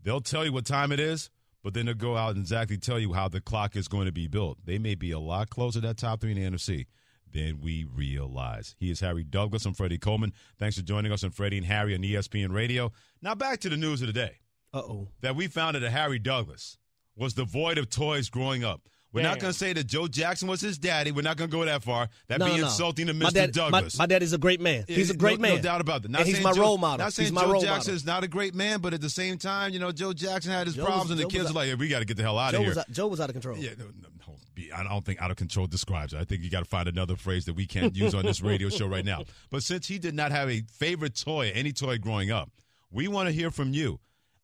They'll 0.01 0.21
tell 0.21 0.45
you 0.45 0.53
what 0.53 0.65
time 0.65 0.91
it 0.91 1.00
is, 1.00 1.29
but 1.63 1.73
then 1.73 1.88
they'll 1.88 1.95
go 1.95 2.15
out 2.15 2.31
and 2.35 2.39
exactly 2.39 2.77
tell 2.77 3.00
you 3.00 3.13
how 3.13 3.27
the 3.29 3.41
clock 3.41 3.75
is 3.75 3.88
going 3.88 4.05
to 4.05 4.12
be 4.12 4.27
built. 4.27 4.59
They 4.63 4.77
may 4.77 4.93
be 4.95 5.12
a 5.12 5.19
lot 5.19 5.50
closer 5.50 5.81
to 5.81 5.88
that 5.88 5.97
top 5.97 6.21
three 6.21 6.31
in 6.31 6.38
the 6.51 6.57
NFC 6.57 6.85
than 7.31 7.62
we 7.62 7.83
realize. 7.85 8.75
He 8.77 8.91
is 8.91 9.00
Harry 9.00 9.23
Douglas. 9.23 9.65
I'm 9.65 9.73
Freddie 9.73 9.97
Coleman. 9.97 10.33
Thanks 10.59 10.75
for 10.77 10.83
joining 10.83 11.12
us 11.12 11.23
on 11.23 11.31
Freddie 11.31 11.57
and 11.57 11.65
Harry 11.65 11.95
on 11.95 12.01
ESPN 12.01 12.53
Radio. 12.53 12.91
Now 13.23 13.33
back 13.33 13.59
to 13.62 13.69
the 13.69 13.77
news 13.77 14.01
of 14.01 14.07
the 14.07 14.13
day 14.13 14.38
Uh 14.71 14.81
oh. 14.88 15.07
that 15.21 15.35
we 15.35 15.47
found 15.47 15.75
a 15.75 15.89
Harry 15.89 16.19
Douglas 16.19 16.77
was 17.15 17.34
devoid 17.34 17.77
of 17.77 17.89
toys 17.89 18.29
growing 18.29 18.63
up. 18.63 18.82
We're 19.12 19.22
not 19.22 19.39
going 19.39 19.53
to 19.53 19.58
say 19.60 19.74
that 19.74 19.84
Joe 19.86 20.08
Jackson 20.08 20.48
was 20.48 20.60
his 20.60 20.79
daddy. 20.79 21.12
We're 21.12 21.22
not 21.22 21.38
going 21.38 21.48
to 21.48 21.55
go 21.55 21.63
that 21.65 21.84
far. 21.84 22.10
That'd 22.27 22.39
No, 22.39 22.51
be 22.51 22.60
no, 22.60 22.65
insulting 22.65 23.05
to 23.05 23.13
Mr. 23.13 23.22
My 23.22 23.29
dad, 23.29 23.51
Douglas. 23.51 23.96
my 24.00 24.08
dad 24.08 24.24
is 24.24 24.34
a 24.34 24.39
great 24.39 24.60
man. 24.60 24.86
He's 24.88 25.12
a 25.12 25.15
great 25.15 25.39
no, 25.39 25.43
man. 25.50 25.55
No 25.58 25.62
doubt 25.62 25.82
about 25.82 26.01
that. 26.01 26.10
Not 26.10 26.22
and 26.22 26.27
he's 26.29 26.41
my 26.41 26.51
Joe- 26.51 26.62
role 26.62 26.77
model. 26.79 27.05
Not 27.05 27.13
saying 27.13 27.25
he's 27.27 27.32
my 27.34 27.43
Joe 27.43 27.51
role 27.51 27.62
Jackson 27.62 27.91
model. 27.91 27.96
is 27.98 28.05
not 28.08 28.24
a 28.24 28.27
great 28.27 28.55
man, 28.55 28.79
but 28.82 28.96
at 28.96 29.01
the 29.01 29.12
same 29.12 29.38
time, 29.38 29.72
you 29.72 29.77
know, 29.77 29.91
Joe 29.91 30.13
Jackson 30.13 30.51
had 30.51 30.65
his 30.65 30.75
Joe 30.75 30.86
problems, 30.86 31.10
was- 31.10 31.12
and 31.12 31.20
the 31.20 31.32
Joe 31.32 31.39
kids 31.43 31.53
were 31.53 31.60
like, 31.60 31.67
"Hey, 31.67 31.75
we 31.75 31.89
got 31.89 32.00
to 32.00 32.05
get 32.05 32.17
the 32.17 32.24
hell 32.24 32.39
out 32.39 32.53
Joe 32.53 32.58
of 32.62 32.65
here." 32.65 32.74
was, 32.75 32.86
Joe 32.91 33.08
was 33.08 33.22
out 33.22 33.29
of 33.29 33.34
control. 33.34 33.55
Yeah, 33.60 33.70
no, 33.77 33.86
no, 33.86 33.91
no, 34.27 34.75
I 34.75 34.82
don't 34.84 35.05
think 35.05 35.22
out 35.22 35.29
of 35.29 35.38
control 35.38 35.67
describes 35.67 36.13
it. 36.13 36.17
I 36.20 36.24
think 36.24 36.41
you 36.41 36.50
got 36.50 36.60
to 36.63 36.65
find 36.65 36.88
another 36.88 37.15
phrase 37.15 37.46
that 37.46 37.53
we 37.53 37.67
can't 37.67 37.96
use 37.96 38.15
on 38.15 38.25
this 38.25 38.41
radio 38.41 38.70
show 38.70 38.88
right 38.88 39.05
now. 39.05 39.25
But 39.51 39.62
since 39.62 39.88
he 39.88 40.00
did 40.00 40.15
not 40.15 40.32
have 40.32 40.50
a 40.50 40.62
favorite 40.79 41.15
toy, 41.15 41.51
any 41.53 41.72
toy 41.72 42.00
growing 42.00 42.32
up, 42.32 42.50
we 42.89 43.08
want 43.08 43.27
to 43.29 43.32
hear 43.32 43.51
from 43.51 43.74
you 43.75 44.00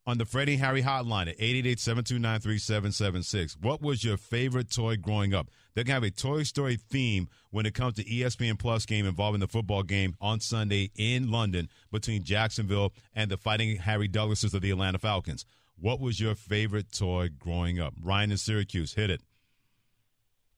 on 0.10 0.18
the 0.18 0.26
Freddie 0.26 0.58
Harry 0.58 0.82
hotline 0.82 1.30
at 1.30 1.38
888-729-3776. 1.38 3.58
What 3.62 3.80
was 3.80 4.04
your 4.04 4.18
favorite 4.18 4.72
toy 4.72 4.98
growing 4.98 5.36
up? 5.36 5.52
They're 5.76 5.84
going 5.84 6.02
to 6.02 6.08
have 6.08 6.14
a 6.16 6.16
Toy 6.16 6.42
Story 6.44 6.78
theme 6.78 7.30
when 7.52 7.68
it 7.68 7.76
comes 7.76 7.94
to 7.96 8.04
ESPN 8.04 8.58
Plus 8.58 8.88
game 8.88 9.06
involving 9.06 9.40
the 9.40 9.48
football 9.48 9.84
game 9.84 10.16
on 10.20 10.40
Sunday 10.40 10.90
in 10.96 11.30
London 11.30 11.70
between 11.92 12.24
Jacksonville 12.24 12.92
and 13.14 13.30
the 13.30 13.38
Fighting 13.38 13.78
Harry 13.78 14.08
Douglases 14.08 14.56
of 14.56 14.62
the 14.62 14.72
Atlanta 14.72 14.98
Falcons. 14.98 15.46
What 15.80 16.00
was 16.00 16.20
your 16.20 16.34
favorite 16.34 16.92
toy 16.92 17.30
growing 17.38 17.80
up? 17.80 17.94
Ryan 18.02 18.32
in 18.32 18.38
Syracuse, 18.38 18.96
hit 18.96 19.12
it. 19.12 19.22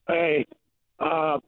Hey, 0.08 0.46
uh, 0.98 1.40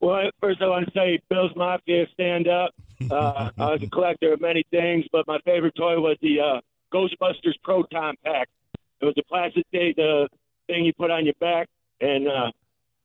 well, 0.00 0.28
first 0.40 0.60
I 0.60 0.66
want 0.66 0.86
to 0.86 0.92
say 0.92 1.20
Bill's 1.30 1.54
Mafia 1.54 2.08
stand 2.12 2.48
up. 2.48 2.74
Uh, 3.10 3.50
I 3.58 3.70
was 3.70 3.82
a 3.82 3.90
collector 3.90 4.32
of 4.32 4.40
many 4.40 4.64
things, 4.70 5.04
but 5.12 5.26
my 5.26 5.38
favorite 5.44 5.74
toy 5.76 6.00
was 6.00 6.16
the 6.20 6.40
uh, 6.40 6.60
Ghostbusters 6.92 7.54
Proton 7.62 8.14
Pack. 8.24 8.48
It 9.00 9.04
was 9.04 9.14
a 9.18 9.24
plastic 9.24 9.66
thing, 9.70 9.94
the 9.96 10.28
thing 10.66 10.84
you 10.84 10.92
put 10.94 11.10
on 11.10 11.24
your 11.24 11.34
back, 11.40 11.68
and 12.00 12.26
uh, 12.26 12.50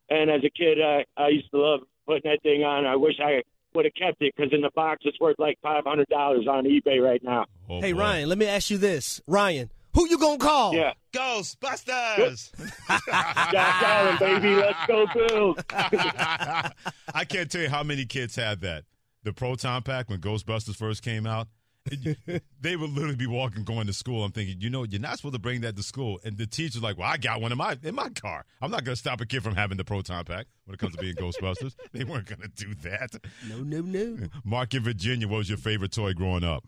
and 0.10 0.30
as 0.30 0.42
a 0.44 0.50
kid, 0.50 0.78
I, 0.82 1.06
I 1.18 1.30
used 1.30 1.52
to 1.52 1.58
love 1.58 1.82
putting 2.06 2.30
that 2.32 2.42
thing 2.44 2.64
on. 2.64 2.86
I 2.86 2.96
wish 2.96 3.16
I 3.24 3.42
would 3.74 3.86
have 3.86 3.94
kept 3.94 4.22
it 4.22 4.34
because 4.36 4.54
in 4.54 4.62
the 4.62 4.72
box 4.76 5.02
it's 5.06 5.20
worth 5.20 5.38
like 5.40 5.58
five 5.62 5.84
hundred 5.86 6.08
dollars 6.10 6.48
on 6.48 6.66
eBay 6.66 7.02
right 7.02 7.24
now. 7.24 7.46
Oh, 7.70 7.82
hey 7.82 7.94
boy. 7.94 8.00
Ryan, 8.00 8.30
let 8.30 8.38
me 8.38 8.48
ask 8.48 8.70
you 8.70 8.78
this, 8.78 9.22
Ryan. 9.28 9.70
Who 9.94 10.08
you 10.08 10.18
gonna 10.18 10.38
call? 10.38 10.74
Yeah, 10.74 10.94
Ghostbusters! 11.12 12.52
Josh 12.88 13.84
Allen, 13.84 14.18
baby, 14.20 14.56
let's 14.56 14.86
go 14.88 15.06
Bills. 15.14 15.58
I 15.70 17.26
can't 17.28 17.52
tell 17.52 17.62
you 17.62 17.70
how 17.70 17.84
many 17.84 18.06
kids 18.06 18.36
had 18.38 18.62
that. 18.62 18.86
The 19.24 19.34
Proton 19.34 19.82
Pack 19.84 20.10
when 20.10 20.20
Ghostbusters 20.22 20.76
first 20.76 21.04
came 21.04 21.28
out. 21.28 21.48
It- 21.86 22.44
they 22.60 22.76
would 22.76 22.92
literally 22.92 23.16
be 23.16 23.28
walking 23.28 23.64
going 23.64 23.88
to 23.88 23.94
school. 23.94 24.24
I'm 24.24 24.32
thinking, 24.32 24.62
you 24.62 24.70
know, 24.70 24.84
you're 24.84 25.02
not 25.02 25.18
supposed 25.18 25.34
to 25.34 25.40
bring 25.40 25.62
that 25.62 25.76
to 25.76 25.84
school. 25.84 26.20
And 26.24 26.38
the 26.38 26.46
teacher's 26.46 26.82
like, 26.82 26.98
well, 26.98 27.08
I 27.08 27.18
got 27.18 27.42
one 27.42 27.52
in 27.52 27.58
my 27.58 27.78
in 27.84 27.96
my 27.96 28.10
car. 28.10 28.46
I'm 28.62 28.72
not 28.72 28.84
going 28.84 28.94
to 28.94 29.00
stop 29.00 29.22
a 29.22 29.26
kid 29.26 29.44
from 29.44 29.56
having 29.56 29.78
the 29.78 29.84
Proton 29.84 30.24
Pack 30.26 30.48
when 30.66 30.76
it 30.76 30.78
comes 30.80 30.96
to 30.96 31.02
being 31.02 31.16
Ghostbusters. 31.16 31.76
They 31.92 32.04
weren't 32.04 32.28
going 32.28 32.42
to 32.42 32.48
do 32.48 32.74
that. 32.90 33.16
No, 33.50 33.58
no, 33.58 33.82
no. 33.82 34.28
Mark 34.46 34.74
in 34.74 34.84
Virginia, 34.84 35.28
what 35.28 35.38
was 35.38 35.50
your 35.50 35.58
favorite 35.58 35.92
toy 35.92 36.14
growing 36.14 36.44
up? 36.44 36.64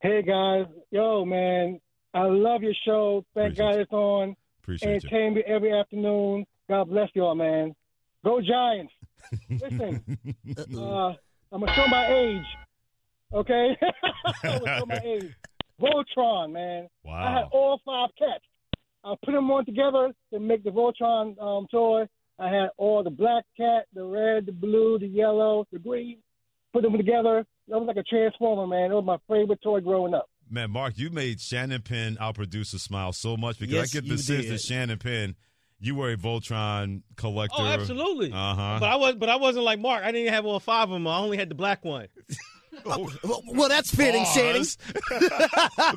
Hey 0.00 0.22
guys, 0.22 0.66
yo 0.90 1.24
man, 1.24 1.80
I 2.14 2.22
love 2.24 2.62
your 2.62 2.74
show. 2.84 3.24
Thank 3.34 3.54
Appreciate 3.54 3.72
God 3.72 3.80
it's 3.80 3.92
on. 3.92 4.36
Appreciate 4.62 4.88
you. 4.88 4.94
Entertain 4.96 5.34
me 5.34 5.42
every 5.46 5.72
afternoon. 5.72 6.46
God 6.68 6.88
bless 6.88 7.08
y'all, 7.14 7.34
man. 7.34 7.74
Go 8.24 8.40
Giants. 8.40 8.92
Listen, 9.50 10.18
uh, 10.78 11.14
I'm 11.52 11.60
gonna 11.60 11.74
show 11.74 11.86
my 11.88 12.06
age. 12.12 12.44
Okay, 13.36 13.76
I'm 14.44 14.64
gonna 14.64 14.86
my 14.86 15.00
age. 15.04 15.34
Voltron, 15.80 16.52
man. 16.52 16.88
Wow. 17.04 17.12
I 17.14 17.32
had 17.38 17.44
all 17.52 17.80
five 17.84 18.08
cats. 18.18 18.44
I 19.04 19.14
put 19.24 19.32
them 19.32 19.50
on 19.50 19.66
together 19.66 20.10
to 20.32 20.40
make 20.40 20.64
the 20.64 20.70
Voltron 20.70 21.38
um, 21.40 21.66
toy. 21.70 22.06
I 22.38 22.48
had 22.48 22.70
all 22.78 23.02
the 23.04 23.10
black 23.10 23.44
cat, 23.56 23.86
the 23.94 24.04
red, 24.04 24.46
the 24.46 24.52
blue, 24.52 24.98
the 24.98 25.06
yellow, 25.06 25.66
the 25.70 25.78
green. 25.78 26.18
Put 26.72 26.82
them 26.82 26.96
together. 26.96 27.44
That 27.68 27.78
was 27.78 27.86
like 27.86 27.96
a 27.98 28.02
transformer, 28.02 28.66
man. 28.66 28.90
It 28.90 28.94
was 28.94 29.04
my 29.04 29.18
favorite 29.28 29.60
toy 29.62 29.80
growing 29.80 30.14
up. 30.14 30.28
Man, 30.50 30.70
Mark, 30.70 30.94
you 30.96 31.10
made 31.10 31.40
Shannon 31.40 31.82
Penn, 31.82 32.16
our 32.18 32.32
producer, 32.32 32.78
smile 32.78 33.12
so 33.12 33.36
much 33.36 33.58
because 33.58 33.74
Yes, 33.74 33.94
I 33.94 34.00
get 34.00 34.08
the 34.08 34.16
sense 34.18 34.44
did. 34.44 34.52
that 34.52 34.60
Shannon 34.60 34.98
Penn, 34.98 35.34
you 35.78 35.94
were 35.94 36.12
a 36.12 36.16
Voltron 36.16 37.02
collector. 37.16 37.56
Oh, 37.58 37.66
absolutely. 37.66 38.32
Uh 38.32 38.54
huh. 38.54 38.76
But 38.80 38.88
I 38.88 38.96
was, 38.96 39.14
but 39.16 39.28
I 39.28 39.36
wasn't 39.36 39.64
like 39.64 39.78
Mark. 39.78 40.04
I 40.04 40.12
didn't 40.12 40.32
have 40.32 40.46
all 40.46 40.60
five 40.60 40.84
of 40.84 40.90
them. 40.90 41.06
I 41.06 41.18
only 41.18 41.36
had 41.36 41.50
the 41.50 41.54
black 41.54 41.84
one. 41.84 42.08
Oh. 42.84 43.10
Well, 43.24 43.42
well, 43.46 43.68
that's 43.68 43.94
fitting, 43.94 44.24
Shannon. 44.26 44.62
Pause. 44.62 44.78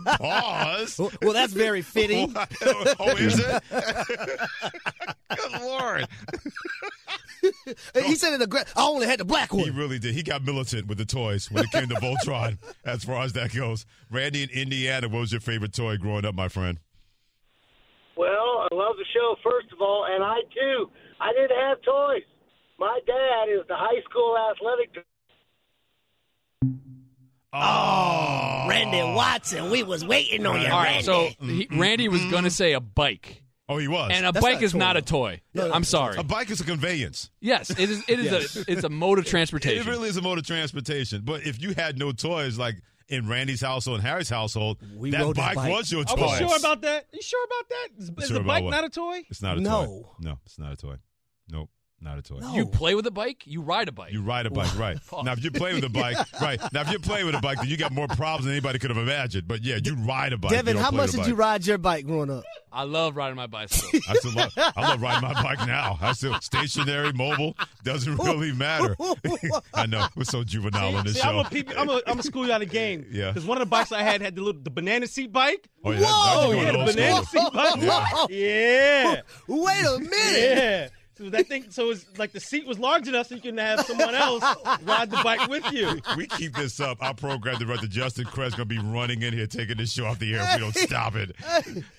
Pause. 0.19 0.99
Well, 0.99 1.11
well, 1.21 1.33
that's 1.33 1.53
very 1.53 1.81
fitting. 1.81 2.35
Oh, 2.61 2.93
oh, 2.99 3.15
is 3.15 3.39
it? 3.39 3.63
Good 5.35 5.61
lord. 5.61 6.07
he 7.93 8.15
said 8.15 8.39
it. 8.39 8.49
Aggr- 8.49 8.67
I 8.75 8.81
only 8.81 9.05
had 9.07 9.19
the 9.19 9.25
black 9.25 9.53
one. 9.53 9.63
He 9.63 9.69
really 9.69 9.97
did. 9.99 10.13
He 10.13 10.23
got 10.23 10.43
militant 10.43 10.87
with 10.87 10.97
the 10.97 11.05
toys 11.05 11.49
when 11.51 11.63
it 11.63 11.71
came 11.71 11.87
to 11.89 11.95
Voltron, 11.95 12.57
as 12.85 13.03
far 13.03 13.23
as 13.23 13.33
that 13.33 13.53
goes. 13.53 13.85
Randy 14.11 14.43
in 14.43 14.49
Indiana, 14.49 15.07
what 15.07 15.19
was 15.19 15.31
your 15.31 15.41
favorite 15.41 15.73
toy 15.73 15.97
growing 15.97 16.25
up, 16.25 16.35
my 16.35 16.47
friend? 16.47 16.79
Well, 18.17 18.67
I 18.69 18.75
love 18.75 18.95
the 18.97 19.05
show, 19.13 19.35
first 19.43 19.71
of 19.71 19.79
all, 19.81 20.05
and 20.09 20.23
I 20.23 20.41
too, 20.53 20.89
I 21.21 21.31
didn't 21.33 21.57
have 21.57 21.81
toys. 21.81 22.23
My 22.77 22.99
dad 23.05 23.49
is 23.49 23.65
the 23.67 23.75
high 23.75 24.01
school 24.09 24.35
athletic. 24.51 25.05
Oh, 27.51 28.65
Randy 28.69 29.01
Watson, 29.01 29.71
we 29.71 29.83
was 29.83 30.05
waiting 30.05 30.45
on 30.45 30.61
you, 30.61 30.67
All 30.67 30.77
right, 30.77 30.85
Randy. 30.91 31.03
so 31.03 31.27
he, 31.39 31.65
mm-hmm. 31.65 31.79
Randy 31.79 32.07
was 32.07 32.21
mm-hmm. 32.21 32.31
going 32.31 32.43
to 32.43 32.51
say 32.51 32.73
a 32.73 32.79
bike, 32.79 33.41
Oh, 33.67 33.77
he 33.77 33.87
was. 33.87 34.11
and 34.13 34.25
a 34.25 34.31
That's 34.31 34.43
bike 34.43 34.55
not 34.55 34.63
is 34.63 34.73
a 34.73 34.77
not 34.77 34.97
a 34.97 35.01
toy. 35.01 35.41
No, 35.53 35.67
no, 35.67 35.73
I'm 35.73 35.83
sorry. 35.83 36.17
a 36.17 36.23
bike 36.23 36.49
is 36.51 36.61
a 36.61 36.63
conveyance. 36.63 37.29
Yes, 37.39 37.69
it 37.71 37.79
is. 37.89 38.03
It 38.07 38.19
is 38.19 38.25
Yes. 38.31 38.55
a. 38.55 38.71
It's 38.71 38.83
a 38.83 38.89
mode 38.89 39.19
of 39.19 39.25
transportation. 39.27 39.87
It 39.87 39.89
really 39.89 40.09
is 40.09 40.17
a 40.17 40.21
mode 40.21 40.37
of 40.39 40.45
transportation. 40.45 41.21
But 41.23 41.45
if 41.45 41.61
you 41.61 41.73
had 41.73 41.97
no 41.97 42.11
toys, 42.11 42.57
like 42.57 42.75
in 43.09 43.27
Randy's 43.27 43.61
household 43.61 43.99
and 43.99 44.07
Harry's 44.07 44.29
household, 44.29 44.77
We 44.95 45.11
that 45.11 45.21
rode 45.21 45.35
that 45.35 45.55
bike, 45.55 45.55
bike. 45.55 45.71
was 45.71 45.91
your 45.91 46.01
Are 46.01 46.05
toy. 46.17 46.31
we 46.31 46.37
sure 46.37 46.57
about 46.57 46.81
that? 46.81 47.05
you 47.13 47.21
sure 47.21 47.43
about 47.45 47.69
that? 47.69 47.87
Is, 47.97 48.09
is 48.09 48.27
Sure 48.27 48.33
the 48.35 48.35
about 48.41 48.47
bike 48.47 48.63
what? 48.63 48.71
not 48.71 48.83
a 48.83 48.89
toy? 48.89 49.23
It's 49.29 49.41
not 49.41 49.57
a 49.57 49.61
toy. 49.61 49.63
No. 49.63 50.15
No, 50.19 50.39
it's 50.45 50.57
not 50.59 50.73
a 50.73 50.75
toy. 50.75 50.95
Nope, 51.51 51.69
not 52.01 52.17
a 52.17 52.21
toy. 52.21 52.39
No. 52.39 52.53
You 52.55 52.65
play 52.65 52.95
with 52.95 53.05
a 53.07 53.11
bike. 53.11 53.43
You 53.45 53.61
ride 53.61 53.87
a 53.89 53.91
bike. 53.91 54.13
You 54.13 54.21
ride 54.21 54.45
a 54.45 54.49
bike, 54.49 54.77
right? 54.77 54.97
now, 55.23 55.33
if 55.33 55.43
you 55.43 55.51
play 55.51 55.73
with 55.73 55.83
a 55.83 55.89
bike, 55.89 56.17
right? 56.41 56.59
Now, 56.71 56.81
if 56.81 56.91
you're 56.91 56.99
playing 56.99 57.25
with 57.25 57.35
a 57.35 57.41
bike, 57.41 57.57
then 57.59 57.67
you 57.67 57.77
got 57.77 57.91
more 57.91 58.07
problems 58.07 58.45
than 58.45 58.53
anybody 58.53 58.79
could 58.79 58.89
have 58.89 58.97
imagined. 58.97 59.47
But 59.47 59.63
yeah, 59.63 59.79
you 59.83 59.95
ride 59.95 60.33
a 60.33 60.37
bike. 60.37 60.51
Devin, 60.51 60.77
how 60.77 60.91
much 60.91 61.11
did 61.11 61.27
you 61.27 61.35
ride 61.35 61.65
your 61.65 61.77
bike 61.77 62.05
growing 62.05 62.29
up? 62.29 62.43
I 62.71 62.83
love 62.83 63.15
riding 63.15 63.35
my 63.35 63.47
bicycle. 63.47 63.99
I 64.09 64.13
still 64.15 64.31
love, 64.33 64.51
I 64.55 64.81
love 64.89 65.01
riding 65.01 65.27
my 65.27 65.33
bike 65.41 65.65
now. 65.67 65.97
I 65.99 66.13
still 66.13 66.39
stationary, 66.39 67.11
mobile 67.13 67.55
doesn't 67.83 68.17
really 68.17 68.53
matter. 68.53 68.95
I 69.73 69.87
know 69.87 70.05
we're 70.15 70.23
so 70.23 70.43
juvenile 70.43 70.95
on 70.95 71.03
this 71.03 71.15
See, 71.15 71.21
show. 71.21 71.29
I'm 71.29 71.45
a, 71.45 71.49
peep, 71.49 71.71
I'm 71.75 71.89
a, 71.89 72.01
I'm 72.05 72.19
a 72.19 72.23
school 72.23 72.45
you 72.45 72.53
out 72.53 72.61
of 72.61 72.69
game. 72.69 73.05
Yeah. 73.11 73.31
Because 73.31 73.45
one 73.45 73.57
of 73.57 73.61
the 73.61 73.69
bikes 73.69 73.91
I 73.91 74.03
had 74.03 74.21
had 74.21 74.35
the 74.35 74.41
little 74.43 74.61
the 74.61 74.69
banana 74.69 75.07
seat 75.07 75.31
bike. 75.33 75.67
oh, 75.83 75.91
yeah, 75.91 75.99
that- 75.99 76.05
now 76.05 76.33
Oh, 76.41 76.51
yeah, 76.51 76.71
the 76.71 76.77
banana 76.93 77.25
school. 77.25 77.41
seat 77.43 77.53
bike. 77.53 77.81
Whoa. 77.81 78.27
Yeah. 78.29 79.21
Wait 79.47 79.85
a 79.85 79.99
minute. 79.99 80.11
Yeah. 80.37 80.87
So 81.19 81.29
that 81.31 81.47
thing, 81.47 81.65
so 81.69 81.89
it's 81.89 82.05
like 82.17 82.31
the 82.31 82.39
seat 82.39 82.65
was 82.65 82.79
large 82.79 83.09
enough 83.09 83.27
so 83.27 83.35
you 83.35 83.41
can 83.41 83.57
have 83.57 83.81
someone 83.81 84.15
else 84.15 84.41
ride 84.83 85.11
the 85.11 85.19
bike 85.21 85.49
with 85.49 85.69
you. 85.73 85.99
We 86.15 86.27
keep 86.27 86.55
this 86.55 86.79
up. 86.79 87.03
Our 87.03 87.13
program 87.13 87.59
director 87.59 87.87
Justin 87.87 88.23
Crest 88.23 88.55
gonna 88.55 88.67
be 88.67 88.77
running 88.77 89.21
in 89.21 89.33
here 89.33 89.45
taking 89.45 89.75
this 89.75 89.91
show 89.91 90.05
off 90.05 90.17
the 90.19 90.33
air 90.33 90.43
if 90.43 90.53
we 90.53 90.59
don't 90.61 90.75
stop 90.75 91.15
it. 91.15 91.35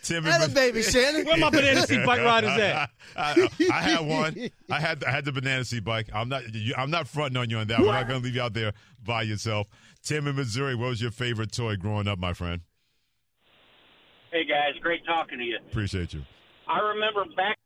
Tim 0.02 0.24
Hey, 0.24 0.42
and 0.42 0.54
baby 0.54 0.82
Shannon. 0.82 1.26
Where 1.26 1.36
my 1.36 1.50
banana 1.50 1.82
seat 1.82 2.06
bike 2.06 2.22
riders 2.22 2.58
at? 2.58 2.90
I, 3.16 3.48
I 3.70 3.82
had 3.82 4.06
one. 4.06 4.50
I 4.70 4.80
had 4.80 5.04
I 5.04 5.10
had 5.10 5.26
the 5.26 5.32
banana 5.32 5.64
seat 5.66 5.84
bike. 5.84 6.08
I'm 6.14 6.30
not 6.30 6.54
you, 6.54 6.72
I'm 6.74 6.90
not 6.90 7.06
fronting 7.06 7.36
on 7.36 7.50
you 7.50 7.58
on 7.58 7.66
that. 7.66 7.80
We're 7.80 7.92
not 7.92 8.08
gonna 8.08 8.20
leave 8.20 8.36
you 8.36 8.42
out 8.42 8.54
there 8.54 8.72
by 9.04 9.20
yourself. 9.20 9.68
Tim 10.02 10.28
in 10.28 10.36
Missouri, 10.36 10.74
what 10.74 10.88
was 10.88 11.02
your 11.02 11.10
favorite 11.10 11.52
toy 11.52 11.76
growing 11.76 12.08
up, 12.08 12.18
my 12.18 12.32
friend? 12.32 12.62
Hey 14.32 14.46
guys, 14.46 14.80
great 14.80 15.04
talking 15.04 15.38
to 15.38 15.44
you. 15.44 15.58
Appreciate 15.70 16.14
you. 16.14 16.22
I 16.66 16.78
remember 16.78 17.26
back. 17.36 17.58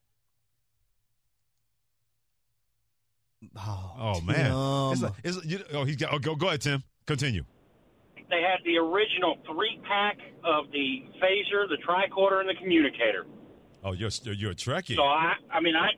Oh 3.57 4.21
man, 4.21 4.53
it's 4.93 5.03
like, 5.03 5.13
it's, 5.23 5.45
you, 5.45 5.61
oh 5.73 5.85
he's 5.85 5.97
got. 5.97 6.13
Oh, 6.13 6.19
go 6.19 6.35
go 6.35 6.49
ahead, 6.49 6.61
Tim. 6.61 6.83
Continue. 7.07 7.45
They 8.31 8.41
had 8.41 8.65
the 8.65 8.79
original 8.79 9.37
three 9.47 9.81
pack 9.87 10.19
of 10.45 10.71
the 10.73 11.05
phaser, 11.23 11.69
the 11.69 11.79
tricorder, 11.87 12.41
and 12.41 12.49
the 12.49 12.55
communicator. 12.55 13.27
Oh, 13.85 13.93
you're 13.93 14.11
you're 14.25 14.53
a 14.53 14.55
Trekkie. 14.55 14.97
So 14.97 15.03
I, 15.03 15.35
I 15.53 15.61
mean, 15.61 15.77
I. 15.77 15.91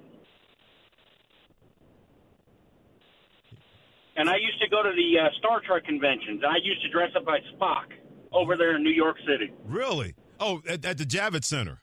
And 4.19 4.31
I 4.31 4.37
used 4.37 4.59
to 4.63 4.69
go 4.71 4.83
to 4.83 4.91
the 4.91 5.21
uh, 5.21 5.29
Star 5.39 5.61
Trek 5.61 5.85
conventions. 5.85 6.43
I 6.43 6.57
used 6.63 6.81
to 6.83 6.89
dress 6.89 7.11
up 7.15 7.25
as 7.29 7.43
Spock 7.55 7.93
over 8.33 8.57
there 8.57 8.75
in 8.75 8.83
New 8.83 8.91
York 8.91 9.19
City. 9.29 9.53
Really? 9.67 10.15
Oh, 10.41 10.63
at, 10.67 10.85
at 10.87 10.99
the 10.99 11.05
Javits 11.05 11.45
Center. 11.45 11.83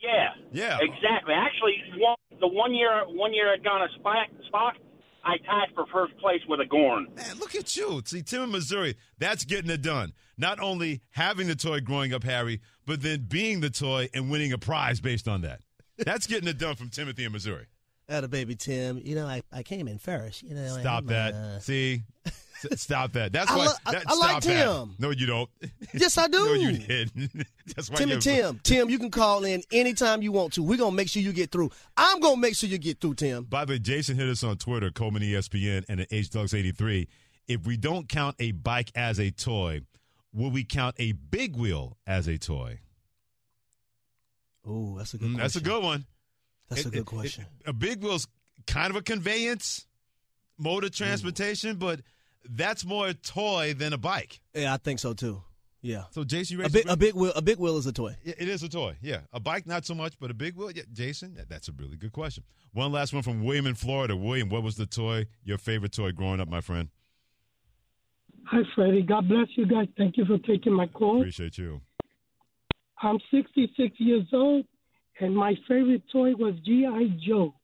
Yeah. 0.00 0.30
Yeah. 0.52 0.78
Exactly. 0.80 1.34
Actually, 1.34 1.76
one, 1.98 2.16
the 2.40 2.48
one 2.48 2.74
year 2.74 3.04
one 3.06 3.34
year 3.34 3.52
I'd 3.52 3.64
gone 3.64 3.82
as 3.82 3.90
Spock, 4.00 4.24
Spock, 4.52 4.72
I 5.24 5.36
tied 5.38 5.74
for 5.74 5.86
first 5.92 6.16
place 6.18 6.40
with 6.48 6.60
a 6.60 6.66
Gorn. 6.66 7.08
Man, 7.14 7.38
look 7.38 7.54
at 7.54 7.76
you. 7.76 8.00
See, 8.04 8.22
Tim 8.22 8.42
in 8.44 8.50
Missouri, 8.52 8.96
that's 9.18 9.44
getting 9.44 9.70
it 9.70 9.82
done. 9.82 10.12
Not 10.36 10.60
only 10.60 11.02
having 11.10 11.48
the 11.48 11.56
toy 11.56 11.80
growing 11.80 12.14
up, 12.14 12.22
Harry, 12.24 12.60
but 12.86 13.02
then 13.02 13.26
being 13.28 13.60
the 13.60 13.70
toy 13.70 14.08
and 14.14 14.30
winning 14.30 14.52
a 14.52 14.58
prize 14.58 15.00
based 15.00 15.26
on 15.28 15.42
that. 15.42 15.60
That's 15.98 16.26
getting 16.26 16.48
it 16.48 16.58
done 16.58 16.76
from 16.76 16.90
Timothy 16.90 17.24
in 17.24 17.32
Missouri. 17.32 17.66
At 18.08 18.24
a 18.24 18.28
baby 18.28 18.54
Tim, 18.54 19.00
you 19.04 19.14
know, 19.14 19.26
I, 19.26 19.42
I 19.52 19.62
came 19.62 19.86
in 19.88 19.98
first. 19.98 20.42
You 20.42 20.54
know, 20.54 20.78
Stop 20.78 21.00
I'm, 21.00 21.06
that. 21.08 21.34
uh, 21.34 21.58
See? 21.58 22.02
Stop 22.76 23.12
that. 23.12 23.32
That's 23.32 23.50
I 23.50 23.56
why. 23.56 23.64
lo- 23.66 23.72
I- 23.86 23.92
that, 23.92 24.04
I 24.06 24.14
like 24.16 24.42
that. 24.42 24.64
Tim. 24.64 24.94
No, 24.98 25.10
you 25.10 25.26
don't. 25.26 25.48
Yes, 25.94 26.18
I 26.18 26.26
do. 26.28 26.38
no, 26.38 26.52
you 26.54 26.78
didn't. 26.78 27.46
That's 27.76 27.90
why 27.90 27.96
Tim 27.96 28.10
and 28.12 28.22
Tim, 28.22 28.60
Tim, 28.62 28.90
you 28.90 28.98
can 28.98 29.10
call 29.10 29.44
in 29.44 29.62
anytime 29.72 30.22
you 30.22 30.32
want 30.32 30.54
to. 30.54 30.62
We're 30.62 30.78
gonna 30.78 30.96
make 30.96 31.08
sure 31.08 31.22
you 31.22 31.32
get 31.32 31.50
through. 31.52 31.70
I'm 31.96 32.20
gonna 32.20 32.36
make 32.40 32.56
sure 32.56 32.68
you 32.68 32.78
get 32.78 33.00
through, 33.00 33.14
Tim. 33.14 33.44
By 33.44 33.64
the 33.64 33.74
way, 33.74 33.78
Jason 33.78 34.16
hit 34.16 34.28
us 34.28 34.42
on 34.42 34.56
Twitter, 34.56 34.90
Coleman 34.90 35.22
ESPN, 35.22 35.84
and 35.88 36.00
at 36.00 36.10
HDucks83. 36.10 37.06
If 37.46 37.66
we 37.66 37.76
don't 37.76 38.08
count 38.08 38.36
a 38.38 38.52
bike 38.52 38.90
as 38.94 39.18
a 39.18 39.30
toy, 39.30 39.82
will 40.32 40.50
we 40.50 40.64
count 40.64 40.96
a 40.98 41.12
big 41.12 41.56
wheel 41.56 41.96
as 42.06 42.26
a 42.28 42.36
toy? 42.38 42.80
Oh, 44.66 44.96
that's 44.98 45.14
a 45.14 45.18
good. 45.18 45.30
Mm, 45.30 45.36
That's 45.38 45.56
a 45.56 45.60
good 45.60 45.82
one. 45.82 46.06
That's 46.68 46.84
a 46.84 46.90
good 46.90 47.00
it- 47.00 47.06
question. 47.06 47.46
it- 47.64 47.68
a 47.70 47.72
big 47.72 48.02
wheel's 48.02 48.26
kind 48.66 48.90
of 48.90 48.96
a 48.96 49.02
conveyance, 49.02 49.86
mode 50.58 50.84
of 50.84 50.90
transportation, 50.90 51.76
but 51.76 52.00
that's 52.48 52.84
more 52.84 53.08
a 53.08 53.14
toy 53.14 53.74
than 53.74 53.92
a 53.92 53.98
bike. 53.98 54.40
Yeah, 54.54 54.74
I 54.74 54.76
think 54.78 54.98
so 54.98 55.12
too. 55.12 55.42
Yeah. 55.80 56.04
So, 56.10 56.24
Jason, 56.24 56.58
you 56.58 56.64
A 56.64 56.68
big, 56.68 56.88
a 56.88 56.96
big 56.96 57.14
wheel. 57.14 57.32
A 57.36 57.42
big 57.42 57.58
wheel 57.58 57.76
is 57.76 57.86
a 57.86 57.92
toy. 57.92 58.16
It 58.24 58.48
is 58.48 58.62
a 58.62 58.68
toy, 58.68 58.96
yeah. 59.00 59.20
A 59.32 59.38
bike, 59.38 59.66
not 59.66 59.86
so 59.86 59.94
much, 59.94 60.18
but 60.18 60.30
a 60.30 60.34
big 60.34 60.56
wheel, 60.56 60.70
yeah. 60.72 60.82
Jason, 60.92 61.38
that's 61.48 61.68
a 61.68 61.72
really 61.72 61.96
good 61.96 62.12
question. 62.12 62.42
One 62.72 62.90
last 62.90 63.12
one 63.12 63.22
from 63.22 63.44
William 63.44 63.66
in 63.66 63.74
Florida. 63.74 64.16
William, 64.16 64.48
what 64.48 64.62
was 64.62 64.76
the 64.76 64.86
toy, 64.86 65.26
your 65.44 65.58
favorite 65.58 65.92
toy 65.92 66.10
growing 66.10 66.40
up, 66.40 66.48
my 66.48 66.60
friend? 66.60 66.88
Hi, 68.46 68.62
Freddie. 68.74 69.02
God 69.02 69.28
bless 69.28 69.48
you 69.56 69.66
guys. 69.66 69.88
Thank 69.96 70.16
you 70.16 70.24
for 70.24 70.38
taking 70.38 70.72
my 70.72 70.86
call. 70.86 71.18
Appreciate 71.20 71.58
you. 71.58 71.80
I'm 73.00 73.18
66 73.30 73.94
years 74.00 74.26
old, 74.32 74.64
and 75.20 75.36
my 75.36 75.54
favorite 75.68 76.02
toy 76.10 76.32
was 76.34 76.54
G.I. 76.64 77.18
Joe. 77.24 77.54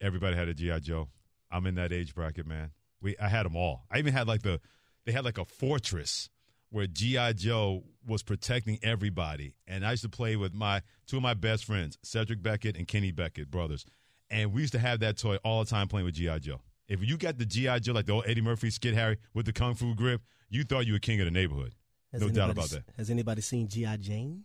Everybody 0.00 0.36
had 0.36 0.48
a 0.48 0.54
GI 0.54 0.80
Joe. 0.80 1.08
I'm 1.50 1.66
in 1.66 1.74
that 1.74 1.92
age 1.92 2.14
bracket, 2.14 2.46
man. 2.46 2.70
We 3.02 3.16
I 3.18 3.28
had 3.28 3.44
them 3.44 3.56
all. 3.56 3.84
I 3.90 3.98
even 3.98 4.12
had 4.12 4.28
like 4.28 4.42
the 4.42 4.60
they 5.04 5.12
had 5.12 5.24
like 5.24 5.38
a 5.38 5.44
fortress 5.44 6.30
where 6.70 6.86
GI 6.86 7.34
Joe 7.34 7.82
was 8.06 8.22
protecting 8.22 8.78
everybody, 8.82 9.54
and 9.66 9.84
I 9.84 9.90
used 9.90 10.04
to 10.04 10.08
play 10.08 10.36
with 10.36 10.54
my 10.54 10.82
two 11.06 11.16
of 11.16 11.22
my 11.22 11.34
best 11.34 11.64
friends, 11.64 11.98
Cedric 12.02 12.42
Beckett 12.42 12.76
and 12.76 12.88
Kenny 12.88 13.10
Beckett, 13.10 13.50
brothers, 13.50 13.84
and 14.30 14.52
we 14.52 14.62
used 14.62 14.72
to 14.72 14.78
have 14.78 15.00
that 15.00 15.18
toy 15.18 15.36
all 15.44 15.64
the 15.64 15.70
time 15.70 15.88
playing 15.88 16.06
with 16.06 16.14
GI 16.14 16.40
Joe. 16.40 16.62
If 16.88 17.02
you 17.02 17.16
got 17.16 17.38
the 17.38 17.46
GI 17.46 17.80
Joe 17.80 17.92
like 17.92 18.06
the 18.06 18.12
old 18.12 18.24
Eddie 18.26 18.40
Murphy 18.40 18.70
skid 18.70 18.94
Harry 18.94 19.18
with 19.34 19.46
the 19.46 19.52
kung 19.52 19.74
fu 19.74 19.94
grip, 19.94 20.22
you 20.48 20.64
thought 20.64 20.86
you 20.86 20.92
were 20.92 20.98
king 20.98 21.20
of 21.20 21.26
the 21.26 21.30
neighborhood. 21.30 21.74
Has 22.12 22.20
no 22.20 22.28
doubt 22.28 22.50
about 22.50 22.68
that. 22.70 22.84
Has 22.96 23.08
anybody 23.08 23.40
seen 23.40 23.68
G.I. 23.68 23.96
Jane? 23.96 24.44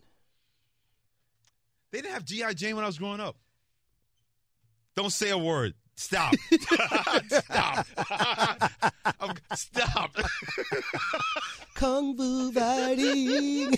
They 1.91 2.01
didn't 2.01 2.13
have 2.13 2.25
GI 2.25 2.53
Jane 2.55 2.75
when 2.75 2.83
I 2.83 2.87
was 2.87 2.97
growing 2.97 3.19
up. 3.19 3.35
Don't 4.95 5.11
say 5.11 5.29
a 5.29 5.37
word. 5.37 5.73
Stop. 5.97 6.35
Stop. 7.27 7.87
Stop. 9.55 10.15
Kung 11.73 12.15
Fu 12.15 12.51
fighting. 12.51 13.75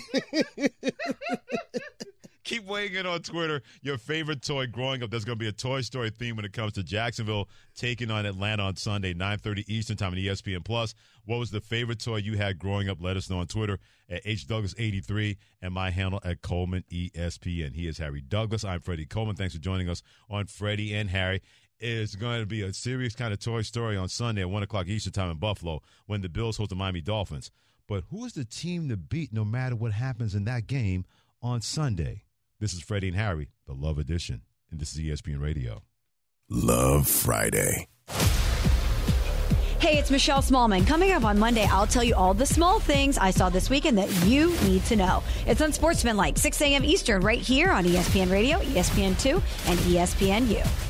Keep 2.44 2.64
weighing 2.66 2.94
in 2.94 3.06
on 3.06 3.22
Twitter 3.22 3.62
your 3.80 3.96
favorite 3.96 4.42
toy 4.42 4.66
growing 4.66 5.02
up. 5.02 5.10
There's 5.10 5.24
going 5.24 5.38
to 5.38 5.42
be 5.42 5.48
a 5.48 5.52
Toy 5.52 5.80
Story 5.82 6.10
theme 6.10 6.36
when 6.36 6.44
it 6.44 6.52
comes 6.52 6.72
to 6.74 6.82
Jacksonville 6.82 7.48
taking 7.74 8.10
on 8.10 8.26
Atlanta 8.26 8.64
on 8.64 8.76
Sunday, 8.76 9.14
9:30 9.14 9.64
Eastern 9.68 9.96
Time 9.96 10.12
on 10.12 10.18
ESPN 10.18 10.64
Plus. 10.64 10.94
What 11.24 11.38
was 11.38 11.50
the 11.50 11.60
favorite 11.60 12.00
toy 12.00 12.16
you 12.16 12.36
had 12.36 12.58
growing 12.58 12.88
up? 12.88 12.98
Let 13.00 13.16
us 13.16 13.30
know 13.30 13.38
on 13.38 13.46
Twitter 13.46 13.78
at 14.10 14.24
HDouglas83 14.24 15.36
and 15.62 15.72
my 15.72 15.90
handle 15.90 16.20
at 16.24 16.42
Coleman 16.42 16.84
ESPN. 16.90 17.74
He 17.74 17.86
is 17.86 17.98
Harry 17.98 18.20
Douglas. 18.20 18.64
I'm 18.64 18.80
Freddie 18.80 19.06
Coleman. 19.06 19.36
Thanks 19.36 19.54
for 19.54 19.60
joining 19.60 19.88
us 19.88 20.02
on 20.28 20.46
Freddie 20.46 20.94
and 20.94 21.08
Harry. 21.08 21.40
It's 21.82 22.14
going 22.14 22.40
to 22.40 22.46
be 22.46 22.60
a 22.60 22.74
serious 22.74 23.14
kind 23.14 23.32
of 23.32 23.38
Toy 23.38 23.62
Story 23.62 23.96
on 23.96 24.10
Sunday 24.10 24.42
at 24.42 24.50
1 24.50 24.62
o'clock 24.62 24.86
Eastern 24.86 25.14
Time 25.14 25.30
in 25.30 25.38
Buffalo 25.38 25.80
when 26.04 26.20
the 26.20 26.28
Bills 26.28 26.58
host 26.58 26.68
the 26.68 26.76
Miami 26.76 27.00
Dolphins. 27.00 27.50
But 27.88 28.04
who 28.10 28.26
is 28.26 28.34
the 28.34 28.44
team 28.44 28.90
to 28.90 28.98
beat 28.98 29.32
no 29.32 29.46
matter 29.46 29.74
what 29.74 29.92
happens 29.92 30.34
in 30.34 30.44
that 30.44 30.66
game 30.66 31.06
on 31.40 31.62
Sunday? 31.62 32.24
This 32.58 32.74
is 32.74 32.82
Freddie 32.82 33.08
and 33.08 33.16
Harry, 33.16 33.48
the 33.66 33.72
Love 33.72 33.98
Edition, 33.98 34.42
and 34.70 34.78
this 34.78 34.94
is 34.94 35.00
ESPN 35.00 35.40
Radio. 35.40 35.82
Love 36.50 37.08
Friday. 37.08 37.88
Hey, 39.78 39.96
it's 39.96 40.10
Michelle 40.10 40.42
Smallwood. 40.42 40.86
Coming 40.86 41.12
up 41.12 41.24
on 41.24 41.38
Monday, 41.38 41.64
I'll 41.64 41.86
tell 41.86 42.04
you 42.04 42.14
all 42.14 42.34
the 42.34 42.44
small 42.44 42.78
things 42.78 43.16
I 43.16 43.30
saw 43.30 43.48
this 43.48 43.70
weekend 43.70 43.96
that 43.96 44.10
you 44.26 44.54
need 44.64 44.84
to 44.84 44.96
know. 44.96 45.22
It's 45.46 45.62
on 45.62 45.68
Unsportsmanlike, 45.68 46.36
6 46.36 46.60
a.m. 46.60 46.84
Eastern, 46.84 47.22
right 47.22 47.40
here 47.40 47.70
on 47.70 47.84
ESPN 47.84 48.30
Radio, 48.30 48.58
ESPN2, 48.58 49.42
and 49.68 49.78
ESPNU. 49.78 50.89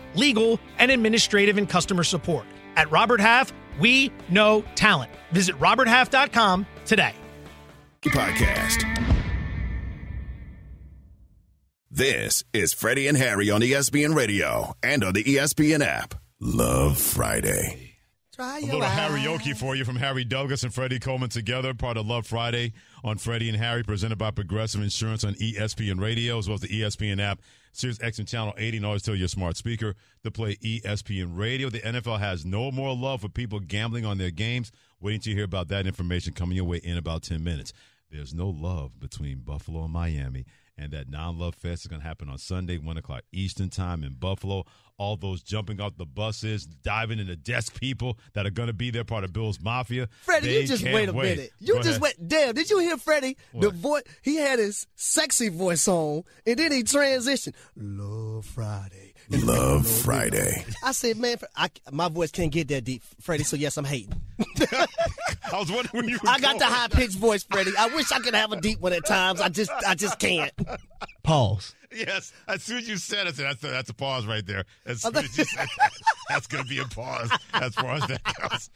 legal, 0.15 0.59
and 0.77 0.91
administrative 0.91 1.57
and 1.57 1.69
customer 1.69 2.03
support. 2.03 2.45
At 2.75 2.91
Robert 2.91 3.19
Half, 3.19 3.53
we 3.79 4.11
know 4.29 4.63
talent. 4.75 5.11
Visit 5.31 5.59
roberthalf.com 5.59 6.65
today. 6.85 7.13
Podcast. 8.03 9.01
This 11.89 12.43
is 12.53 12.73
Freddie 12.73 13.07
and 13.07 13.17
Harry 13.17 13.49
on 13.49 13.61
ESPN 13.61 14.15
Radio 14.15 14.73
and 14.81 15.03
on 15.03 15.13
the 15.13 15.23
ESPN 15.23 15.83
app. 15.83 16.15
Love 16.39 16.97
Friday. 16.97 17.90
Try 18.41 18.57
A 18.57 18.65
little 18.65 18.81
karaoke 18.81 19.55
for 19.55 19.75
you 19.75 19.85
from 19.85 19.97
Harry 19.97 20.23
Douglas 20.23 20.63
and 20.63 20.73
Freddie 20.73 20.97
Coleman 20.97 21.29
together, 21.29 21.75
part 21.75 21.95
of 21.95 22.07
Love 22.07 22.25
Friday 22.25 22.73
on 23.03 23.19
Freddie 23.19 23.49
and 23.49 23.57
Harry, 23.59 23.83
presented 23.83 24.17
by 24.17 24.31
Progressive 24.31 24.81
Insurance 24.81 25.23
on 25.23 25.35
ESPN 25.35 26.01
Radio, 26.01 26.39
as 26.39 26.47
well 26.47 26.55
as 26.55 26.61
the 26.61 26.67
ESPN 26.67 27.21
app, 27.21 27.39
Sirius 27.71 27.99
XM 27.99 28.27
Channel 28.27 28.55
80, 28.57 28.77
and 28.77 28.85
always 28.87 29.03
tell 29.03 29.13
your 29.13 29.27
smart 29.27 29.57
speaker 29.57 29.93
to 30.23 30.31
play 30.31 30.55
ESPN 30.55 31.37
Radio. 31.37 31.69
The 31.69 31.81
NFL 31.81 32.17
has 32.17 32.43
no 32.43 32.71
more 32.71 32.95
love 32.95 33.21
for 33.21 33.29
people 33.29 33.59
gambling 33.59 34.07
on 34.07 34.17
their 34.17 34.31
games. 34.31 34.71
Waiting 34.99 35.21
to 35.21 35.35
hear 35.35 35.43
about 35.43 35.67
that 35.67 35.85
information 35.85 36.33
coming 36.33 36.55
your 36.55 36.65
way 36.65 36.77
in 36.77 36.97
about 36.97 37.21
10 37.21 37.43
minutes. 37.43 37.73
There's 38.09 38.33
no 38.33 38.49
love 38.49 38.99
between 38.99 39.41
Buffalo 39.41 39.83
and 39.83 39.93
Miami, 39.93 40.45
and 40.81 40.91
that 40.93 41.09
non-love 41.09 41.53
fest 41.55 41.83
is 41.83 41.87
going 41.87 42.01
to 42.01 42.07
happen 42.07 42.27
on 42.29 42.37
Sunday, 42.39 42.77
1 42.77 42.97
o'clock 42.97 43.21
Eastern 43.31 43.69
Time 43.69 44.03
in 44.03 44.13
Buffalo. 44.13 44.65
All 44.97 45.15
those 45.15 45.41
jumping 45.41 45.81
off 45.81 45.97
the 45.97 46.05
buses, 46.05 46.65
diving 46.65 47.17
into 47.17 47.35
desk 47.35 47.79
people 47.79 48.19
that 48.33 48.45
are 48.45 48.51
going 48.51 48.67
to 48.67 48.73
be 48.73 48.91
there, 48.91 49.03
part 49.03 49.23
of 49.23 49.33
Bill's 49.33 49.59
Mafia. 49.59 50.07
Freddie, 50.21 50.47
They 50.47 50.61
you 50.61 50.67
just 50.67 50.83
wait 50.83 51.09
a 51.09 51.13
wait. 51.13 51.37
minute. 51.37 51.51
You 51.59 51.73
Go 51.75 51.79
just 51.81 51.89
ahead. 51.99 52.01
wait. 52.01 52.27
Damn, 52.27 52.53
did 52.53 52.69
you 52.69 52.77
hear 52.79 52.97
Freddie? 52.97 53.35
The 53.53 53.71
voice 53.71 54.03
he 54.21 54.35
had 54.35 54.59
his 54.59 54.85
sexy 54.95 55.49
voice 55.49 55.87
on, 55.87 56.23
and 56.45 56.57
then 56.59 56.71
he 56.71 56.83
transitioned. 56.83 57.53
Love 57.75 58.45
Friday. 58.45 59.13
Love 59.29 59.87
Friday. 59.87 60.65
I 60.83 60.91
said, 60.91 61.17
man, 61.17 61.37
I, 61.55 61.69
my 61.91 62.09
voice 62.09 62.29
can't 62.29 62.51
get 62.51 62.67
that 62.67 62.83
deep, 62.83 63.01
Freddie. 63.21 63.43
So 63.43 63.55
yes, 63.55 63.77
I'm 63.77 63.85
hating. 63.85 64.13
I 65.53 65.59
was 65.59 65.71
wondering 65.71 66.05
when 66.05 66.09
you. 66.09 66.19
I 66.27 66.39
got 66.39 66.59
the 66.59 66.65
high 66.65 66.87
pitched 66.87 67.17
voice, 67.17 67.43
Freddie. 67.43 67.73
I 67.77 67.87
wish 67.87 68.11
I 68.11 68.19
could 68.19 68.33
have 68.35 68.51
a 68.51 68.61
deep 68.61 68.79
one 68.79 68.93
at 68.93 69.05
times. 69.05 69.41
I 69.41 69.49
just, 69.49 69.71
I 69.87 69.95
just 69.95 70.19
can't. 70.19 70.51
Pause. 71.23 71.75
Yes, 71.93 72.31
as 72.47 72.63
soon 72.63 72.77
as 72.77 72.87
you 72.87 72.97
said 72.97 73.27
it, 73.27 73.35
that's 73.35 73.63
a, 73.63 73.67
that's 73.67 73.89
a 73.89 73.93
pause 73.93 74.25
right 74.25 74.45
there. 74.45 74.65
As 74.85 75.01
soon 75.03 75.17
as 75.17 75.37
you 75.37 75.43
said 75.43 75.67
that, 75.77 75.91
that's 76.29 76.47
going 76.47 76.63
to 76.63 76.69
be 76.69 76.79
a 76.79 76.85
pause 76.85 77.29
as 77.53 77.75
far 77.75 77.95
as 77.95 78.07
that 78.07 78.21
goes. 78.23 78.69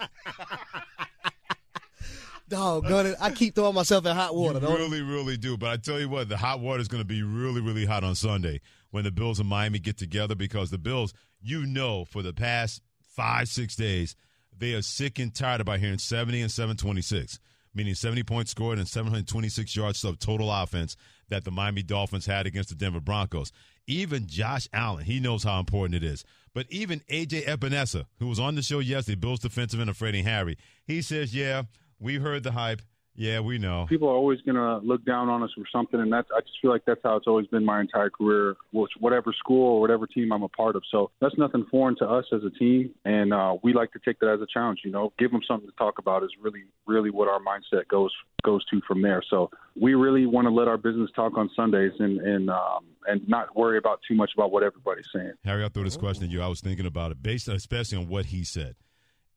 Dog, 2.48 2.86
it. 2.92 3.16
I 3.20 3.32
keep 3.32 3.56
throwing 3.56 3.74
myself 3.74 4.06
in 4.06 4.16
hot 4.16 4.36
water. 4.36 4.60
You 4.60 4.68
really, 4.68 5.02
really 5.02 5.38
do. 5.38 5.58
But 5.58 5.70
I 5.72 5.78
tell 5.78 6.00
you 6.00 6.10
what, 6.10 6.30
the 6.30 6.38
hot 6.38 6.60
water 6.60 6.80
is 6.80 6.88
going 6.88 7.02
to 7.02 7.08
be 7.08 7.24
really, 7.24 7.60
really 7.60 7.86
hot 7.86 8.04
on 8.04 8.14
Sunday 8.14 8.62
when 8.92 9.04
the 9.04 9.12
Bills 9.12 9.40
and 9.40 9.50
Miami 9.50 9.80
get 9.80 9.98
together 9.98 10.36
because 10.36 10.70
the 10.70 10.78
Bills, 10.78 11.14
you 11.42 11.66
know, 11.66 12.06
for 12.06 12.22
the 12.22 12.34
past 12.34 12.82
five, 13.02 13.48
six 13.48 13.76
days, 13.76 14.16
they 14.58 14.74
are 14.74 14.82
sick 14.82 15.20
and 15.20 15.34
tired 15.34 15.62
about 15.62 15.80
hearing 15.80 15.98
70 15.98 16.41
and 16.41 16.52
726, 16.52 17.39
meaning 17.74 17.96
70 17.96 18.24
points 18.24 18.52
scored 18.52 18.78
and 18.78 18.88
726 18.88 19.76
yards 19.76 20.04
of 20.04 20.20
total 20.20 20.52
offense 20.52 20.96
that 21.30 21.44
the 21.44 21.52
Miami 21.52 21.84
Dolphins 21.84 22.26
had 22.26 22.46
against 22.46 22.70
the 22.70 22.76
Denver 22.76 23.00
Broncos. 23.00 23.52
Even 23.88 24.28
Josh 24.28 24.68
Allen, 24.74 25.06
he 25.06 25.20
knows 25.20 25.44
how 25.44 25.60
important 25.60 25.96
it 25.96 26.04
is. 26.04 26.24
But 26.54 26.68
even 26.70 27.02
AJ 27.10 27.46
Epenesa, 27.46 28.06
who 28.20 28.28
was 28.28 28.39
on 28.39 28.56
the 28.56 28.62
show 28.62 28.80
yesterday, 28.80 29.15
Bills 29.15 29.39
defensive 29.39 29.80
end 29.80 29.89
of 29.89 29.98
Freddie 29.98 30.22
Harry, 30.22 30.58
he 30.86 31.02
says, 31.02 31.34
yeah– 31.36 31.63
we 32.00 32.15
heard 32.15 32.44
the 32.44 32.52
hype. 32.52 32.82
Yeah, 33.17 33.39
we 33.39 33.58
know. 33.58 33.86
People 33.88 34.10
are 34.10 34.15
always 34.15 34.41
going 34.41 34.56
to 34.56 34.78
look 34.86 35.06
down 35.06 35.30
on 35.30 35.41
us 35.41 35.49
for 35.56 35.63
something, 35.71 35.99
and 35.99 36.12
that's 36.12 36.28
I 36.36 36.41
just 36.41 36.58
feel 36.62 36.71
like 36.71 36.84
that's 36.86 36.99
how 37.01 37.15
it's 37.15 37.28
always 37.28 37.47
been 37.47 37.63
my 37.63 37.80
entire 37.80 38.10
career, 38.10 38.56
which 38.73 38.91
whatever 38.99 39.32
school 39.32 39.75
or 39.75 39.82
whatever 39.82 40.06
team 40.06 40.34
I'm 40.34 40.43
a 40.43 40.49
part 40.49 40.75
of. 40.75 40.84
So 40.91 41.12
that's 41.21 41.38
nothing 41.38 41.65
foreign 41.71 41.95
to 41.97 42.06
us 42.06 42.25
as 42.34 42.41
a 42.43 42.49
team, 42.49 42.91
and 43.06 43.34
uh, 43.34 43.56
we 43.63 43.73
like 43.73 43.93
to 43.93 43.99
take 44.04 44.19
that 44.19 44.30
as 44.30 44.41
a 44.41 44.47
challenge. 44.54 44.82
You 44.84 44.91
know, 44.91 45.13
give 45.17 45.32
them 45.32 45.41
something 45.47 45.69
to 45.69 45.75
talk 45.78 45.97
about 45.97 46.23
is 46.23 46.32
really, 46.41 46.63
really 46.86 47.10
what 47.10 47.30
our 47.30 47.39
mindset 47.39 47.88
goes 47.88 48.12
goes 48.43 48.65
to 48.65 48.82
from 48.88 49.01
there. 49.01 49.23
So 49.30 49.49
we 49.80 49.95
really 49.95 50.25
want 50.25 50.45
to 50.45 50.51
let 50.51 50.67
our 50.67 50.78
business 50.78 51.10
talk 51.15 51.38
on 51.38 51.49
Sundays 51.56 51.93
and 51.99 52.19
and 52.19 52.49
um, 52.49 52.86
and 53.08 53.28
not 53.30 53.56
worry 53.56 53.78
about 53.78 54.01
too 54.06 54.15
much 54.15 54.32
about 54.36 54.51
what 54.51 54.62
everybody's 54.63 55.08
saying. 55.15 55.34
Harry, 55.45 55.63
I'll 55.63 55.69
throw 55.69 55.84
this 55.84 55.95
question 55.95 56.25
at 56.25 56.32
you. 56.32 56.41
I 56.41 56.47
was 56.47 56.60
thinking 56.60 56.86
about 56.86 57.12
it 57.12 57.23
based, 57.23 57.47
especially 57.47 57.97
on 57.97 58.10
what 58.10 58.25
he 58.25 58.43
said. 58.43 58.75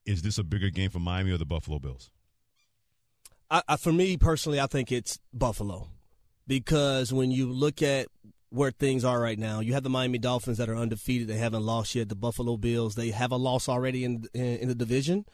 Is 0.04 0.22
this 0.22 0.38
a 0.38 0.42
bigger 0.42 0.70
game 0.70 0.90
for 0.90 1.00
Miami 1.00 1.30
or 1.30 1.36
the 1.36 1.44
Buffalo 1.44 1.78
Bills? 1.78 2.10
I, 3.50 3.62
I, 3.68 3.76
for 3.76 3.92
me 3.92 4.16
personally, 4.16 4.60
I 4.60 4.66
think 4.66 4.92
it's 4.92 5.18
Buffalo 5.32 5.88
because 6.46 7.12
when 7.12 7.30
you 7.30 7.50
look 7.50 7.82
at 7.82 8.08
where 8.50 8.70
things 8.70 9.04
are 9.04 9.20
right 9.20 9.38
now, 9.38 9.60
you 9.60 9.74
have 9.74 9.82
the 9.82 9.90
Miami 9.90 10.18
Dolphins 10.18 10.58
that 10.58 10.68
are 10.68 10.76
undefeated; 10.76 11.28
they 11.28 11.36
haven't 11.36 11.64
lost 11.64 11.94
yet. 11.94 12.08
The 12.08 12.14
Buffalo 12.14 12.56
Bills 12.56 12.94
they 12.94 13.10
have 13.10 13.32
a 13.32 13.36
loss 13.36 13.68
already 13.68 14.04
in 14.04 14.24
in, 14.34 14.58
in 14.58 14.68
the 14.68 14.74
division 14.74 15.24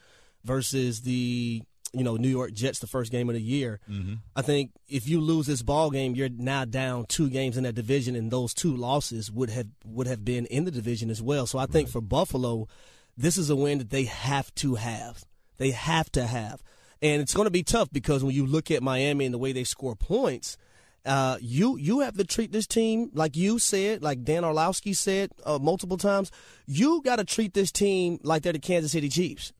versus 0.43 1.01
the 1.01 1.63
you 1.93 2.03
know 2.03 2.17
New 2.17 2.29
York 2.29 2.53
Jets 2.53 2.79
the 2.79 2.87
first 2.87 3.11
game 3.11 3.29
of 3.29 3.35
the 3.35 3.41
year. 3.41 3.79
Mm-hmm. 3.89 4.15
I 4.35 4.41
think 4.41 4.71
if 4.87 5.07
you 5.07 5.19
lose 5.21 5.47
this 5.47 5.61
ball 5.61 5.89
game, 5.89 6.15
you're 6.15 6.29
now 6.29 6.65
down 6.65 7.05
two 7.07 7.29
games 7.29 7.57
in 7.57 7.63
that 7.63 7.75
division, 7.75 8.15
and 8.15 8.31
those 8.31 8.53
two 8.53 8.75
losses 8.75 9.31
would 9.31 9.49
have 9.49 9.67
would 9.85 10.07
have 10.07 10.23
been 10.23 10.45
in 10.47 10.65
the 10.65 10.71
division 10.71 11.09
as 11.09 11.21
well. 11.21 11.47
So 11.47 11.57
I 11.57 11.65
think 11.65 11.87
right. 11.87 11.93
for 11.93 12.01
Buffalo, 12.01 12.67
this 13.17 13.37
is 13.37 13.49
a 13.49 13.55
win 13.55 13.79
that 13.79 13.89
they 13.89 14.05
have 14.05 14.53
to 14.55 14.75
have. 14.75 15.25
They 15.57 15.71
have 15.71 16.11
to 16.11 16.27
have. 16.27 16.61
And 17.05 17.21
it's 17.21 17.35
going 17.35 17.45
to 17.45 17.51
be 17.51 17.61
tough 17.61 17.89
because 17.91 18.23
when 18.23 18.33
you 18.33 18.47
look 18.47 18.71
at 18.71 18.81
Miami 18.81 19.25
and 19.25 19.33
the 19.33 19.37
way 19.37 19.51
they 19.51 19.63
score 19.63 19.95
points, 19.95 20.57
uh, 21.05 21.37
you 21.39 21.77
you 21.77 21.99
have 21.99 22.17
to 22.17 22.23
treat 22.23 22.51
this 22.51 22.65
team 22.65 23.11
like 23.13 23.37
you 23.37 23.59
said, 23.59 24.01
like 24.01 24.23
Dan 24.23 24.43
Orlovsky 24.43 24.93
said 24.93 25.29
uh, 25.45 25.59
multiple 25.59 25.97
times. 25.97 26.31
You 26.65 27.03
got 27.03 27.17
to 27.17 27.23
treat 27.23 27.53
this 27.53 27.71
team 27.71 28.17
like 28.23 28.41
they're 28.41 28.53
the 28.53 28.59
Kansas 28.59 28.91
City 28.91 29.07
Chiefs, 29.07 29.53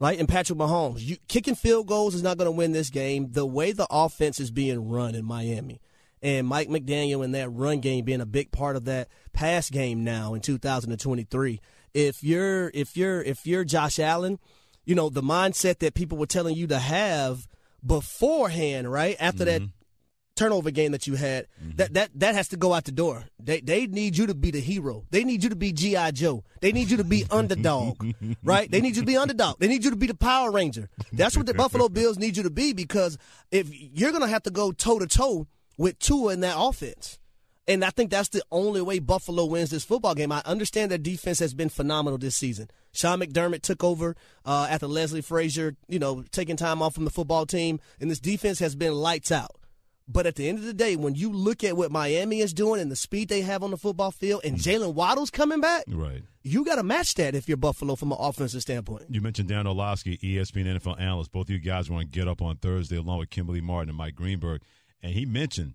right? 0.00 0.18
And 0.18 0.26
Patrick 0.26 0.58
Mahomes, 0.58 1.00
you, 1.00 1.18
kicking 1.28 1.56
field 1.56 1.88
goals 1.88 2.14
is 2.14 2.22
not 2.22 2.38
going 2.38 2.46
to 2.46 2.52
win 2.52 2.72
this 2.72 2.88
game. 2.88 3.32
The 3.32 3.44
way 3.44 3.72
the 3.72 3.86
offense 3.90 4.40
is 4.40 4.50
being 4.50 4.88
run 4.88 5.14
in 5.14 5.26
Miami, 5.26 5.82
and 6.22 6.46
Mike 6.46 6.68
McDaniel 6.68 7.22
and 7.22 7.34
that 7.34 7.50
run 7.50 7.80
game 7.80 8.06
being 8.06 8.22
a 8.22 8.26
big 8.26 8.50
part 8.50 8.76
of 8.76 8.86
that 8.86 9.08
pass 9.34 9.68
game 9.68 10.04
now 10.04 10.32
in 10.32 10.40
2023. 10.40 11.60
If 11.92 12.24
you're 12.24 12.70
if 12.72 12.96
you're 12.96 13.20
if 13.20 13.46
you're 13.46 13.64
Josh 13.64 13.98
Allen 13.98 14.38
you 14.88 14.94
know, 14.94 15.10
the 15.10 15.22
mindset 15.22 15.80
that 15.80 15.92
people 15.92 16.16
were 16.16 16.26
telling 16.26 16.56
you 16.56 16.66
to 16.68 16.78
have 16.78 17.46
beforehand, 17.84 18.90
right? 18.90 19.16
After 19.20 19.44
mm-hmm. 19.44 19.64
that 19.66 19.70
turnover 20.34 20.70
game 20.70 20.92
that 20.92 21.06
you 21.06 21.14
had, 21.14 21.46
mm-hmm. 21.62 21.76
that 21.76 21.92
that 21.92 22.10
that 22.14 22.34
has 22.34 22.48
to 22.48 22.56
go 22.56 22.72
out 22.72 22.84
the 22.84 22.92
door. 22.92 23.24
They 23.38 23.60
they 23.60 23.86
need 23.86 24.16
you 24.16 24.26
to 24.28 24.34
be 24.34 24.50
the 24.50 24.60
hero. 24.60 25.04
They 25.10 25.24
need 25.24 25.44
you 25.44 25.50
to 25.50 25.56
be 25.56 25.72
GI 25.72 26.12
Joe. 26.12 26.42
They 26.62 26.72
need 26.72 26.90
you 26.90 26.96
to 26.96 27.04
be 27.04 27.26
underdog, 27.30 28.02
right? 28.42 28.70
They 28.70 28.80
need 28.80 28.96
you 28.96 29.02
to 29.02 29.06
be 29.06 29.18
underdog. 29.18 29.58
They 29.58 29.68
need 29.68 29.84
you 29.84 29.90
to 29.90 29.96
be 29.96 30.06
the 30.06 30.14
Power 30.14 30.50
Ranger. 30.50 30.88
That's 31.12 31.36
what 31.36 31.44
the 31.44 31.52
Buffalo 31.52 31.88
Bills 31.90 32.16
need 32.16 32.38
you 32.38 32.44
to 32.44 32.50
be 32.50 32.72
because 32.72 33.18
if 33.50 33.68
you're 33.70 34.12
gonna 34.12 34.26
have 34.26 34.44
to 34.44 34.50
go 34.50 34.72
toe 34.72 34.98
to 34.98 35.06
toe 35.06 35.48
with 35.76 35.98
Tua 35.98 36.32
in 36.32 36.40
that 36.40 36.56
offense. 36.56 37.18
And 37.68 37.84
I 37.84 37.90
think 37.90 38.10
that's 38.10 38.30
the 38.30 38.42
only 38.50 38.80
way 38.80 38.98
Buffalo 38.98 39.44
wins 39.44 39.70
this 39.70 39.84
football 39.84 40.14
game. 40.14 40.32
I 40.32 40.40
understand 40.46 40.90
their 40.90 40.96
defense 40.96 41.38
has 41.40 41.52
been 41.52 41.68
phenomenal 41.68 42.18
this 42.18 42.34
season. 42.34 42.70
Sean 42.92 43.20
McDermott 43.20 43.60
took 43.60 43.84
over 43.84 44.16
uh, 44.46 44.66
after 44.70 44.86
Leslie 44.86 45.20
Frazier, 45.20 45.76
you 45.86 45.98
know, 45.98 46.24
taking 46.32 46.56
time 46.56 46.80
off 46.80 46.94
from 46.94 47.04
the 47.04 47.10
football 47.10 47.44
team, 47.44 47.78
and 48.00 48.10
this 48.10 48.20
defense 48.20 48.58
has 48.60 48.74
been 48.74 48.94
lights 48.94 49.30
out. 49.30 49.56
But 50.10 50.26
at 50.26 50.36
the 50.36 50.48
end 50.48 50.58
of 50.58 50.64
the 50.64 50.72
day, 50.72 50.96
when 50.96 51.14
you 51.14 51.30
look 51.30 51.62
at 51.62 51.76
what 51.76 51.92
Miami 51.92 52.40
is 52.40 52.54
doing 52.54 52.80
and 52.80 52.90
the 52.90 52.96
speed 52.96 53.28
they 53.28 53.42
have 53.42 53.62
on 53.62 53.70
the 53.70 53.76
football 53.76 54.10
field, 54.10 54.40
and 54.42 54.56
Jaylen 54.56 54.94
Waddle's 54.94 55.28
coming 55.28 55.60
back, 55.60 55.84
right? 55.86 56.22
You 56.42 56.64
got 56.64 56.76
to 56.76 56.82
match 56.82 57.14
that 57.16 57.34
if 57.34 57.46
you're 57.46 57.58
Buffalo 57.58 57.94
from 57.94 58.12
an 58.12 58.18
offensive 58.18 58.62
standpoint. 58.62 59.04
You 59.10 59.20
mentioned 59.20 59.50
Dan 59.50 59.66
Orlovsky, 59.66 60.16
ESPN 60.16 60.78
NFL 60.78 60.98
analyst. 60.98 61.30
Both 61.30 61.48
of 61.48 61.50
you 61.50 61.58
guys 61.58 61.90
want 61.90 62.10
to 62.10 62.18
get 62.18 62.26
up 62.26 62.40
on 62.40 62.56
Thursday 62.56 62.96
along 62.96 63.18
with 63.18 63.28
Kimberly 63.28 63.60
Martin 63.60 63.90
and 63.90 63.98
Mike 63.98 64.14
Greenberg, 64.14 64.62
and 65.02 65.12
he 65.12 65.26
mentioned, 65.26 65.74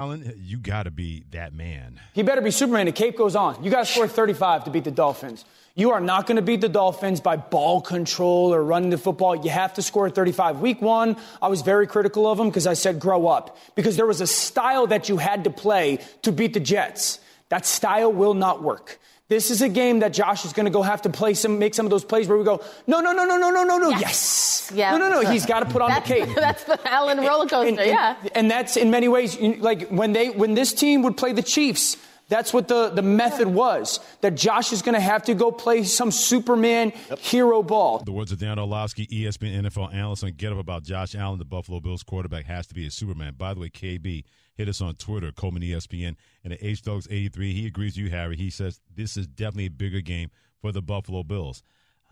Allen, 0.00 0.34
you 0.42 0.56
got 0.56 0.84
to 0.84 0.90
be 0.90 1.22
that 1.30 1.54
man. 1.54 2.00
He 2.14 2.24
better 2.24 2.40
be 2.40 2.50
Superman. 2.50 2.86
The 2.86 2.92
cape 2.92 3.16
goes 3.16 3.36
on. 3.36 3.62
You 3.62 3.70
got 3.70 3.86
to 3.86 3.92
score 3.92 4.08
35 4.08 4.64
to 4.64 4.70
beat 4.70 4.82
the 4.82 4.90
Dolphins. 4.90 5.44
You 5.76 5.92
are 5.92 6.00
not 6.00 6.26
going 6.26 6.34
to 6.34 6.42
beat 6.42 6.60
the 6.60 6.68
Dolphins 6.68 7.20
by 7.20 7.36
ball 7.36 7.80
control 7.80 8.52
or 8.52 8.64
running 8.64 8.90
the 8.90 8.98
football. 8.98 9.36
You 9.36 9.50
have 9.50 9.74
to 9.74 9.82
score 9.82 10.10
35. 10.10 10.60
Week 10.60 10.82
one, 10.82 11.16
I 11.40 11.46
was 11.46 11.62
very 11.62 11.86
critical 11.86 12.26
of 12.26 12.40
him 12.40 12.48
because 12.48 12.66
I 12.66 12.74
said 12.74 12.98
grow 12.98 13.28
up 13.28 13.56
because 13.76 13.96
there 13.96 14.04
was 14.04 14.20
a 14.20 14.26
style 14.26 14.88
that 14.88 15.08
you 15.08 15.18
had 15.18 15.44
to 15.44 15.50
play 15.50 16.00
to 16.22 16.32
beat 16.32 16.54
the 16.54 16.60
Jets. 16.60 17.20
That 17.50 17.64
style 17.64 18.12
will 18.12 18.34
not 18.34 18.64
work. 18.64 18.98
This 19.28 19.50
is 19.50 19.62
a 19.62 19.70
game 19.70 20.00
that 20.00 20.12
Josh 20.12 20.44
is 20.44 20.52
going 20.52 20.66
to 20.66 20.70
go 20.70 20.82
have 20.82 21.02
to 21.02 21.08
play 21.08 21.32
some, 21.32 21.58
make 21.58 21.74
some 21.74 21.86
of 21.86 21.90
those 21.90 22.04
plays 22.04 22.28
where 22.28 22.36
we 22.36 22.44
go, 22.44 22.62
no, 22.86 23.00
no, 23.00 23.12
no, 23.12 23.24
no, 23.24 23.38
no, 23.38 23.50
no, 23.50 23.64
no, 23.64 23.78
no, 23.78 23.88
yes, 23.88 24.00
yes. 24.00 24.72
yeah, 24.74 24.90
no, 24.90 24.98
no, 24.98 25.22
no. 25.22 25.30
He's 25.30 25.46
got 25.46 25.60
to 25.60 25.66
put 25.66 25.80
on 25.80 25.90
the 25.94 26.00
cape. 26.02 26.28
that's 26.34 26.64
the 26.64 26.78
Allen 26.90 27.18
roller 27.18 27.46
coaster, 27.46 27.68
and, 27.68 27.78
and, 27.78 27.90
yeah. 27.90 28.16
And, 28.20 28.30
and 28.36 28.50
that's 28.50 28.76
in 28.76 28.90
many 28.90 29.08
ways 29.08 29.38
like 29.40 29.88
when 29.88 30.12
they 30.12 30.28
when 30.28 30.54
this 30.54 30.74
team 30.74 31.02
would 31.02 31.16
play 31.16 31.32
the 31.32 31.42
Chiefs 31.42 31.96
That's 32.28 32.54
what 32.54 32.68
the, 32.68 32.88
the 32.88 33.02
method 33.02 33.48
was. 33.48 34.00
That 34.22 34.34
Josh 34.34 34.72
is 34.72 34.82
going 34.82 34.94
to 34.94 35.00
have 35.00 35.24
to 35.24 35.34
go 35.34 35.50
play 35.52 35.84
some 35.84 36.10
Superman 36.10 36.92
hero 37.18 37.62
ball. 37.62 37.98
The 37.98 38.12
words 38.12 38.32
of 38.32 38.38
Dan 38.38 38.58
Orlovsky, 38.58 39.06
ESPN 39.06 39.64
NFL 39.64 39.92
analyst 39.94 40.24
on 40.24 40.32
Get 40.32 40.52
Up 40.52 40.58
about 40.58 40.84
Josh 40.84 41.14
Allen, 41.14 41.38
the 41.38 41.44
Buffalo 41.44 41.80
Bills 41.80 42.02
quarterback, 42.02 42.46
has 42.46 42.66
to 42.68 42.74
be 42.74 42.86
a 42.86 42.90
Superman. 42.90 43.34
By 43.36 43.54
the 43.54 43.60
way, 43.60 43.68
KB 43.68 44.24
hit 44.54 44.68
us 44.68 44.80
on 44.80 44.94
Twitter, 44.94 45.32
Coleman 45.32 45.62
ESPN, 45.62 46.16
and 46.42 46.52
at 46.52 46.62
H 46.62 46.82
Dogs 46.82 47.06
83. 47.10 47.52
He 47.52 47.66
agrees 47.66 47.96
with 47.96 48.04
you, 48.04 48.10
Harry. 48.10 48.36
He 48.36 48.50
says 48.50 48.80
this 48.94 49.16
is 49.16 49.26
definitely 49.26 49.66
a 49.66 49.70
bigger 49.70 50.00
game 50.00 50.30
for 50.60 50.72
the 50.72 50.82
Buffalo 50.82 51.22
Bills. 51.22 51.62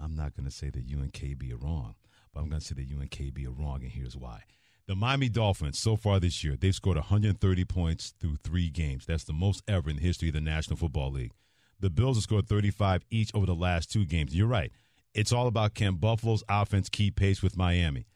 I'm 0.01 0.15
not 0.15 0.35
going 0.35 0.47
to 0.47 0.55
say 0.55 0.71
that 0.71 0.85
you 0.85 0.99
and 0.99 1.13
KB 1.13 1.53
are 1.53 1.57
wrong, 1.57 1.95
but 2.35 2.41
I'm 2.41 2.49
going 2.49 2.61
to 2.61 2.67
say 2.67 2.75
that 2.75 2.89
you 2.89 3.01
and 3.01 3.11
KB 3.11 3.47
are 3.47 3.51
wrong, 3.51 3.83
and 3.83 3.91
here's 3.93 4.17
why. 4.17 4.43
The 4.87 4.97
Miami 4.97 5.29
Dolphins, 5.29 5.79
so 5.79 5.95
far 5.95 6.19
this 6.19 6.43
year, 6.43 6.57
they've 6.57 6.75
scored 6.75 6.97
130 6.97 7.65
points 7.65 8.15
through 8.19 8.37
three 8.43 8.69
games. 8.69 9.07
That's 9.07 9.25
the 9.25 9.33
most 9.33 9.63
ever 9.69 9.89
in 9.89 9.97
the 9.97 10.03
history 10.03 10.29
of 10.29 10.35
the 10.35 10.41
National 10.41 10.77
Football 10.77 11.13
League. 11.13 11.33
The 11.79 11.89
Bills 11.89 12.17
have 12.17 12.25
scored 12.25 12.49
35 12.49 13.05
each 13.11 13.33
over 13.35 13.47
the 13.47 13.55
last 13.55 13.93
two 13.93 14.05
games. 14.05 14.35
You're 14.35 14.49
right. 14.49 14.73
It's 15.15 15.33
all 15.33 15.47
about 15.47 15.75
can 15.75 15.97
Buffalo's 15.97 16.43
offense 16.49 16.89
keep 16.89 17.17
pace 17.17 17.43
with 17.43 17.57
Miami. 17.57 18.07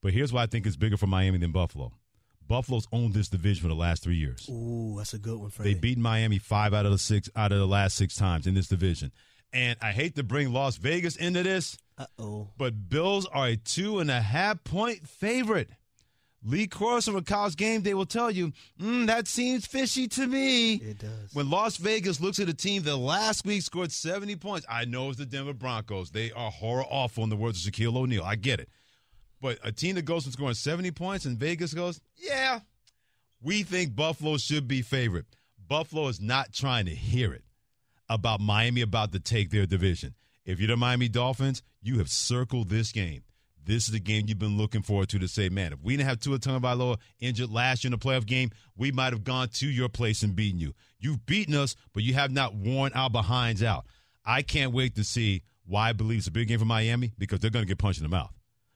But 0.00 0.12
here's 0.12 0.32
why 0.32 0.42
I 0.42 0.46
think 0.46 0.66
it's 0.66 0.76
bigger 0.76 0.96
for 0.96 1.06
Miami 1.06 1.38
than 1.38 1.52
Buffalo. 1.52 1.92
Buffalo's 2.48 2.86
owned 2.92 3.14
this 3.14 3.28
division 3.28 3.62
for 3.62 3.68
the 3.68 3.74
last 3.74 4.02
three 4.02 4.16
years. 4.16 4.48
Ooh, 4.50 4.94
that's 4.98 5.14
a 5.14 5.18
good 5.18 5.38
one, 5.38 5.50
Freddie. 5.50 5.74
They 5.74 5.80
beat 5.80 5.98
Miami 5.98 6.38
five 6.38 6.74
out 6.74 6.86
of 6.86 6.92
the 6.92 6.98
six 6.98 7.28
out 7.34 7.52
of 7.52 7.58
the 7.58 7.66
last 7.66 7.96
six 7.96 8.14
times 8.16 8.46
in 8.46 8.54
this 8.54 8.68
division. 8.68 9.12
And 9.52 9.78
I 9.80 9.92
hate 9.92 10.16
to 10.16 10.22
bring 10.22 10.52
Las 10.52 10.76
Vegas 10.76 11.14
into 11.16 11.42
this, 11.44 11.78
Uh-oh. 11.96 12.48
but 12.58 12.88
Bills 12.88 13.26
are 13.26 13.46
a 13.48 13.56
two 13.56 14.00
and 14.00 14.10
a 14.10 14.20
half 14.20 14.64
point 14.64 15.08
favorite. 15.08 15.70
Lee 16.46 16.66
Cross 16.66 17.06
from 17.06 17.16
a 17.16 17.22
college 17.22 17.56
game, 17.56 17.80
they 17.82 17.94
will 17.94 18.04
tell 18.04 18.30
you, 18.30 18.52
mm, 18.78 19.06
that 19.06 19.26
seems 19.26 19.64
fishy 19.64 20.06
to 20.08 20.26
me. 20.26 20.74
It 20.74 20.98
does. 20.98 21.30
When 21.32 21.48
Las 21.48 21.78
Vegas 21.78 22.20
looks 22.20 22.38
at 22.38 22.50
a 22.50 22.52
team 22.54 22.82
that 22.82 22.96
last 22.98 23.46
week 23.46 23.62
scored 23.62 23.90
70 23.90 24.36
points, 24.36 24.66
I 24.68 24.84
know 24.84 25.08
it's 25.08 25.16
the 25.16 25.24
Denver 25.24 25.54
Broncos. 25.54 26.10
They 26.10 26.32
are 26.32 26.50
horror 26.50 26.84
awful 26.90 27.24
in 27.24 27.30
the 27.30 27.36
words 27.36 27.66
of 27.66 27.72
Shaquille 27.72 27.96
O'Neal. 27.96 28.24
I 28.24 28.34
get 28.36 28.60
it. 28.60 28.68
But 29.44 29.58
a 29.62 29.70
team 29.70 29.96
that 29.96 30.06
goes 30.06 30.22
from 30.22 30.32
scoring 30.32 30.54
70 30.54 30.90
points 30.92 31.26
and 31.26 31.36
Vegas 31.36 31.74
goes, 31.74 32.00
yeah, 32.16 32.60
we 33.42 33.62
think 33.62 33.94
Buffalo 33.94 34.38
should 34.38 34.66
be 34.66 34.80
favorite. 34.80 35.26
Buffalo 35.68 36.08
is 36.08 36.18
not 36.18 36.54
trying 36.54 36.86
to 36.86 36.94
hear 36.94 37.34
it 37.34 37.44
about 38.08 38.40
Miami 38.40 38.80
about 38.80 39.12
to 39.12 39.20
take 39.20 39.50
their 39.50 39.66
division. 39.66 40.14
If 40.46 40.60
you're 40.60 40.68
the 40.68 40.78
Miami 40.78 41.10
Dolphins, 41.10 41.62
you 41.82 41.98
have 41.98 42.08
circled 42.08 42.70
this 42.70 42.90
game. 42.90 43.22
This 43.62 43.84
is 43.84 43.92
the 43.92 44.00
game 44.00 44.24
you've 44.28 44.38
been 44.38 44.56
looking 44.56 44.80
forward 44.80 45.10
to 45.10 45.18
to 45.18 45.28
say, 45.28 45.50
man, 45.50 45.74
if 45.74 45.82
we 45.82 45.94
didn't 45.94 46.08
have 46.08 46.20
Tua 46.20 46.38
Tagovailoa 46.38 46.96
injured 47.20 47.50
last 47.50 47.84
year 47.84 47.92
in 47.92 47.98
the 47.98 48.02
playoff 48.02 48.24
game, 48.24 48.50
we 48.78 48.92
might 48.92 49.12
have 49.12 49.24
gone 49.24 49.48
to 49.48 49.66
your 49.66 49.90
place 49.90 50.22
and 50.22 50.34
beaten 50.34 50.58
you. 50.58 50.72
You've 50.98 51.26
beaten 51.26 51.54
us, 51.54 51.76
but 51.92 52.02
you 52.02 52.14
have 52.14 52.30
not 52.30 52.54
worn 52.54 52.92
our 52.94 53.10
behinds 53.10 53.62
out. 53.62 53.84
I 54.24 54.40
can't 54.40 54.72
wait 54.72 54.94
to 54.94 55.04
see 55.04 55.42
why 55.66 55.90
I 55.90 55.92
believe 55.92 56.20
it's 56.20 56.28
a 56.28 56.32
big 56.32 56.48
game 56.48 56.60
for 56.60 56.64
Miami 56.64 57.12
because 57.18 57.40
they're 57.40 57.50
going 57.50 57.66
to 57.66 57.68
get 57.68 57.76
punched 57.76 58.00
in 58.00 58.04
the 58.04 58.08
mouth. 58.08 58.32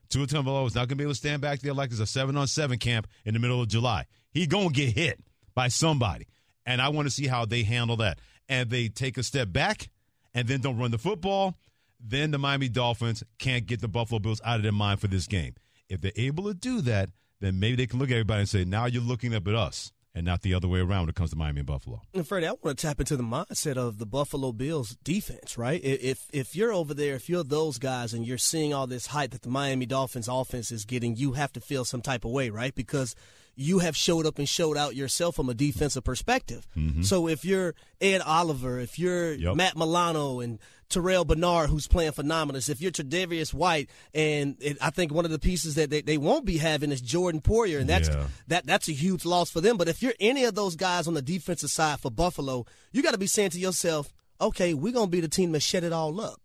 Tua 0.09 0.25
Tagovailoa 0.25 0.67
is 0.67 0.75
not 0.75 0.81
going 0.81 0.89
to 0.89 0.95
be 0.95 1.03
able 1.03 1.13
to 1.13 1.17
stand 1.17 1.41
back 1.41 1.59
there 1.59 1.73
like 1.73 1.91
it's 1.91 1.99
a 1.99 2.07
seven 2.07 2.35
on 2.35 2.47
seven 2.47 2.79
camp 2.79 3.07
in 3.25 3.33
the 3.33 3.39
middle 3.39 3.61
of 3.61 3.67
July. 3.67 4.05
He's 4.31 4.47
going 4.47 4.69
to 4.69 4.73
get 4.73 4.95
hit 4.95 5.19
by 5.55 5.67
somebody, 5.67 6.27
and 6.65 6.81
I 6.81 6.89
want 6.89 7.07
to 7.07 7.11
see 7.11 7.27
how 7.27 7.45
they 7.45 7.63
handle 7.63 7.97
that. 7.97 8.19
And 8.47 8.69
they 8.69 8.87
take 8.87 9.17
a 9.17 9.23
step 9.23 9.51
back 9.51 9.89
and 10.33 10.47
then 10.47 10.61
don't 10.61 10.77
run 10.77 10.91
the 10.91 10.97
football. 10.97 11.55
Then 11.99 12.31
the 12.31 12.39
Miami 12.39 12.69
Dolphins 12.69 13.23
can't 13.37 13.65
get 13.67 13.81
the 13.81 13.87
Buffalo 13.87 14.19
Bills 14.19 14.41
out 14.43 14.57
of 14.57 14.63
their 14.63 14.71
mind 14.71 15.01
for 15.01 15.07
this 15.07 15.27
game. 15.27 15.53
If 15.87 16.01
they're 16.01 16.11
able 16.15 16.45
to 16.45 16.53
do 16.53 16.81
that, 16.81 17.09
then 17.41 17.59
maybe 17.59 17.75
they 17.75 17.87
can 17.87 17.99
look 17.99 18.09
at 18.09 18.13
everybody 18.13 18.39
and 18.39 18.49
say, 18.49 18.65
now 18.65 18.85
you're 18.85 19.01
looking 19.01 19.35
up 19.35 19.47
at 19.47 19.55
us 19.55 19.91
and 20.15 20.25
not 20.25 20.41
the 20.41 20.53
other 20.53 20.67
way 20.67 20.79
around 20.79 21.01
when 21.01 21.09
it 21.09 21.15
comes 21.15 21.29
to 21.31 21.35
Miami 21.35 21.59
and 21.59 21.67
Buffalo. 21.67 22.01
And 22.13 22.27
Freddie, 22.27 22.47
I 22.47 22.51
want 22.61 22.77
to 22.77 22.87
tap 22.87 22.99
into 22.99 23.15
the 23.15 23.23
mindset 23.23 23.77
of 23.77 23.97
the 23.97 24.05
Buffalo 24.05 24.51
Bills 24.51 24.97
defense, 25.03 25.57
right? 25.57 25.81
If 25.83 26.27
if 26.33 26.55
you're 26.55 26.73
over 26.73 26.93
there, 26.93 27.15
if 27.15 27.29
you're 27.29 27.43
those 27.43 27.77
guys 27.77 28.13
and 28.13 28.25
you're 28.25 28.37
seeing 28.37 28.73
all 28.73 28.87
this 28.87 29.07
hype 29.07 29.31
that 29.31 29.43
the 29.43 29.49
Miami 29.49 29.85
Dolphins 29.85 30.27
offense 30.27 30.71
is 30.71 30.85
getting, 30.85 31.15
you 31.15 31.33
have 31.33 31.53
to 31.53 31.61
feel 31.61 31.85
some 31.85 32.01
type 32.01 32.25
of 32.25 32.31
way, 32.31 32.49
right? 32.49 32.73
Because 32.73 33.15
you 33.59 33.79
have 33.79 33.95
showed 33.97 34.25
up 34.25 34.39
and 34.39 34.47
showed 34.47 34.77
out 34.77 34.95
yourself 34.95 35.35
from 35.35 35.49
a 35.49 35.53
defensive 35.53 36.03
perspective. 36.03 36.65
Mm-hmm. 36.77 37.01
So 37.01 37.27
if 37.27 37.43
you're 37.43 37.75
Ed 37.99 38.21
Oliver, 38.21 38.79
if 38.79 38.97
you're 38.97 39.33
Yep. 39.33 39.55
Matt 39.57 39.75
Milano 39.77 40.39
and 40.39 40.59
Terrel 40.89 41.27
Bernard, 41.27 41.69
who's 41.69 41.85
playing 41.85 42.13
phenomenal, 42.13 42.61
if 42.65 42.79
you're 42.81 42.89
Tre'Davious 42.91 43.53
White, 43.53 43.89
and 44.13 44.55
it, 44.61 44.77
I 44.81 44.91
think 44.91 45.13
one 45.13 45.25
of 45.25 45.31
the 45.31 45.39
pieces 45.39 45.75
that 45.75 45.89
they, 45.89 46.01
they 46.01 46.17
won't 46.17 46.45
be 46.45 46.57
having 46.57 46.91
is 46.91 47.01
Jordan 47.01 47.41
Poyer, 47.41 47.79
and 47.81 47.89
that's 47.89 48.07
Yeah. 48.07 48.27
that 48.47 48.65
that's 48.65 48.87
a 48.87 48.93
huge 48.93 49.25
loss 49.25 49.51
for 49.51 49.59
them. 49.59 49.75
But 49.75 49.89
if 49.89 50.01
you're 50.01 50.13
any 50.21 50.45
of 50.45 50.55
those 50.55 50.77
guys 50.77 51.05
on 51.07 51.13
the 51.13 51.21
defensive 51.21 51.69
side 51.69 51.99
for 51.99 52.09
Buffalo, 52.09 52.65
you 52.93 53.03
got 53.03 53.11
to 53.11 53.17
be 53.19 53.27
saying 53.27 53.49
to 53.51 53.59
yourself, 53.59 54.13
okay, 54.39 54.73
we're 54.73 54.93
gonna 54.93 55.07
be 55.07 55.19
the 55.19 55.27
team 55.27 55.51
that 55.51 55.59
shut 55.61 55.83
it 55.83 55.91
all 55.91 56.21
up. 56.21 56.39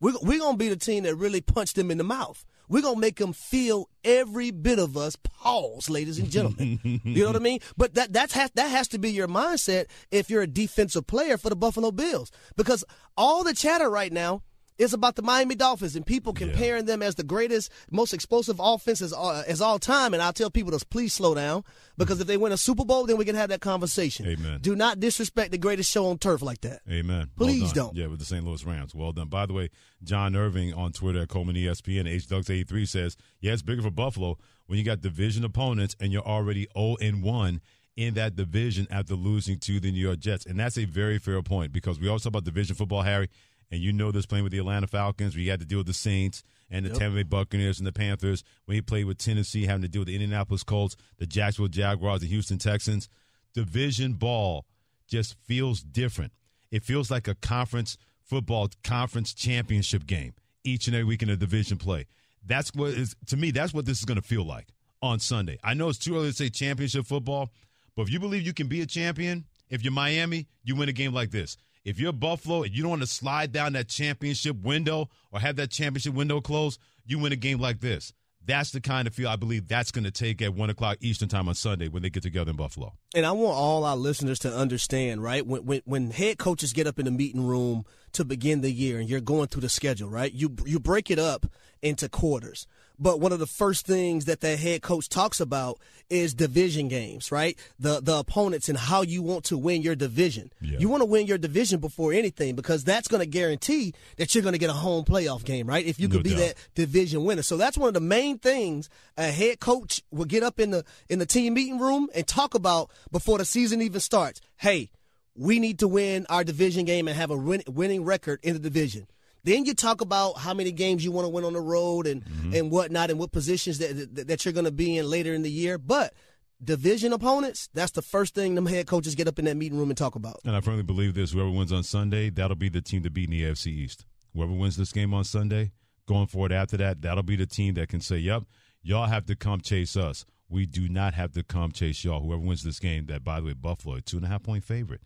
We're, 0.00 0.14
we're 0.22 0.40
gonna 0.40 0.56
be 0.56 0.70
the 0.70 0.76
team 0.76 1.04
that 1.04 1.14
really 1.14 1.42
punched 1.42 1.76
them 1.76 1.90
in 1.90 1.98
the 1.98 2.04
mouth. 2.04 2.42
We're 2.68 2.82
gonna 2.82 3.00
make 3.00 3.16
them 3.16 3.32
feel 3.32 3.88
every 4.04 4.50
bit 4.50 4.78
of 4.78 4.96
us. 4.96 5.16
Pause, 5.16 5.90
ladies 5.90 6.18
and 6.18 6.30
gentlemen. 6.30 6.80
you 7.04 7.22
know 7.22 7.28
what 7.28 7.36
I 7.36 7.40
mean? 7.40 7.60
But 7.76 7.94
that 7.94 8.12
that's 8.12 8.32
has, 8.34 8.50
that 8.54 8.68
has 8.68 8.88
to 8.88 8.98
be 8.98 9.10
your 9.10 9.28
mindset 9.28 9.86
if 10.10 10.30
you're 10.30 10.42
a 10.42 10.46
defensive 10.46 11.06
player 11.06 11.36
for 11.36 11.50
the 11.50 11.56
Buffalo 11.56 11.90
Bills, 11.90 12.30
because 12.56 12.84
all 13.16 13.44
the 13.44 13.54
chatter 13.54 13.90
right 13.90 14.12
now 14.12 14.42
is 14.78 14.92
about 14.92 15.14
the 15.14 15.22
Miami 15.22 15.54
Dolphins 15.54 15.94
and 15.94 16.04
people 16.04 16.32
comparing 16.32 16.84
them 16.84 17.02
as 17.02 17.14
the 17.14 17.22
greatest, 17.22 17.70
most 17.90 18.12
explosive 18.12 18.56
offenses 18.58 19.12
uh, 19.12 19.44
as 19.46 19.60
all 19.60 19.78
time. 19.78 20.14
And 20.14 20.22
I'll 20.22 20.32
tell 20.32 20.50
people 20.50 20.76
to 20.76 20.84
please 20.86 21.12
slow 21.12 21.34
down 21.34 21.64
because 21.96 22.20
if 22.20 22.26
they 22.26 22.36
win 22.36 22.52
a 22.52 22.56
Super 22.56 22.84
Bowl, 22.84 23.06
then 23.06 23.16
we 23.16 23.24
can 23.24 23.36
have 23.36 23.50
that 23.50 23.60
conversation. 23.60 24.26
Amen. 24.26 24.58
Do 24.60 24.74
not 24.74 24.98
disrespect 24.98 25.52
the 25.52 25.58
greatest 25.58 25.90
show 25.90 26.06
on 26.06 26.18
turf 26.18 26.42
like 26.42 26.60
that. 26.62 26.80
Amen. 26.90 27.30
Please 27.36 27.62
well 27.62 27.72
don't. 27.72 27.96
Yeah, 27.96 28.08
with 28.08 28.18
the 28.18 28.24
St. 28.24 28.44
Louis 28.44 28.64
Rams. 28.64 28.94
Well 28.94 29.12
done. 29.12 29.28
By 29.28 29.46
the 29.46 29.52
way, 29.52 29.70
John 30.02 30.34
Irving 30.34 30.74
on 30.74 30.92
Twitter 30.92 31.22
at 31.22 31.28
Coleman 31.28 31.54
ESPN, 31.54 32.08
H 32.08 32.28
Ducks 32.28 32.50
83 32.50 32.86
says, 32.86 33.16
yeah, 33.40 33.52
it's 33.52 33.62
bigger 33.62 33.82
for 33.82 33.90
Buffalo 33.90 34.38
when 34.66 34.78
you 34.78 34.84
got 34.84 35.00
division 35.00 35.44
opponents 35.44 35.94
and 36.00 36.12
you're 36.12 36.22
already 36.22 36.66
0 36.76 36.96
and 37.00 37.22
1 37.22 37.60
in 37.96 38.14
that 38.14 38.34
division 38.34 38.88
after 38.90 39.14
losing 39.14 39.58
to 39.58 39.78
the 39.78 39.92
New 39.92 40.00
York 40.00 40.18
Jets. 40.18 40.46
And 40.46 40.58
that's 40.58 40.76
a 40.78 40.84
very 40.84 41.18
fair 41.18 41.40
point 41.42 41.72
because 41.72 42.00
we 42.00 42.08
also 42.08 42.24
talk 42.24 42.40
about 42.40 42.44
division 42.44 42.74
football, 42.74 43.02
Harry, 43.02 43.28
and 43.74 43.82
you 43.82 43.92
know 43.92 44.12
this 44.12 44.24
playing 44.24 44.44
with 44.44 44.52
the 44.52 44.58
Atlanta 44.58 44.86
Falcons, 44.86 45.34
where 45.34 45.42
you 45.42 45.50
had 45.50 45.60
to 45.60 45.66
deal 45.66 45.78
with 45.78 45.86
the 45.88 45.92
Saints 45.92 46.44
and 46.70 46.84
the 46.86 46.90
Yep. 46.90 46.98
Tampa 46.98 47.16
Bay 47.16 47.22
Buccaneers 47.24 47.78
and 47.78 47.86
the 47.86 47.92
Panthers. 47.92 48.44
When 48.66 48.76
he 48.76 48.80
played 48.80 49.04
with 49.06 49.18
Tennessee, 49.18 49.66
having 49.66 49.82
to 49.82 49.88
deal 49.88 50.00
with 50.00 50.08
the 50.08 50.14
Indianapolis 50.14 50.62
Colts, 50.62 50.96
the 51.18 51.26
Jacksonville 51.26 51.68
Jaguars, 51.68 52.20
the 52.20 52.28
Houston 52.28 52.58
Texans. 52.58 53.08
Division 53.52 54.14
ball 54.14 54.64
just 55.08 55.34
feels 55.44 55.82
different. 55.82 56.32
It 56.70 56.82
feels 56.82 57.10
like 57.10 57.28
a 57.28 57.34
conference 57.34 57.96
football 58.22 58.68
conference 58.82 59.34
championship 59.34 60.06
game 60.06 60.34
each 60.64 60.86
and 60.86 60.96
every 60.96 61.04
week 61.04 61.22
in 61.22 61.28
a 61.28 61.36
division 61.36 61.76
play. 61.76 62.06
That's 62.46 62.72
what 62.74 62.90
is 62.90 63.14
to 63.26 63.36
me. 63.36 63.50
That's 63.50 63.74
what 63.74 63.86
this 63.86 63.98
is 63.98 64.04
going 64.04 64.20
to 64.20 64.26
feel 64.26 64.44
like 64.44 64.68
on 65.02 65.18
Sunday. 65.18 65.58
I 65.62 65.74
know 65.74 65.88
it's 65.88 65.98
too 65.98 66.16
early 66.16 66.28
to 66.30 66.32
say 66.32 66.48
championship 66.48 67.06
football, 67.06 67.50
but 67.96 68.02
if 68.02 68.10
you 68.10 68.20
believe 68.20 68.42
you 68.42 68.54
can 68.54 68.66
be 68.68 68.80
a 68.80 68.86
champion, 68.86 69.44
if 69.68 69.82
you're 69.82 69.92
Miami, 69.92 70.46
you 70.62 70.76
win 70.76 70.88
a 70.88 70.92
game 70.92 71.12
like 71.12 71.30
this. 71.30 71.56
If 71.84 72.00
you're 72.00 72.12
Buffalo 72.12 72.62
and 72.62 72.74
you 72.74 72.82
don't 72.82 72.90
want 72.90 73.02
to 73.02 73.06
slide 73.06 73.52
down 73.52 73.74
that 73.74 73.88
championship 73.88 74.56
window 74.62 75.10
or 75.30 75.40
have 75.40 75.56
that 75.56 75.70
championship 75.70 76.14
window 76.14 76.40
closed, 76.40 76.80
you 77.04 77.18
win 77.18 77.32
a 77.32 77.36
game 77.36 77.60
like 77.60 77.80
this. 77.80 78.14
That's 78.46 78.72
the 78.72 78.80
kind 78.80 79.06
of 79.06 79.14
feel 79.14 79.28
I 79.28 79.36
believe 79.36 79.68
that's 79.68 79.90
going 79.90 80.04
to 80.04 80.10
take 80.10 80.42
at 80.42 80.54
one 80.54 80.68
o'clock 80.70 80.98
Eastern 81.00 81.28
time 81.28 81.48
on 81.48 81.54
Sunday 81.54 81.88
when 81.88 82.02
they 82.02 82.10
get 82.10 82.22
together 82.22 82.50
in 82.50 82.56
Buffalo. 82.56 82.94
And 83.14 83.24
I 83.24 83.32
want 83.32 83.56
all 83.56 83.84
our 83.84 83.96
listeners 83.96 84.38
to 84.40 84.54
understand, 84.54 85.22
right? 85.22 85.46
When, 85.46 85.64
when 85.64 85.82
when 85.84 86.10
head 86.10 86.38
coaches 86.38 86.72
get 86.72 86.86
up 86.86 86.98
in 86.98 87.06
the 87.06 87.10
meeting 87.10 87.46
room 87.46 87.84
to 88.12 88.24
begin 88.24 88.60
the 88.60 88.70
year 88.70 88.98
and 88.98 89.08
you're 89.08 89.20
going 89.20 89.48
through 89.48 89.62
the 89.62 89.68
schedule, 89.68 90.10
right? 90.10 90.32
You 90.32 90.54
you 90.66 90.78
break 90.78 91.10
it 91.10 91.18
up 91.18 91.46
into 91.82 92.08
quarters. 92.08 92.66
But 92.98 93.18
one 93.18 93.32
of 93.32 93.40
the 93.40 93.46
first 93.46 93.86
things 93.86 94.26
that 94.26 94.40
the 94.40 94.56
head 94.56 94.82
coach 94.82 95.08
talks 95.08 95.40
about 95.40 95.80
is 96.08 96.32
division 96.32 96.86
games, 96.86 97.32
right? 97.32 97.58
The 97.78 98.00
the 98.00 98.18
opponents 98.18 98.68
and 98.68 98.78
how 98.78 99.02
you 99.02 99.20
want 99.22 99.44
to 99.46 99.58
win 99.58 99.82
your 99.82 99.96
division. 99.96 100.52
You 100.60 100.88
want 100.88 101.00
to 101.00 101.06
win 101.06 101.26
your 101.26 101.38
division 101.38 101.80
before 101.80 102.12
anything 102.12 102.54
because 102.54 102.84
that's 102.84 103.08
going 103.08 103.20
to 103.20 103.26
guarantee 103.26 103.94
that 104.16 104.34
you're 104.34 104.42
going 104.42 104.52
to 104.52 104.58
get 104.58 104.70
a 104.70 104.74
home 104.74 105.04
playoff 105.04 105.44
game, 105.44 105.66
right? 105.66 105.84
If 105.84 105.98
you 105.98 106.06
No 106.08 106.14
could 106.16 106.22
be 106.24 106.30
doubt. 106.30 106.38
that 106.38 106.54
division 106.76 107.24
winner. 107.24 107.42
So 107.42 107.56
that's 107.56 107.76
one 107.76 107.88
of 107.88 107.94
the 107.94 108.00
main 108.00 108.38
things 108.38 108.88
a 109.16 109.24
head 109.32 109.58
coach 109.60 110.02
will 110.12 110.24
get 110.26 110.42
up 110.44 110.60
in 110.60 110.70
the 110.70 110.84
in 111.08 111.18
the 111.18 111.26
team 111.26 111.54
meeting 111.54 111.78
room 111.80 112.08
and 112.14 112.26
talk 112.28 112.54
about 112.54 112.90
before 113.10 113.38
the 113.38 113.44
season 113.44 113.82
even 113.82 114.00
starts. 114.00 114.40
Hey, 114.58 114.90
we 115.34 115.58
need 115.58 115.80
to 115.80 115.88
win 115.88 116.26
our 116.28 116.44
division 116.44 116.84
game 116.84 117.08
and 117.08 117.16
have 117.16 117.32
a 117.32 117.36
win, 117.36 117.62
winning 117.66 118.04
record 118.04 118.38
in 118.44 118.52
the 118.52 118.60
division. 118.60 119.08
Then 119.44 119.66
you 119.66 119.74
talk 119.74 120.00
about 120.00 120.38
how 120.38 120.54
many 120.54 120.72
games 120.72 121.04
you 121.04 121.12
want 121.12 121.26
to 121.26 121.28
win 121.28 121.44
on 121.44 121.52
the 121.52 121.60
road 121.60 122.06
and 122.06 122.24
mm-hmm. 122.24 122.54
and 122.54 122.70
whatnot 122.70 123.10
and 123.10 123.18
what 123.18 123.30
positions 123.30 123.78
that 123.78 124.14
that, 124.14 124.28
that 124.28 124.44
you're 124.44 124.54
going 124.54 124.64
to 124.64 124.72
be 124.72 124.98
in 124.98 125.08
later 125.08 125.34
in 125.34 125.42
the 125.42 125.50
year. 125.50 125.78
But 125.78 126.14
division 126.62 127.12
opponents, 127.12 127.68
that's 127.74 127.92
the 127.92 128.02
first 128.02 128.34
thing 128.34 128.54
them 128.54 128.66
head 128.66 128.86
coaches 128.86 129.14
get 129.14 129.28
up 129.28 129.38
in 129.38 129.44
that 129.44 129.56
meeting 129.56 129.78
room 129.78 129.90
and 129.90 129.98
talk 129.98 130.14
about. 130.14 130.40
And 130.44 130.56
I 130.56 130.60
firmly 130.60 130.82
believe 130.82 131.14
this: 131.14 131.32
whoever 131.32 131.50
wins 131.50 131.72
on 131.72 131.82
Sunday, 131.82 132.30
that'll 132.30 132.56
be 132.56 132.70
the 132.70 132.80
team 132.80 133.02
to 133.02 133.10
beat 133.10 133.30
in 133.30 133.32
the 133.32 133.42
AFC 133.42 133.66
East. 133.68 134.06
Whoever 134.34 134.52
wins 134.52 134.76
this 134.76 134.92
game 134.92 135.14
on 135.14 135.24
Sunday, 135.24 135.72
going 136.06 136.26
forward 136.26 136.52
after 136.52 136.76
that, 136.78 137.02
that'll 137.02 137.22
be 137.22 137.36
the 137.36 137.46
team 137.46 137.74
that 137.74 137.88
can 137.88 138.00
say, 138.00 138.16
"Yep, 138.16 138.44
y'all 138.82 139.06
have 139.06 139.26
to 139.26 139.36
come 139.36 139.60
chase 139.60 139.96
us. 139.96 140.24
We 140.48 140.66
do 140.66 140.88
not 140.88 141.14
have 141.14 141.32
to 141.32 141.42
come 141.42 141.70
chase 141.70 142.02
y'all." 142.02 142.20
Whoever 142.20 142.42
wins 142.42 142.62
this 142.62 142.80
game, 142.80 143.06
that 143.06 143.22
by 143.22 143.40
the 143.40 143.46
way, 143.46 143.52
Buffalo, 143.52 143.96
a 143.96 144.00
two 144.00 144.16
and 144.16 144.24
a 144.24 144.28
half 144.28 144.42
point 144.42 144.64
favorite 144.64 145.02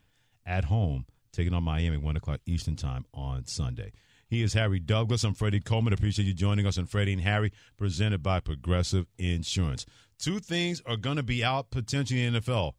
at 0.46 0.66
home, 0.66 1.06
taking 1.32 1.52
on 1.52 1.62
Miami, 1.62 1.98
1 1.98 2.16
o'clock 2.16 2.40
Eastern 2.46 2.76
Time 2.76 3.04
on 3.12 3.44
Sunday. 3.44 3.92
He 4.28 4.42
is 4.42 4.52
Harry 4.52 4.78
Douglas. 4.78 5.24
I'm 5.24 5.32
Freddie 5.32 5.60
Coleman. 5.60 5.94
Appreciate 5.94 6.26
you 6.26 6.34
joining 6.34 6.66
us 6.66 6.76
on 6.76 6.84
Freddie 6.84 7.14
and 7.14 7.22
Harry, 7.22 7.50
presented 7.78 8.22
by 8.22 8.40
Progressive 8.40 9.06
Insurance. 9.16 9.86
Two 10.18 10.38
things 10.38 10.82
are 10.84 10.98
going 10.98 11.16
to 11.16 11.22
be 11.22 11.42
out 11.42 11.70
potentially 11.70 12.22
in 12.22 12.34
the 12.34 12.40
NFL. 12.40 12.72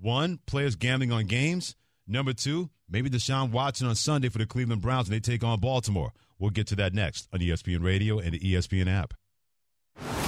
One, 0.00 0.40
players 0.46 0.74
gambling 0.74 1.12
on 1.12 1.26
games. 1.26 1.76
Number 2.08 2.32
two, 2.32 2.70
maybe 2.90 3.08
Deshaun 3.08 3.52
Watson 3.52 3.86
on 3.86 3.94
Sunday 3.94 4.28
for 4.28 4.38
the 4.38 4.46
Cleveland 4.46 4.82
Browns 4.82 5.08
and 5.08 5.14
they 5.14 5.20
take 5.20 5.44
on 5.44 5.60
Baltimore. 5.60 6.12
We'll 6.40 6.50
get 6.50 6.66
to 6.68 6.76
that 6.76 6.92
next 6.92 7.28
on 7.32 7.38
ESPN 7.38 7.84
Radio 7.84 8.18
and 8.18 8.32
the 8.32 8.40
ESPN 8.40 8.88
app. 8.88 9.14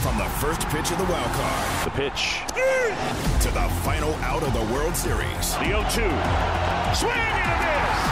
From 0.01 0.17
the 0.17 0.25
first 0.25 0.61
pitch 0.69 0.91
of 0.93 0.99
the 0.99 1.05
wild 1.05 1.31
card. 1.33 1.87
The 1.87 1.91
pitch. 1.91 2.41
To 3.43 3.51
the 3.51 3.69
final 3.83 4.15
out 4.17 4.43
of 4.43 4.53
the 4.53 4.73
World 4.73 4.97
Series. 4.97 5.55
The 5.57 5.65
0 5.65 5.83
2. 5.91 6.95
Swing 6.95 7.13
and 7.13 7.51
a 7.51 8.03
miss. 8.03 8.08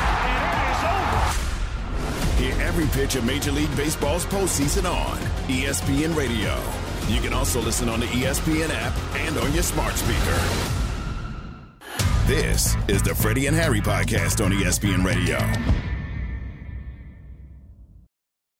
Hear 2.36 2.54
every 2.60 2.86
pitch 2.88 3.14
of 3.14 3.24
Major 3.24 3.50
League 3.50 3.74
Baseball's 3.76 4.26
postseason 4.26 4.84
on 4.90 5.16
ESPN 5.48 6.14
Radio. 6.14 6.54
You 7.08 7.22
can 7.22 7.32
also 7.32 7.62
listen 7.62 7.88
on 7.88 8.00
the 8.00 8.06
ESPN 8.06 8.68
app 8.70 8.94
and 9.16 9.38
on 9.38 9.52
your 9.54 9.62
smart 9.62 9.94
speaker. 9.94 10.38
This 12.26 12.76
is 12.88 13.02
the 13.02 13.14
Freddie 13.14 13.46
and 13.46 13.56
Harry 13.56 13.80
podcast 13.80 14.44
on 14.44 14.50
ESPN 14.52 15.04
Radio. 15.04 15.38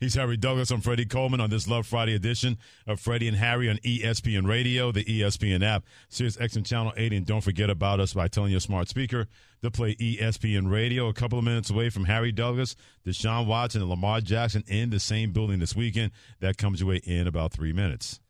He's 0.00 0.14
Harry 0.14 0.36
Douglas. 0.36 0.70
I'm 0.70 0.80
Freddie 0.80 1.06
Coleman 1.06 1.40
on 1.40 1.50
this 1.50 1.68
Love 1.68 1.86
Friday 1.86 2.14
edition 2.14 2.58
of 2.86 3.00
Freddie 3.00 3.28
and 3.28 3.36
Harry 3.36 3.70
on 3.70 3.76
ESPN 3.78 4.46
Radio, 4.46 4.92
the 4.92 5.04
ESPN 5.04 5.64
app, 5.64 5.84
Sirius 6.08 6.36
XM 6.36 6.66
Channel 6.66 6.92
80. 6.96 7.16
And 7.16 7.26
don't 7.26 7.40
forget 7.40 7.70
about 7.70 8.00
us 8.00 8.14
by 8.14 8.28
telling 8.28 8.50
your 8.50 8.60
smart 8.60 8.88
speaker 8.88 9.26
to 9.62 9.70
play 9.70 9.94
ESPN 9.96 10.70
Radio. 10.70 11.08
A 11.08 11.14
couple 11.14 11.38
of 11.38 11.44
minutes 11.44 11.70
away 11.70 11.90
from 11.90 12.04
Harry 12.04 12.32
Douglas, 12.32 12.76
Deshaun 13.06 13.46
Watson, 13.46 13.80
and 13.80 13.90
Lamar 13.90 14.20
Jackson 14.20 14.64
in 14.66 14.90
the 14.90 15.00
same 15.00 15.32
building 15.32 15.60
this 15.60 15.76
weekend. 15.76 16.12
That 16.40 16.58
comes 16.58 16.80
your 16.80 16.90
way 16.90 17.00
in 17.04 17.26
about 17.26 17.52
three 17.52 17.72
minutes. 17.72 18.20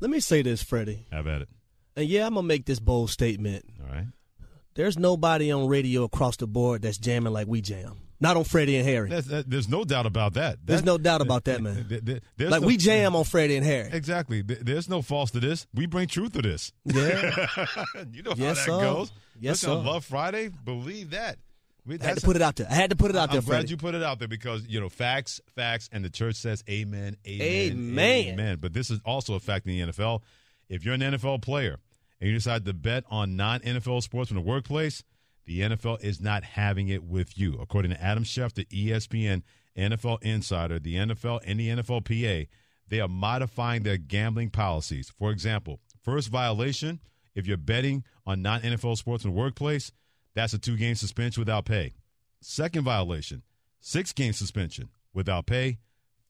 Let 0.00 0.10
me 0.10 0.20
say 0.20 0.42
this, 0.42 0.62
Freddie. 0.62 1.06
Have 1.12 1.26
at 1.26 1.42
it. 1.42 1.48
And 1.96 2.08
yeah, 2.08 2.26
I'm 2.26 2.34
gonna 2.34 2.46
make 2.46 2.66
this 2.66 2.80
bold 2.80 3.10
statement. 3.10 3.64
All 3.80 3.94
right. 3.94 4.06
There's 4.74 4.98
nobody 4.98 5.52
on 5.52 5.68
radio 5.68 6.04
across 6.04 6.36
the 6.38 6.46
board 6.46 6.82
that's 6.82 6.96
jamming 6.96 7.32
like 7.32 7.46
we 7.46 7.60
jam. 7.60 8.01
Not 8.22 8.36
on 8.36 8.44
Freddie 8.44 8.76
and 8.76 8.86
Harry. 8.86 9.08
That, 9.10 9.44
there's 9.50 9.68
no 9.68 9.82
doubt 9.84 10.06
about 10.06 10.34
that. 10.34 10.58
There's 10.64 10.84
no 10.84 10.96
doubt 10.96 11.20
about 11.22 11.44
that, 11.46 11.60
man. 11.60 11.86
th- 11.88 12.04
th- 12.04 12.22
there's 12.36 12.50
Like 12.52 12.60
no- 12.62 12.68
we 12.68 12.76
jam 12.76 13.16
on 13.16 13.24
Freddie 13.24 13.56
and 13.56 13.66
Harry. 13.66 13.90
Exactly. 13.92 14.42
There's 14.42 14.88
no 14.88 15.02
false 15.02 15.32
to 15.32 15.40
this. 15.40 15.66
We 15.74 15.86
bring 15.86 16.06
truth 16.06 16.32
to 16.34 16.42
this. 16.42 16.72
Yeah. 16.84 17.46
you 18.12 18.22
know 18.22 18.30
how 18.30 18.36
Yes, 18.36 18.58
that 18.58 18.64
sir. 18.66 18.80
goes. 18.80 19.12
Yes, 19.40 19.62
Listen, 19.64 19.82
sir. 19.84 19.90
Love 19.90 20.04
Friday, 20.04 20.48
believe 20.64 21.10
that. 21.10 21.38
We, 21.84 21.98
I 22.00 22.04
had 22.04 22.18
to 22.18 22.24
put 22.24 22.36
it 22.36 22.42
out 22.42 22.54
there. 22.54 22.68
I 22.70 22.74
had 22.74 22.90
to 22.90 22.96
put 22.96 23.10
it 23.10 23.16
out 23.16 23.30
I'm 23.30 23.32
there, 23.34 23.42
glad 23.42 23.56
Freddie. 23.56 23.70
you 23.70 23.76
put 23.76 23.96
it 23.96 24.04
out 24.04 24.20
there 24.20 24.28
because 24.28 24.64
you 24.68 24.78
know 24.80 24.88
facts, 24.88 25.40
facts, 25.56 25.88
and 25.92 26.04
the 26.04 26.10
church 26.10 26.36
says 26.36 26.62
amen, 26.70 27.16
amen, 27.26 27.72
Amen. 27.72 28.24
amen. 28.34 28.58
But 28.60 28.72
this 28.72 28.88
is 28.88 29.00
also 29.04 29.34
a 29.34 29.40
fact 29.40 29.66
in 29.66 29.72
the 29.86 29.92
NFL. 29.92 30.20
If 30.68 30.84
you're 30.84 30.94
an 30.94 31.00
NFL 31.00 31.42
player 31.42 31.80
and 32.20 32.28
you 32.30 32.34
decide 32.36 32.64
to 32.66 32.72
bet 32.72 33.02
on 33.10 33.34
non-NFL 33.34 34.00
sports 34.04 34.30
in 34.30 34.36
the 34.36 34.42
workplace, 34.42 35.02
the 35.44 35.60
NFL 35.60 36.02
is 36.02 36.20
not 36.20 36.44
having 36.44 36.88
it 36.88 37.04
with 37.04 37.38
you. 37.38 37.58
According 37.60 37.90
to 37.92 38.02
Adam 38.02 38.24
Schefter, 38.24 38.66
ESPN 38.68 39.42
NFL 39.76 40.22
Insider, 40.22 40.78
the 40.78 40.96
NFL 40.96 41.40
and 41.44 41.58
the 41.58 41.68
NFLPA, 41.68 42.48
they 42.88 43.00
are 43.00 43.08
modifying 43.08 43.82
their 43.82 43.96
gambling 43.96 44.50
policies. 44.50 45.10
For 45.18 45.30
example, 45.30 45.80
first 46.02 46.28
violation, 46.28 47.00
if 47.34 47.46
you're 47.46 47.56
betting 47.56 48.04
on 48.26 48.42
non-NFL 48.42 48.98
sports 48.98 49.24
in 49.24 49.30
the 49.30 49.36
workplace, 49.36 49.92
that's 50.34 50.52
a 50.52 50.58
two-game 50.58 50.94
suspension 50.94 51.40
without 51.40 51.64
pay. 51.64 51.94
Second 52.40 52.84
violation, 52.84 53.42
six 53.80 54.12
game 54.12 54.32
suspension 54.32 54.88
without 55.14 55.46
pay. 55.46 55.78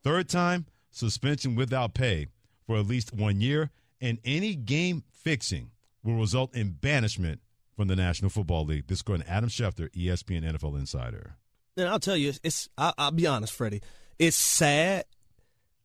Third 0.03 0.29
time, 0.29 0.67
suspension 0.91 1.55
without 1.55 1.95
pay 1.95 2.29
for 2.67 2.77
at 2.77 2.87
least 2.87 3.13
one 3.15 3.41
year. 3.41 3.71
And 4.01 4.19
any 4.25 4.55
game 4.55 5.05
fixing 5.11 5.71
will 6.03 6.17
result 6.17 6.55
in 6.55 6.73
banishment 6.73 7.41
from 7.77 7.89
the 7.89 7.97
National 7.97 8.31
Football 8.31 8.65
League. 8.65 8.87
This 8.87 8.99
is 8.99 9.03
according 9.03 9.27
to 9.27 9.33
Adam 9.33 9.49
Schefter, 9.49 9.91
ESPN 9.91 10.45
NFL 10.45 10.79
Insider. 10.79 11.37
And 11.77 11.89
I'll 11.89 12.01
tell 12.01 12.17
you, 12.17 12.33
it's, 12.43 12.69
I, 12.77 12.93
I'll 12.99 13.11
be 13.11 13.27
honest, 13.27 13.53
Freddie. 13.53 13.83
It's 14.19 14.37
sad 14.37 15.05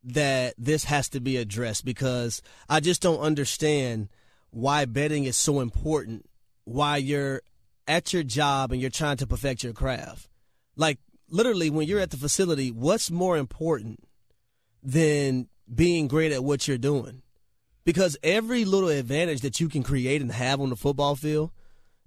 that 0.03 0.53
this 0.57 0.85
has 0.85 1.09
to 1.09 1.19
be 1.19 1.37
addressed 1.37 1.85
because 1.85 2.41
I 2.69 2.79
just 2.79 3.01
don't 3.01 3.19
understand 3.19 4.09
why 4.49 4.85
betting 4.85 5.25
is 5.25 5.37
so 5.37 5.59
important. 5.59 6.29
Why 6.65 6.97
you're 6.97 7.41
at 7.87 8.13
your 8.13 8.23
job 8.23 8.71
and 8.71 8.81
you're 8.81 8.89
trying 8.89 9.17
to 9.17 9.27
perfect 9.27 9.63
your 9.63 9.73
craft. 9.73 10.27
Like 10.75 10.99
literally, 11.29 11.69
when 11.69 11.87
you're 11.87 11.99
at 11.99 12.11
the 12.11 12.17
facility, 12.17 12.71
what's 12.71 13.09
more 13.09 13.37
important 13.37 14.03
than 14.83 15.47
being 15.73 16.07
great 16.07 16.31
at 16.31 16.43
what 16.43 16.67
you're 16.67 16.77
doing? 16.77 17.21
Because 17.85 18.17
every 18.21 18.65
little 18.65 18.89
advantage 18.89 19.41
that 19.41 19.59
you 19.61 19.69
can 19.69 19.83
create 19.83 20.21
and 20.21 20.31
have 20.31 20.59
on 20.59 20.69
the 20.69 20.75
football 20.75 21.15
field 21.15 21.51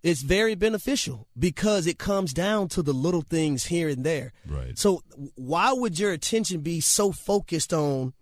it's 0.03 0.23
very 0.23 0.55
beneficial 0.55 1.27
because 1.39 1.87
it 1.87 1.99
comes 1.99 2.33
down 2.33 2.69
to 2.69 2.83
the 2.83 2.93
little 2.93 3.23
things 3.23 3.67
here 3.67 3.89
and 3.89 4.05
there. 4.05 4.33
Right. 4.47 4.79
So 4.79 5.03
why 5.35 5.73
would 5.73 5.99
your 5.99 6.13
attention 6.13 6.61
be 6.61 6.81
so 6.81 7.13
focused 7.13 7.73
on 7.73 8.15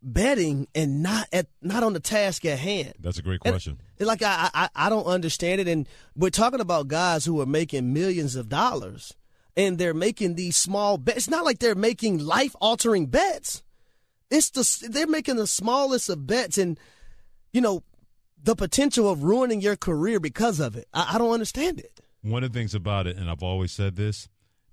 betting 0.00 0.68
and 0.74 1.02
not 1.02 1.26
at 1.32 1.46
not 1.60 1.82
on 1.82 1.92
the 1.92 2.00
task 2.00 2.44
at 2.44 2.58
hand? 2.58 2.94
That's 3.00 3.18
a 3.18 3.22
great 3.22 3.40
question. 3.40 3.80
and 3.98 4.06
like 4.06 4.22
I, 4.22 4.50
I 4.54 4.68
I 4.74 4.88
don't 4.88 5.06
understand 5.06 5.60
it, 5.60 5.68
and 5.68 5.88
we're 6.14 6.30
talking 6.30 6.60
about 6.60 6.88
guys 6.88 7.24
who 7.24 7.40
are 7.40 7.46
making 7.46 7.92
millions 7.92 8.36
of 8.36 8.48
dollars, 8.48 9.14
and 9.56 9.76
they're 9.78 9.94
making 9.94 10.36
these 10.36 10.56
small 10.56 10.98
bets. 10.98 11.18
It's 11.18 11.30
not 11.30 11.44
like 11.44 11.58
they're 11.58 11.74
making 11.74 12.18
life 12.18 12.54
altering 12.60 13.06
bets. 13.06 13.62
It's 14.30 14.50
the 14.50 14.88
they're 14.88 15.06
making 15.06 15.36
the 15.36 15.46
smallest 15.46 16.08
of 16.10 16.26
bets, 16.26 16.58
and 16.58 16.78
you 17.52 17.60
know 17.60 17.82
the 18.42 18.54
potential 18.54 19.10
of 19.10 19.22
ruining 19.22 19.60
your 19.60 19.76
career 19.76 20.20
because 20.20 20.60
of 20.60 20.76
it. 20.76 20.88
I, 20.94 21.14
I 21.14 21.18
don't 21.18 21.32
understand 21.32 21.80
it. 21.80 22.00
One 22.22 22.42
of 22.44 22.52
the 22.52 22.58
things 22.58 22.74
about 22.74 23.06
it, 23.06 23.16
and 23.16 23.30
I've 23.30 23.42
always 23.42 23.72
said 23.72 23.96
this, 23.96 24.28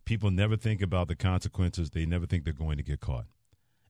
people 0.06 0.32
never 0.32 0.56
think 0.56 0.82
about 0.82 1.08
the 1.08 1.16
consequences. 1.16 1.90
They 1.92 2.06
never 2.06 2.26
think 2.26 2.44
they're 2.44 2.54
going 2.54 2.78
to 2.78 2.84
get 2.84 3.00
caught. 3.00 3.26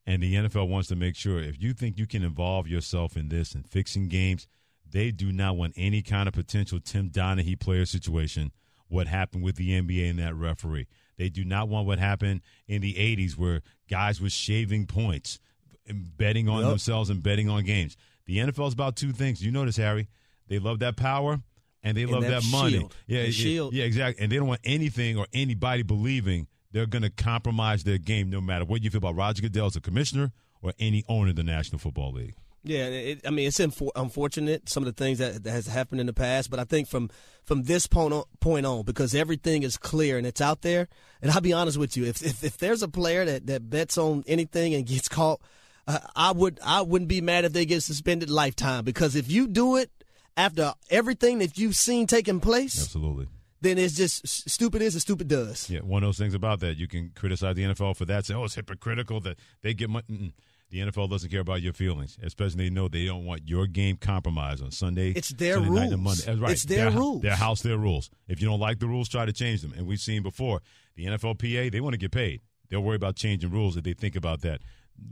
And 0.05 0.21
the 0.21 0.33
NFL 0.35 0.67
wants 0.69 0.87
to 0.89 0.95
make 0.95 1.15
sure 1.15 1.39
if 1.39 1.61
you 1.61 1.73
think 1.73 1.97
you 1.97 2.05
can 2.05 2.23
involve 2.23 2.67
yourself 2.67 3.17
in 3.17 3.29
this 3.29 3.53
and 3.55 3.67
fixing 3.67 4.07
games, 4.07 4.47
they 4.89 5.11
do 5.11 5.31
not 5.31 5.57
want 5.57 5.73
any 5.75 6.01
kind 6.01 6.27
of 6.27 6.33
potential 6.35 6.79
Tim 6.79 7.09
Donaghy 7.09 7.59
player 7.59 7.85
situation, 7.85 8.51
what 8.87 9.07
happened 9.07 9.43
with 9.43 9.55
the 9.55 9.71
NBA 9.71 10.09
and 10.11 10.19
that 10.19 10.35
referee. 10.35 10.87
They 11.17 11.29
do 11.29 11.43
not 11.43 11.69
want 11.69 11.87
what 11.87 11.97
happened 11.97 12.41
in 12.67 12.81
the 12.81 12.93
80s 12.93 13.35
where 13.37 13.61
guys 13.89 14.21
were 14.21 14.29
shaving 14.29 14.85
points, 14.85 15.39
and 15.87 16.15
betting 16.17 16.47
on 16.49 16.61
Yep. 16.61 16.69
themselves 16.69 17.09
and 17.09 17.21
betting 17.23 17.49
on 17.49 17.63
games. 17.63 17.95
The 18.25 18.37
NFL 18.39 18.67
is 18.67 18.73
about 18.73 18.95
two 18.95 19.11
things. 19.11 19.43
You 19.43 19.51
notice, 19.51 19.77
Harry, 19.77 20.07
they 20.47 20.59
love 20.59 20.79
that 20.79 20.95
power 20.97 21.39
and 21.83 21.95
they 21.95 22.03
And 22.03 22.11
love 22.11 22.23
that 22.23 22.41
that, 22.41 22.51
money. 22.51 22.77
shield. 22.79 22.95
Yeah, 23.07 23.21
yeah, 23.23 23.29
shield. 23.31 23.73
yeah, 23.73 23.83
exactly. 23.85 24.23
And 24.23 24.31
they 24.31 24.37
don't 24.37 24.47
want 24.47 24.61
anything 24.63 25.17
or 25.17 25.27
anybody 25.33 25.83
believing 25.83 26.47
they're 26.71 26.85
going 26.87 27.03
to 27.03 27.09
compromise 27.09 27.83
their 27.83 27.97
game, 27.97 28.29
no 28.29 28.41
matter 28.41 28.65
what 28.65 28.83
you 28.83 28.89
feel 28.89 28.97
about 28.97 29.15
Roger 29.15 29.41
Goodell 29.41 29.67
as 29.67 29.75
a 29.75 29.81
commissioner 29.81 30.31
or 30.61 30.73
any 30.79 31.03
owner 31.07 31.29
of 31.29 31.35
the 31.35 31.43
National 31.43 31.79
Football 31.79 32.13
League. 32.13 32.33
Yeah, 32.67 32.85
it, 32.87 33.21
I 33.27 33.29
mean 33.29 33.47
it's 33.47 33.59
infor- 33.59 33.91
unfortunate 33.95 34.69
some 34.69 34.81
of 34.81 34.87
the 34.87 35.03
things 35.03 35.19
that, 35.19 35.43
that 35.43 35.51
has 35.51 35.67
happened 35.67 36.01
in 36.01 36.07
the 36.07 36.13
past, 36.13 36.49
but 36.49 36.59
I 36.59 36.63
think 36.63 36.87
from 36.87 37.11
from 37.43 37.61
this 37.63 37.85
point 37.85 38.11
on, 38.11 38.23
point 38.39 38.65
on, 38.65 38.81
because 38.81 39.13
everything 39.13 39.61
is 39.61 39.77
clear 39.77 40.17
and 40.17 40.25
it's 40.25 40.41
out 40.41 40.63
there. 40.63 40.87
And 41.21 41.29
I'll 41.31 41.41
be 41.41 41.53
honest 41.53 41.77
with 41.77 41.95
you, 41.95 42.05
if 42.05 42.23
if, 42.25 42.43
if 42.43 42.57
there's 42.57 42.81
a 42.81 42.87
player 42.87 43.23
that, 43.23 43.45
that 43.45 43.69
bets 43.69 43.99
on 43.99 44.23
anything 44.25 44.73
and 44.73 44.83
gets 44.83 45.07
caught, 45.07 45.41
uh, 45.87 45.99
I 46.15 46.31
would 46.31 46.59
I 46.65 46.81
wouldn't 46.81 47.09
be 47.09 47.21
mad 47.21 47.45
if 47.45 47.53
they 47.53 47.65
get 47.65 47.83
suspended 47.83 48.29
lifetime 48.29 48.83
because 48.83 49.15
if 49.15 49.29
you 49.29 49.47
do 49.47 49.77
it 49.77 49.91
after 50.37 50.73
everything 50.89 51.39
that 51.39 51.57
you've 51.57 51.75
seen 51.75 52.07
taking 52.07 52.39
place, 52.39 52.81
Absolutely. 52.81 53.27
then 53.61 53.77
it's 53.77 53.95
just 53.95 54.27
stupid 54.49 54.81
is 54.81 54.95
and 54.95 55.01
stupid 55.01 55.27
does. 55.27 55.69
Yeah, 55.69 55.79
one 55.79 56.03
of 56.03 56.07
those 56.07 56.17
things 56.17 56.33
about 56.33 56.59
that 56.61 56.77
you 56.77 56.87
can 56.87 57.11
criticize 57.15 57.55
the 57.55 57.63
NFL 57.63 57.95
for 57.95 58.05
that. 58.05 58.25
Say, 58.25 58.33
oh, 58.33 58.45
it's 58.45 58.55
hypocritical 58.55 59.19
that 59.21 59.37
they 59.61 59.73
get 59.73 59.89
money. 59.89 60.05
Mm-mm. 60.09 60.33
The 60.71 60.79
NFL 60.79 61.11
doesn't 61.11 61.29
care 61.29 61.41
about 61.41 61.61
your 61.61 61.73
feelings, 61.73 62.17
especially 62.23 62.65
they 62.65 62.69
know 62.73 62.87
they 62.87 63.05
don't 63.05 63.23
want 63.23 63.43
your 63.45 63.67
game 63.67 63.97
compromised 63.97 64.63
on 64.63 64.71
Sunday. 64.71 65.11
It's 65.11 65.29
their 65.29 65.53
Sunday 65.53 65.69
night 65.69 65.89
rules. 65.91 66.01
Monday. 66.01 66.23
That's 66.25 66.39
right. 66.39 66.51
It's 66.51 66.63
their 66.63 66.89
rules. 66.89 67.21
Their 67.21 67.35
house, 67.35 67.61
their 67.61 67.77
rules. 67.77 68.09
If 68.27 68.41
you 68.41 68.47
don't 68.47 68.59
like 68.59 68.79
the 68.79 68.87
rules, 68.87 69.07
try 69.07 69.25
to 69.25 69.31
change 69.31 69.61
them. 69.61 69.73
And 69.77 69.85
we've 69.85 69.99
seen 69.99 70.23
before 70.23 70.61
the 70.95 71.05
NFLPA, 71.05 71.71
they 71.71 71.79
want 71.79 71.93
to 71.93 71.99
get 71.99 72.11
paid. 72.11 72.41
They'll 72.69 72.81
worry 72.81 72.95
about 72.95 73.15
changing 73.15 73.51
rules 73.51 73.77
if 73.77 73.83
they 73.83 73.93
think 73.93 74.15
about 74.15 74.41
that 74.41 74.61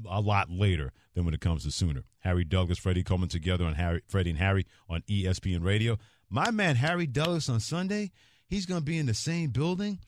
a 0.10 0.22
lot 0.22 0.50
later 0.50 0.92
than 1.14 1.26
when 1.26 1.34
it 1.34 1.42
comes 1.42 1.64
to 1.64 1.72
sooner. 1.72 2.04
Harry 2.20 2.44
Douglas, 2.44 2.80
Freddie 2.80 3.04
Coleman 3.04 3.30
together 3.30 3.66
on 3.66 3.76
Harry, 3.76 4.02
Freddie 4.08 4.32
and 4.32 4.40
Harry 4.40 4.66
on 4.90 5.02
ESPN 5.02 5.64
Radio. 5.64 5.98
My 6.30 6.52
man 6.52 6.76
Harry 6.78 7.06
Douglas 7.06 7.50
on 7.50 7.60
Sunday, 7.60 8.12
he's 8.48 8.66
going 8.66 8.80
to 8.80 8.86
be 8.86 8.98
in 8.98 9.06
the 9.06 9.14
same 9.14 9.50
building 9.50 10.00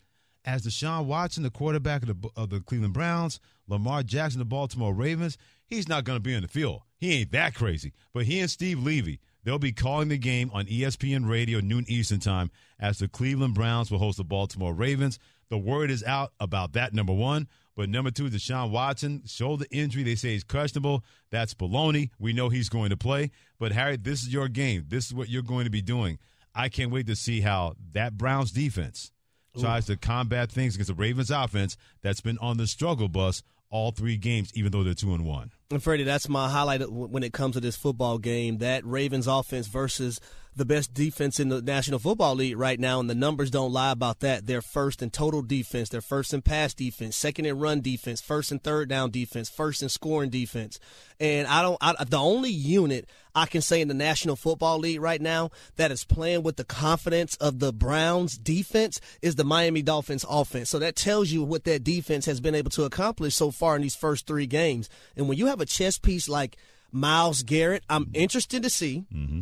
as 0.45 0.65
Deshaun 0.65 1.05
Watson, 1.05 1.43
the 1.43 1.49
quarterback 1.49 2.03
of 2.03 2.21
the, 2.21 2.29
of 2.35 2.49
the 2.49 2.59
Cleveland 2.61 2.93
Browns, 2.93 3.39
Lamar 3.67 4.03
Jackson, 4.03 4.39
the 4.39 4.45
Baltimore 4.45 4.93
Ravens. 4.93 5.37
He's 5.67 5.89
not 5.89 6.03
going 6.03 6.17
to 6.17 6.23
be 6.23 6.33
in 6.33 6.43
the 6.43 6.47
field. 6.47 6.81
He 6.97 7.13
ain't 7.13 7.31
that 7.31 7.55
crazy. 7.55 7.93
But 8.13 8.25
he 8.25 8.39
and 8.39 8.49
Steve 8.49 8.79
Levy, 8.81 9.19
they'll 9.43 9.59
be 9.59 9.71
calling 9.71 10.09
the 10.09 10.17
game 10.17 10.51
on 10.53 10.65
ESPN 10.65 11.27
Radio 11.27 11.59
noon 11.59 11.85
Eastern 11.87 12.19
time 12.19 12.51
as 12.79 12.99
the 12.99 13.07
Cleveland 13.07 13.55
Browns 13.55 13.89
will 13.89 13.99
host 13.99 14.17
the 14.17 14.23
Baltimore 14.23 14.73
Ravens. 14.73 15.19
The 15.49 15.57
word 15.57 15.91
is 15.91 16.03
out 16.03 16.33
about 16.39 16.73
that, 16.73 16.93
number 16.93 17.13
one. 17.13 17.47
But 17.75 17.89
number 17.89 18.09
two, 18.09 18.29
Deshaun 18.29 18.71
Watson, 18.71 19.23
shoulder 19.25 19.65
injury. 19.69 20.03
They 20.03 20.15
say 20.15 20.29
he's 20.29 20.43
questionable. 20.43 21.03
That's 21.29 21.53
baloney. 21.53 22.09
We 22.19 22.31
know 22.31 22.49
he's 22.49 22.69
going 22.69 22.89
to 22.89 22.97
play. 22.97 23.31
But 23.59 23.73
Harry, 23.73 23.97
this 23.97 24.21
is 24.21 24.33
your 24.33 24.47
game. 24.47 24.85
This 24.87 25.05
is 25.07 25.13
what 25.13 25.29
you're 25.29 25.43
going 25.43 25.65
to 25.65 25.71
be 25.71 25.81
doing. 25.81 26.17
I 26.53 26.69
can't 26.69 26.91
wait 26.91 27.07
to 27.07 27.15
see 27.15 27.41
how 27.41 27.75
that 27.91 28.17
Browns 28.17 28.51
defense 28.51 29.11
tries 29.59 29.85
to 29.85 29.97
combat 29.97 30.51
things 30.51 30.75
against 30.75 30.89
the 30.89 30.95
Ravens 30.95 31.31
offense 31.31 31.77
that's 32.01 32.21
been 32.21 32.37
on 32.39 32.57
the 32.57 32.67
struggle 32.67 33.07
bus 33.07 33.41
all 33.69 33.91
three 33.91 34.17
games, 34.17 34.51
even 34.53 34.71
though 34.71 34.83
they're 34.83 34.93
two 34.93 35.13
and 35.13 35.25
one. 35.25 35.51
And 35.71 35.81
Freddie, 35.81 36.03
that's 36.03 36.29
my 36.29 36.49
highlight 36.49 36.89
when 36.89 37.23
it 37.23 37.33
comes 37.33 37.55
to 37.55 37.59
this 37.59 37.75
football 37.75 38.17
game. 38.17 38.59
That 38.59 38.85
Ravens 38.85 39.27
offense 39.27 39.67
versus 39.67 40.19
the 40.55 40.65
best 40.65 40.93
defense 40.93 41.39
in 41.39 41.49
the 41.49 41.61
National 41.61 41.99
Football 41.99 42.35
League 42.35 42.57
right 42.57 42.79
now, 42.79 42.99
and 42.99 43.09
the 43.09 43.15
numbers 43.15 43.51
don't 43.51 43.73
lie 43.73 43.91
about 43.91 44.21
that. 44.21 44.45
They're 44.45 44.61
first 44.61 45.01
in 45.01 45.09
total 45.09 45.41
defense, 45.41 45.89
they're 45.89 46.01
first 46.01 46.33
in 46.33 46.41
pass 46.41 46.73
defense, 46.73 47.17
second 47.17 47.45
in 47.45 47.59
run 47.59 47.81
defense, 47.81 48.21
first 48.21 48.51
in 48.51 48.59
third 48.59 48.87
down 48.87 49.11
defense, 49.11 49.49
first 49.49 49.83
in 49.83 49.89
scoring 49.89 50.29
defense. 50.29 50.79
And 51.19 51.47
I 51.47 51.61
don't, 51.61 51.77
I, 51.81 52.03
the 52.03 52.17
only 52.17 52.49
unit 52.49 53.09
I 53.33 53.45
can 53.45 53.61
say 53.61 53.81
in 53.81 53.89
the 53.89 53.93
National 53.93 54.35
Football 54.35 54.79
League 54.79 55.01
right 55.01 55.21
now 55.21 55.51
that 55.75 55.91
is 55.91 56.05
playing 56.05 56.43
with 56.43 56.55
the 56.55 56.63
confidence 56.63 57.35
of 57.35 57.59
the 57.59 57.73
Browns 57.73 58.37
defense 58.37 59.01
is 59.21 59.35
the 59.35 59.43
Miami 59.43 59.81
Dolphins 59.81 60.25
offense. 60.29 60.69
So 60.69 60.79
that 60.79 60.95
tells 60.95 61.31
you 61.31 61.43
what 61.43 61.65
that 61.65 61.83
defense 61.83 62.25
has 62.25 62.39
been 62.39 62.55
able 62.55 62.71
to 62.71 62.83
accomplish 62.83 63.35
so 63.35 63.51
far 63.51 63.75
in 63.75 63.81
these 63.81 63.95
first 63.95 64.25
three 64.25 64.47
games. 64.47 64.89
And 65.17 65.27
when 65.27 65.37
you 65.37 65.47
have 65.47 65.59
a 65.59 65.65
chess 65.65 65.97
piece 65.97 66.29
like 66.29 66.57
Myles 66.91 67.43
Garrett, 67.43 67.83
I'm 67.89 68.09
interested 68.13 68.63
to 68.63 68.69
see 68.69 69.03
mm-hmm. 69.13 69.41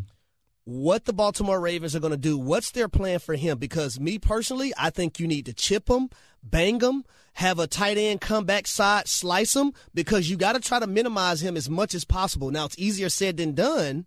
What 0.65 1.05
the 1.05 1.13
Baltimore 1.13 1.59
Ravens 1.59 1.95
are 1.95 1.99
going 1.99 2.11
to 2.11 2.17
do. 2.17 2.37
What's 2.37 2.71
their 2.71 2.87
plan 2.87 3.19
for 3.19 3.35
him? 3.35 3.57
Because 3.57 3.99
me 3.99 4.17
personally, 4.17 4.73
I 4.77 4.89
think 4.89 5.19
you 5.19 5.27
need 5.27 5.45
to 5.47 5.53
chip 5.53 5.89
him, 5.89 6.09
bang 6.41 6.79
him, 6.79 7.03
have 7.33 7.59
a 7.59 7.67
tight 7.67 7.97
end 7.97 8.21
come 8.21 8.45
back 8.45 8.67
side, 8.67 9.07
slice 9.07 9.55
him, 9.55 9.73
because 9.93 10.29
you 10.29 10.37
got 10.37 10.53
to 10.53 10.59
try 10.59 10.79
to 10.79 10.87
minimize 10.87 11.41
him 11.41 11.57
as 11.57 11.69
much 11.69 11.93
as 11.93 12.05
possible. 12.05 12.51
Now, 12.51 12.65
it's 12.65 12.79
easier 12.79 13.09
said 13.09 13.37
than 13.37 13.53
done, 13.53 14.05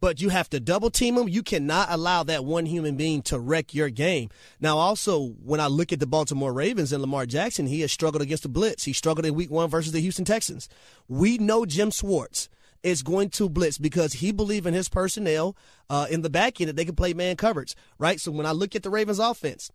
but 0.00 0.20
you 0.20 0.28
have 0.28 0.48
to 0.50 0.60
double 0.60 0.90
team 0.90 1.16
him. 1.18 1.28
You 1.28 1.42
cannot 1.42 1.88
allow 1.90 2.22
that 2.22 2.44
one 2.44 2.66
human 2.66 2.96
being 2.96 3.20
to 3.22 3.38
wreck 3.38 3.74
your 3.74 3.90
game. 3.90 4.30
Now, 4.60 4.78
also, 4.78 5.30
when 5.44 5.60
I 5.60 5.66
look 5.66 5.92
at 5.92 5.98
the 6.00 6.06
Baltimore 6.06 6.52
Ravens 6.52 6.92
and 6.92 7.02
Lamar 7.02 7.26
Jackson, 7.26 7.66
he 7.66 7.80
has 7.80 7.92
struggled 7.92 8.22
against 8.22 8.44
the 8.44 8.48
blitz. 8.48 8.84
He 8.84 8.92
struggled 8.92 9.26
in 9.26 9.34
week 9.34 9.50
one 9.50 9.68
versus 9.68 9.92
the 9.92 10.00
Houston 10.00 10.24
Texans. 10.24 10.68
We 11.08 11.36
know 11.36 11.66
Jim 11.66 11.90
Schwartz 11.90 12.48
is 12.82 13.02
going 13.02 13.30
to 13.30 13.48
blitz 13.48 13.78
because 13.78 14.14
he 14.14 14.32
believes 14.32 14.66
in 14.66 14.74
his 14.74 14.88
personnel 14.88 15.56
uh, 15.90 16.06
in 16.10 16.22
the 16.22 16.30
back 16.30 16.60
end 16.60 16.68
that 16.68 16.76
they 16.76 16.84
can 16.84 16.94
play 16.94 17.12
man 17.14 17.36
coverage, 17.36 17.74
right? 17.98 18.20
So 18.20 18.30
when 18.30 18.46
I 18.46 18.52
look 18.52 18.74
at 18.76 18.82
the 18.82 18.90
Ravens 18.90 19.18
offense, 19.18 19.70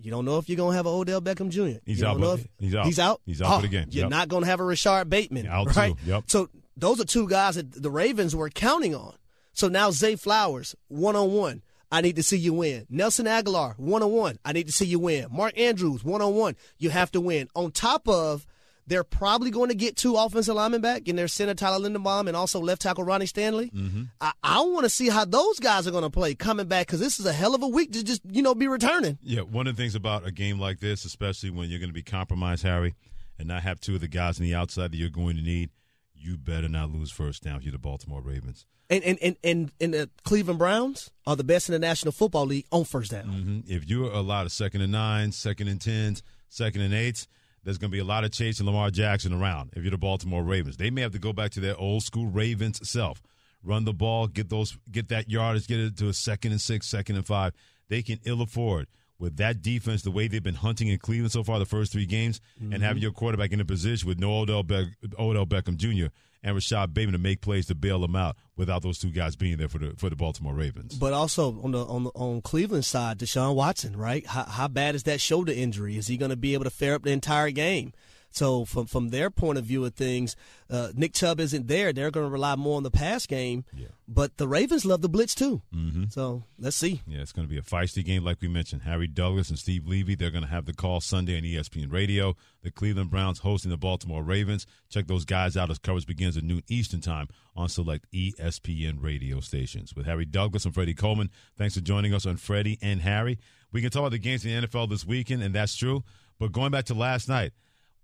you 0.00 0.10
don't 0.10 0.24
know 0.24 0.38
if 0.38 0.48
you're 0.48 0.56
going 0.56 0.72
to 0.72 0.76
have 0.76 0.86
an 0.86 0.92
Odell 0.92 1.20
Beckham 1.22 1.50
Jr. 1.50 1.78
He's 1.86 2.02
out, 2.02 2.20
if- 2.20 2.46
he's 2.58 2.74
out. 2.74 2.84
He's 2.86 2.98
out. 2.98 3.20
He's 3.24 3.40
out 3.42 3.52
Oh, 3.52 3.56
for 3.56 3.62
the 3.62 3.68
game. 3.68 3.86
You're 3.90 4.08
not 4.08 4.28
going 4.28 4.42
to 4.42 4.48
have 4.50 4.60
a 4.60 4.64
Rashod 4.64 5.08
Bateman, 5.08 5.46
Out 5.46 5.68
too. 5.72 5.78
right? 5.80 5.94
Yep. 6.04 6.24
So 6.26 6.48
those 6.76 7.00
are 7.00 7.04
two 7.04 7.28
guys 7.28 7.54
that 7.54 7.80
the 7.80 7.90
Ravens 7.90 8.34
were 8.34 8.50
counting 8.50 8.94
on. 8.94 9.14
So 9.52 9.68
now 9.68 9.92
Zay 9.92 10.16
Flowers, 10.16 10.74
one 10.88 11.14
on 11.14 11.32
one. 11.32 11.62
I 11.92 12.00
need 12.00 12.16
to 12.16 12.24
see 12.24 12.36
you 12.38 12.52
win. 12.54 12.86
Nelson 12.90 13.26
Agholor, 13.26 13.78
one 13.78 14.02
on 14.02 14.10
one. 14.10 14.38
I 14.44 14.52
need 14.52 14.66
to 14.66 14.72
see 14.72 14.84
you 14.84 14.98
win. 14.98 15.26
Mark 15.30 15.56
Andrews, 15.56 16.02
one 16.02 16.20
on 16.22 16.34
one. 16.34 16.56
You 16.76 16.90
have 16.90 17.12
to 17.12 17.20
win. 17.20 17.48
On 17.54 17.70
top 17.70 18.08
of, 18.08 18.44
they're 18.86 19.04
probably 19.04 19.50
going 19.50 19.70
to 19.70 19.74
get 19.74 19.96
two 19.96 20.16
offensive 20.16 20.54
linemen 20.54 20.80
back 20.80 21.08
in 21.08 21.16
their 21.16 21.28
center 21.28 21.54
Tyler 21.54 21.88
Linderbaum 21.88 22.26
and 22.28 22.36
also 22.36 22.60
left 22.60 22.82
tackle 22.82 23.04
Ronnie 23.04 23.26
Stanley. 23.26 23.70
Mm-hmm. 23.70 24.02
I, 24.20 24.32
I 24.42 24.60
want 24.60 24.84
to 24.84 24.90
see 24.90 25.08
how 25.08 25.24
those 25.24 25.58
guys 25.58 25.86
are 25.86 25.90
going 25.90 26.04
to 26.04 26.10
play 26.10 26.34
coming 26.34 26.66
back 26.66 26.86
because 26.86 27.00
this 27.00 27.18
is 27.18 27.26
a 27.26 27.32
hell 27.32 27.54
of 27.54 27.62
a 27.62 27.68
week 27.68 27.92
to 27.92 28.04
just 28.04 28.22
you 28.30 28.42
know 28.42 28.54
be 28.54 28.68
returning. 28.68 29.18
Yeah, 29.22 29.40
one 29.40 29.66
of 29.66 29.76
the 29.76 29.82
things 29.82 29.94
about 29.94 30.26
a 30.26 30.32
game 30.32 30.58
like 30.58 30.80
this, 30.80 31.04
especially 31.04 31.50
when 31.50 31.70
you're 31.70 31.80
going 31.80 31.90
to 31.90 31.94
be 31.94 32.02
compromised, 32.02 32.62
Harry, 32.62 32.94
and 33.38 33.48
not 33.48 33.62
have 33.62 33.80
two 33.80 33.94
of 33.94 34.00
the 34.00 34.08
guys 34.08 34.38
on 34.38 34.44
the 34.44 34.54
outside 34.54 34.92
that 34.92 34.96
you're 34.96 35.08
going 35.08 35.36
to 35.36 35.42
need, 35.42 35.70
you 36.14 36.36
better 36.36 36.68
not 36.68 36.90
lose 36.90 37.10
first 37.10 37.42
down 37.42 37.62
you're 37.62 37.72
the 37.72 37.78
Baltimore 37.78 38.20
Ravens. 38.20 38.66
And 38.90 39.02
and, 39.02 39.18
and, 39.22 39.36
and, 39.42 39.72
and 39.80 39.94
the 39.94 40.10
Cleveland 40.24 40.58
Browns 40.58 41.10
are 41.26 41.36
the 41.36 41.44
best 41.44 41.68
in 41.68 41.72
the 41.72 41.78
National 41.78 42.12
Football 42.12 42.46
League 42.46 42.66
on 42.70 42.84
first 42.84 43.12
down. 43.12 43.24
hmm 43.24 43.60
If 43.66 43.88
you're 43.88 44.10
allowed 44.10 44.20
a 44.20 44.22
lot 44.22 44.46
of 44.46 44.52
second 44.52 44.82
and 44.82 44.92
nines, 44.92 45.36
second 45.36 45.68
and 45.68 45.80
tens, 45.80 46.22
second 46.48 46.82
and 46.82 46.92
eights, 46.92 47.26
there's 47.64 47.78
going 47.78 47.90
to 47.90 47.94
be 47.94 48.00
a 48.00 48.04
lot 48.04 48.24
of 48.24 48.30
chasing 48.30 48.66
Lamar 48.66 48.90
Jackson 48.90 49.32
around. 49.32 49.72
If 49.74 49.82
you're 49.82 49.90
the 49.90 49.98
Baltimore 49.98 50.42
Ravens, 50.42 50.76
they 50.76 50.90
may 50.90 51.00
have 51.00 51.12
to 51.12 51.18
go 51.18 51.32
back 51.32 51.50
to 51.52 51.60
their 51.60 51.76
old 51.76 52.02
school 52.02 52.26
Ravens 52.26 52.88
self, 52.88 53.22
run 53.62 53.84
the 53.84 53.92
ball, 53.92 54.26
get 54.26 54.50
those, 54.50 54.76
get 54.90 55.08
that 55.08 55.30
yardage, 55.30 55.66
get 55.66 55.80
it 55.80 55.96
to 55.98 56.08
a 56.08 56.12
second 56.12 56.52
and 56.52 56.60
six, 56.60 56.86
second 56.86 57.16
and 57.16 57.26
five. 57.26 57.54
They 57.88 58.02
can 58.02 58.20
ill 58.24 58.42
afford 58.42 58.86
with 59.18 59.36
that 59.36 59.62
defense, 59.62 60.02
the 60.02 60.10
way 60.10 60.28
they've 60.28 60.42
been 60.42 60.54
hunting 60.54 60.88
in 60.88 60.98
Cleveland 60.98 61.32
so 61.32 61.42
far, 61.42 61.58
the 61.58 61.64
first 61.64 61.92
three 61.92 62.06
games, 62.06 62.40
and 62.58 62.74
having 62.74 62.96
mm-hmm. 62.96 63.02
your 63.02 63.12
quarterback 63.12 63.52
in 63.52 63.60
a 63.60 63.64
position 63.64 64.08
with 64.08 64.18
no 64.18 64.40
Odell, 64.40 64.62
Beck, 64.62 64.86
Odell 65.18 65.46
Beckham 65.46 65.76
Jr. 65.76 66.06
and 66.42 66.54
Rashod 66.54 66.92
Bateman 66.92 67.12
to 67.12 67.18
make 67.18 67.40
plays 67.40 67.66
to 67.66 67.74
bail 67.74 68.00
them 68.00 68.16
out 68.16 68.36
without 68.56 68.82
those 68.82 68.98
two 68.98 69.10
guys 69.10 69.36
being 69.36 69.56
there 69.56 69.68
for 69.68 69.78
the 69.78 69.94
for 69.96 70.10
the 70.10 70.16
Baltimore 70.16 70.54
Ravens. 70.54 70.94
But 70.94 71.12
also 71.12 71.60
on 71.62 71.70
the 71.70 71.84
on 71.84 72.04
the, 72.04 72.10
on 72.10 72.40
Cleveland 72.42 72.84
side, 72.84 73.18
Deshaun 73.18 73.54
Watson, 73.54 73.96
right? 73.96 74.26
How, 74.26 74.44
how 74.44 74.68
bad 74.68 74.94
is 74.94 75.04
that 75.04 75.20
shoulder 75.20 75.52
injury? 75.52 75.96
Is 75.96 76.08
he 76.08 76.16
going 76.16 76.30
to 76.30 76.36
be 76.36 76.54
able 76.54 76.64
to 76.64 76.70
fare 76.70 76.94
up 76.94 77.02
the 77.02 77.12
entire 77.12 77.50
game? 77.50 77.92
So 78.34 78.64
from 78.64 78.86
from 78.86 79.10
their 79.10 79.30
point 79.30 79.58
of 79.58 79.64
view 79.64 79.84
of 79.84 79.94
things, 79.94 80.34
uh, 80.68 80.88
Nick 80.94 81.14
Chubb 81.14 81.38
isn't 81.38 81.68
there. 81.68 81.92
They're 81.92 82.10
going 82.10 82.26
to 82.26 82.30
rely 82.30 82.56
more 82.56 82.76
on 82.76 82.82
the 82.82 82.90
pass 82.90 83.26
game. 83.26 83.64
But 84.06 84.36
the 84.36 84.48
Ravens 84.48 84.84
love 84.84 85.00
the 85.00 85.08
blitz 85.08 85.34
too. 85.34 85.62
Mm-hmm. 85.74 86.04
So 86.10 86.42
let's 86.58 86.76
see. 86.76 87.00
Yeah, 87.06 87.20
it's 87.20 87.32
going 87.32 87.46
to 87.46 87.50
be 87.50 87.58
a 87.58 87.62
feisty 87.62 88.04
game, 88.04 88.24
like 88.24 88.40
we 88.42 88.48
mentioned. 88.48 88.82
Harry 88.82 89.06
Douglas 89.06 89.48
and 89.48 89.58
Steve 89.58 89.86
Levy, 89.86 90.14
they're 90.14 90.30
going 90.30 90.44
to 90.44 90.50
have 90.50 90.66
the 90.66 90.74
call 90.74 91.00
Sunday 91.00 91.38
on 91.38 91.44
ESPN 91.44 91.90
Radio. 91.92 92.36
The 92.62 92.70
Cleveland 92.70 93.10
Browns 93.10 93.38
hosting 93.38 93.70
the 93.70 93.76
Baltimore 93.76 94.22
Ravens. 94.22 94.66
Check 94.90 95.06
those 95.06 95.24
guys 95.24 95.56
out 95.56 95.70
as 95.70 95.78
coverage 95.78 96.06
begins 96.06 96.36
at 96.36 96.42
noon 96.42 96.62
Eastern 96.68 97.00
Time 97.00 97.28
on 97.56 97.68
select 97.68 98.10
ESPN 98.12 99.02
radio 99.02 99.40
stations. 99.40 99.94
With 99.94 100.06
Harry 100.06 100.24
Douglas 100.24 100.64
and 100.64 100.74
Freddie 100.74 100.94
Coleman, 100.94 101.30
thanks 101.56 101.74
for 101.74 101.80
joining 101.80 102.12
us 102.12 102.26
on 102.26 102.36
Freddie 102.36 102.78
and 102.82 103.00
Harry. 103.00 103.38
We 103.72 103.80
can 103.80 103.90
talk 103.90 104.00
about 104.00 104.12
the 104.12 104.18
games 104.18 104.44
in 104.44 104.60
the 104.60 104.66
NFL 104.66 104.90
this 104.90 105.06
weekend, 105.06 105.42
and 105.42 105.54
that's 105.54 105.76
true. 105.76 106.04
But 106.38 106.52
going 106.52 106.72
back 106.72 106.84
to 106.86 106.94
last 106.94 107.28
night, 107.28 107.52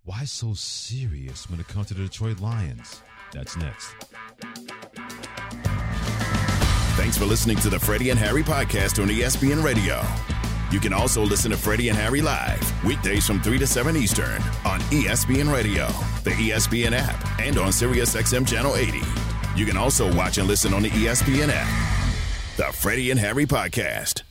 why 0.05 0.25
so 0.25 0.55
serious 0.55 1.49
when 1.51 1.61
it 1.61 1.69
comes 1.69 1.89
to 1.89 1.95
the 1.95 2.03
Detroit 2.05 2.41
Lions? 2.41 3.03
That's 3.33 3.57
next. 3.57 3.95
Thanks 6.97 7.17
for 7.17 7.25
listening 7.25 7.57
to 7.59 7.71
the 7.71 7.79
Freddie 7.79 8.11
and 8.11 8.19
Harry 8.19 8.43
podcast 8.43 9.01
on 9.03 9.09
ESPN 9.09 9.63
Radio. 9.63 10.03
You 10.71 10.81
can 10.81 10.93
also 10.93 11.23
listen 11.23 11.51
to 11.51 11.57
Freddie 11.57 11.89
and 11.89 11.99
Harry 11.99 12.21
live 12.23 12.85
weekdays 12.85 13.27
from 13.27 13.41
3 13.41 13.59
to 13.59 13.67
7 13.67 13.97
Eastern 13.97 14.41
on 14.65 14.81
ESPN 14.91 15.53
Radio, 15.53 15.87
the 16.25 16.31
ESPN 16.31 16.93
app, 16.93 17.41
and 17.41 17.59
on 17.59 17.69
SiriusXM 17.69 18.47
Channel 18.47 18.77
80. 18.77 19.01
You 19.57 19.67
can 19.67 19.77
also 19.77 20.13
watch 20.15 20.39
and 20.39 20.47
listen 20.47 20.73
on 20.73 20.83
the 20.83 20.91
ESPN 20.91 21.51
app. 21.53 21.69
The 22.57 22.73
Freddie 22.73 23.11
and 23.11 23.19
Harry 23.19 23.47
podcast. 23.47 24.23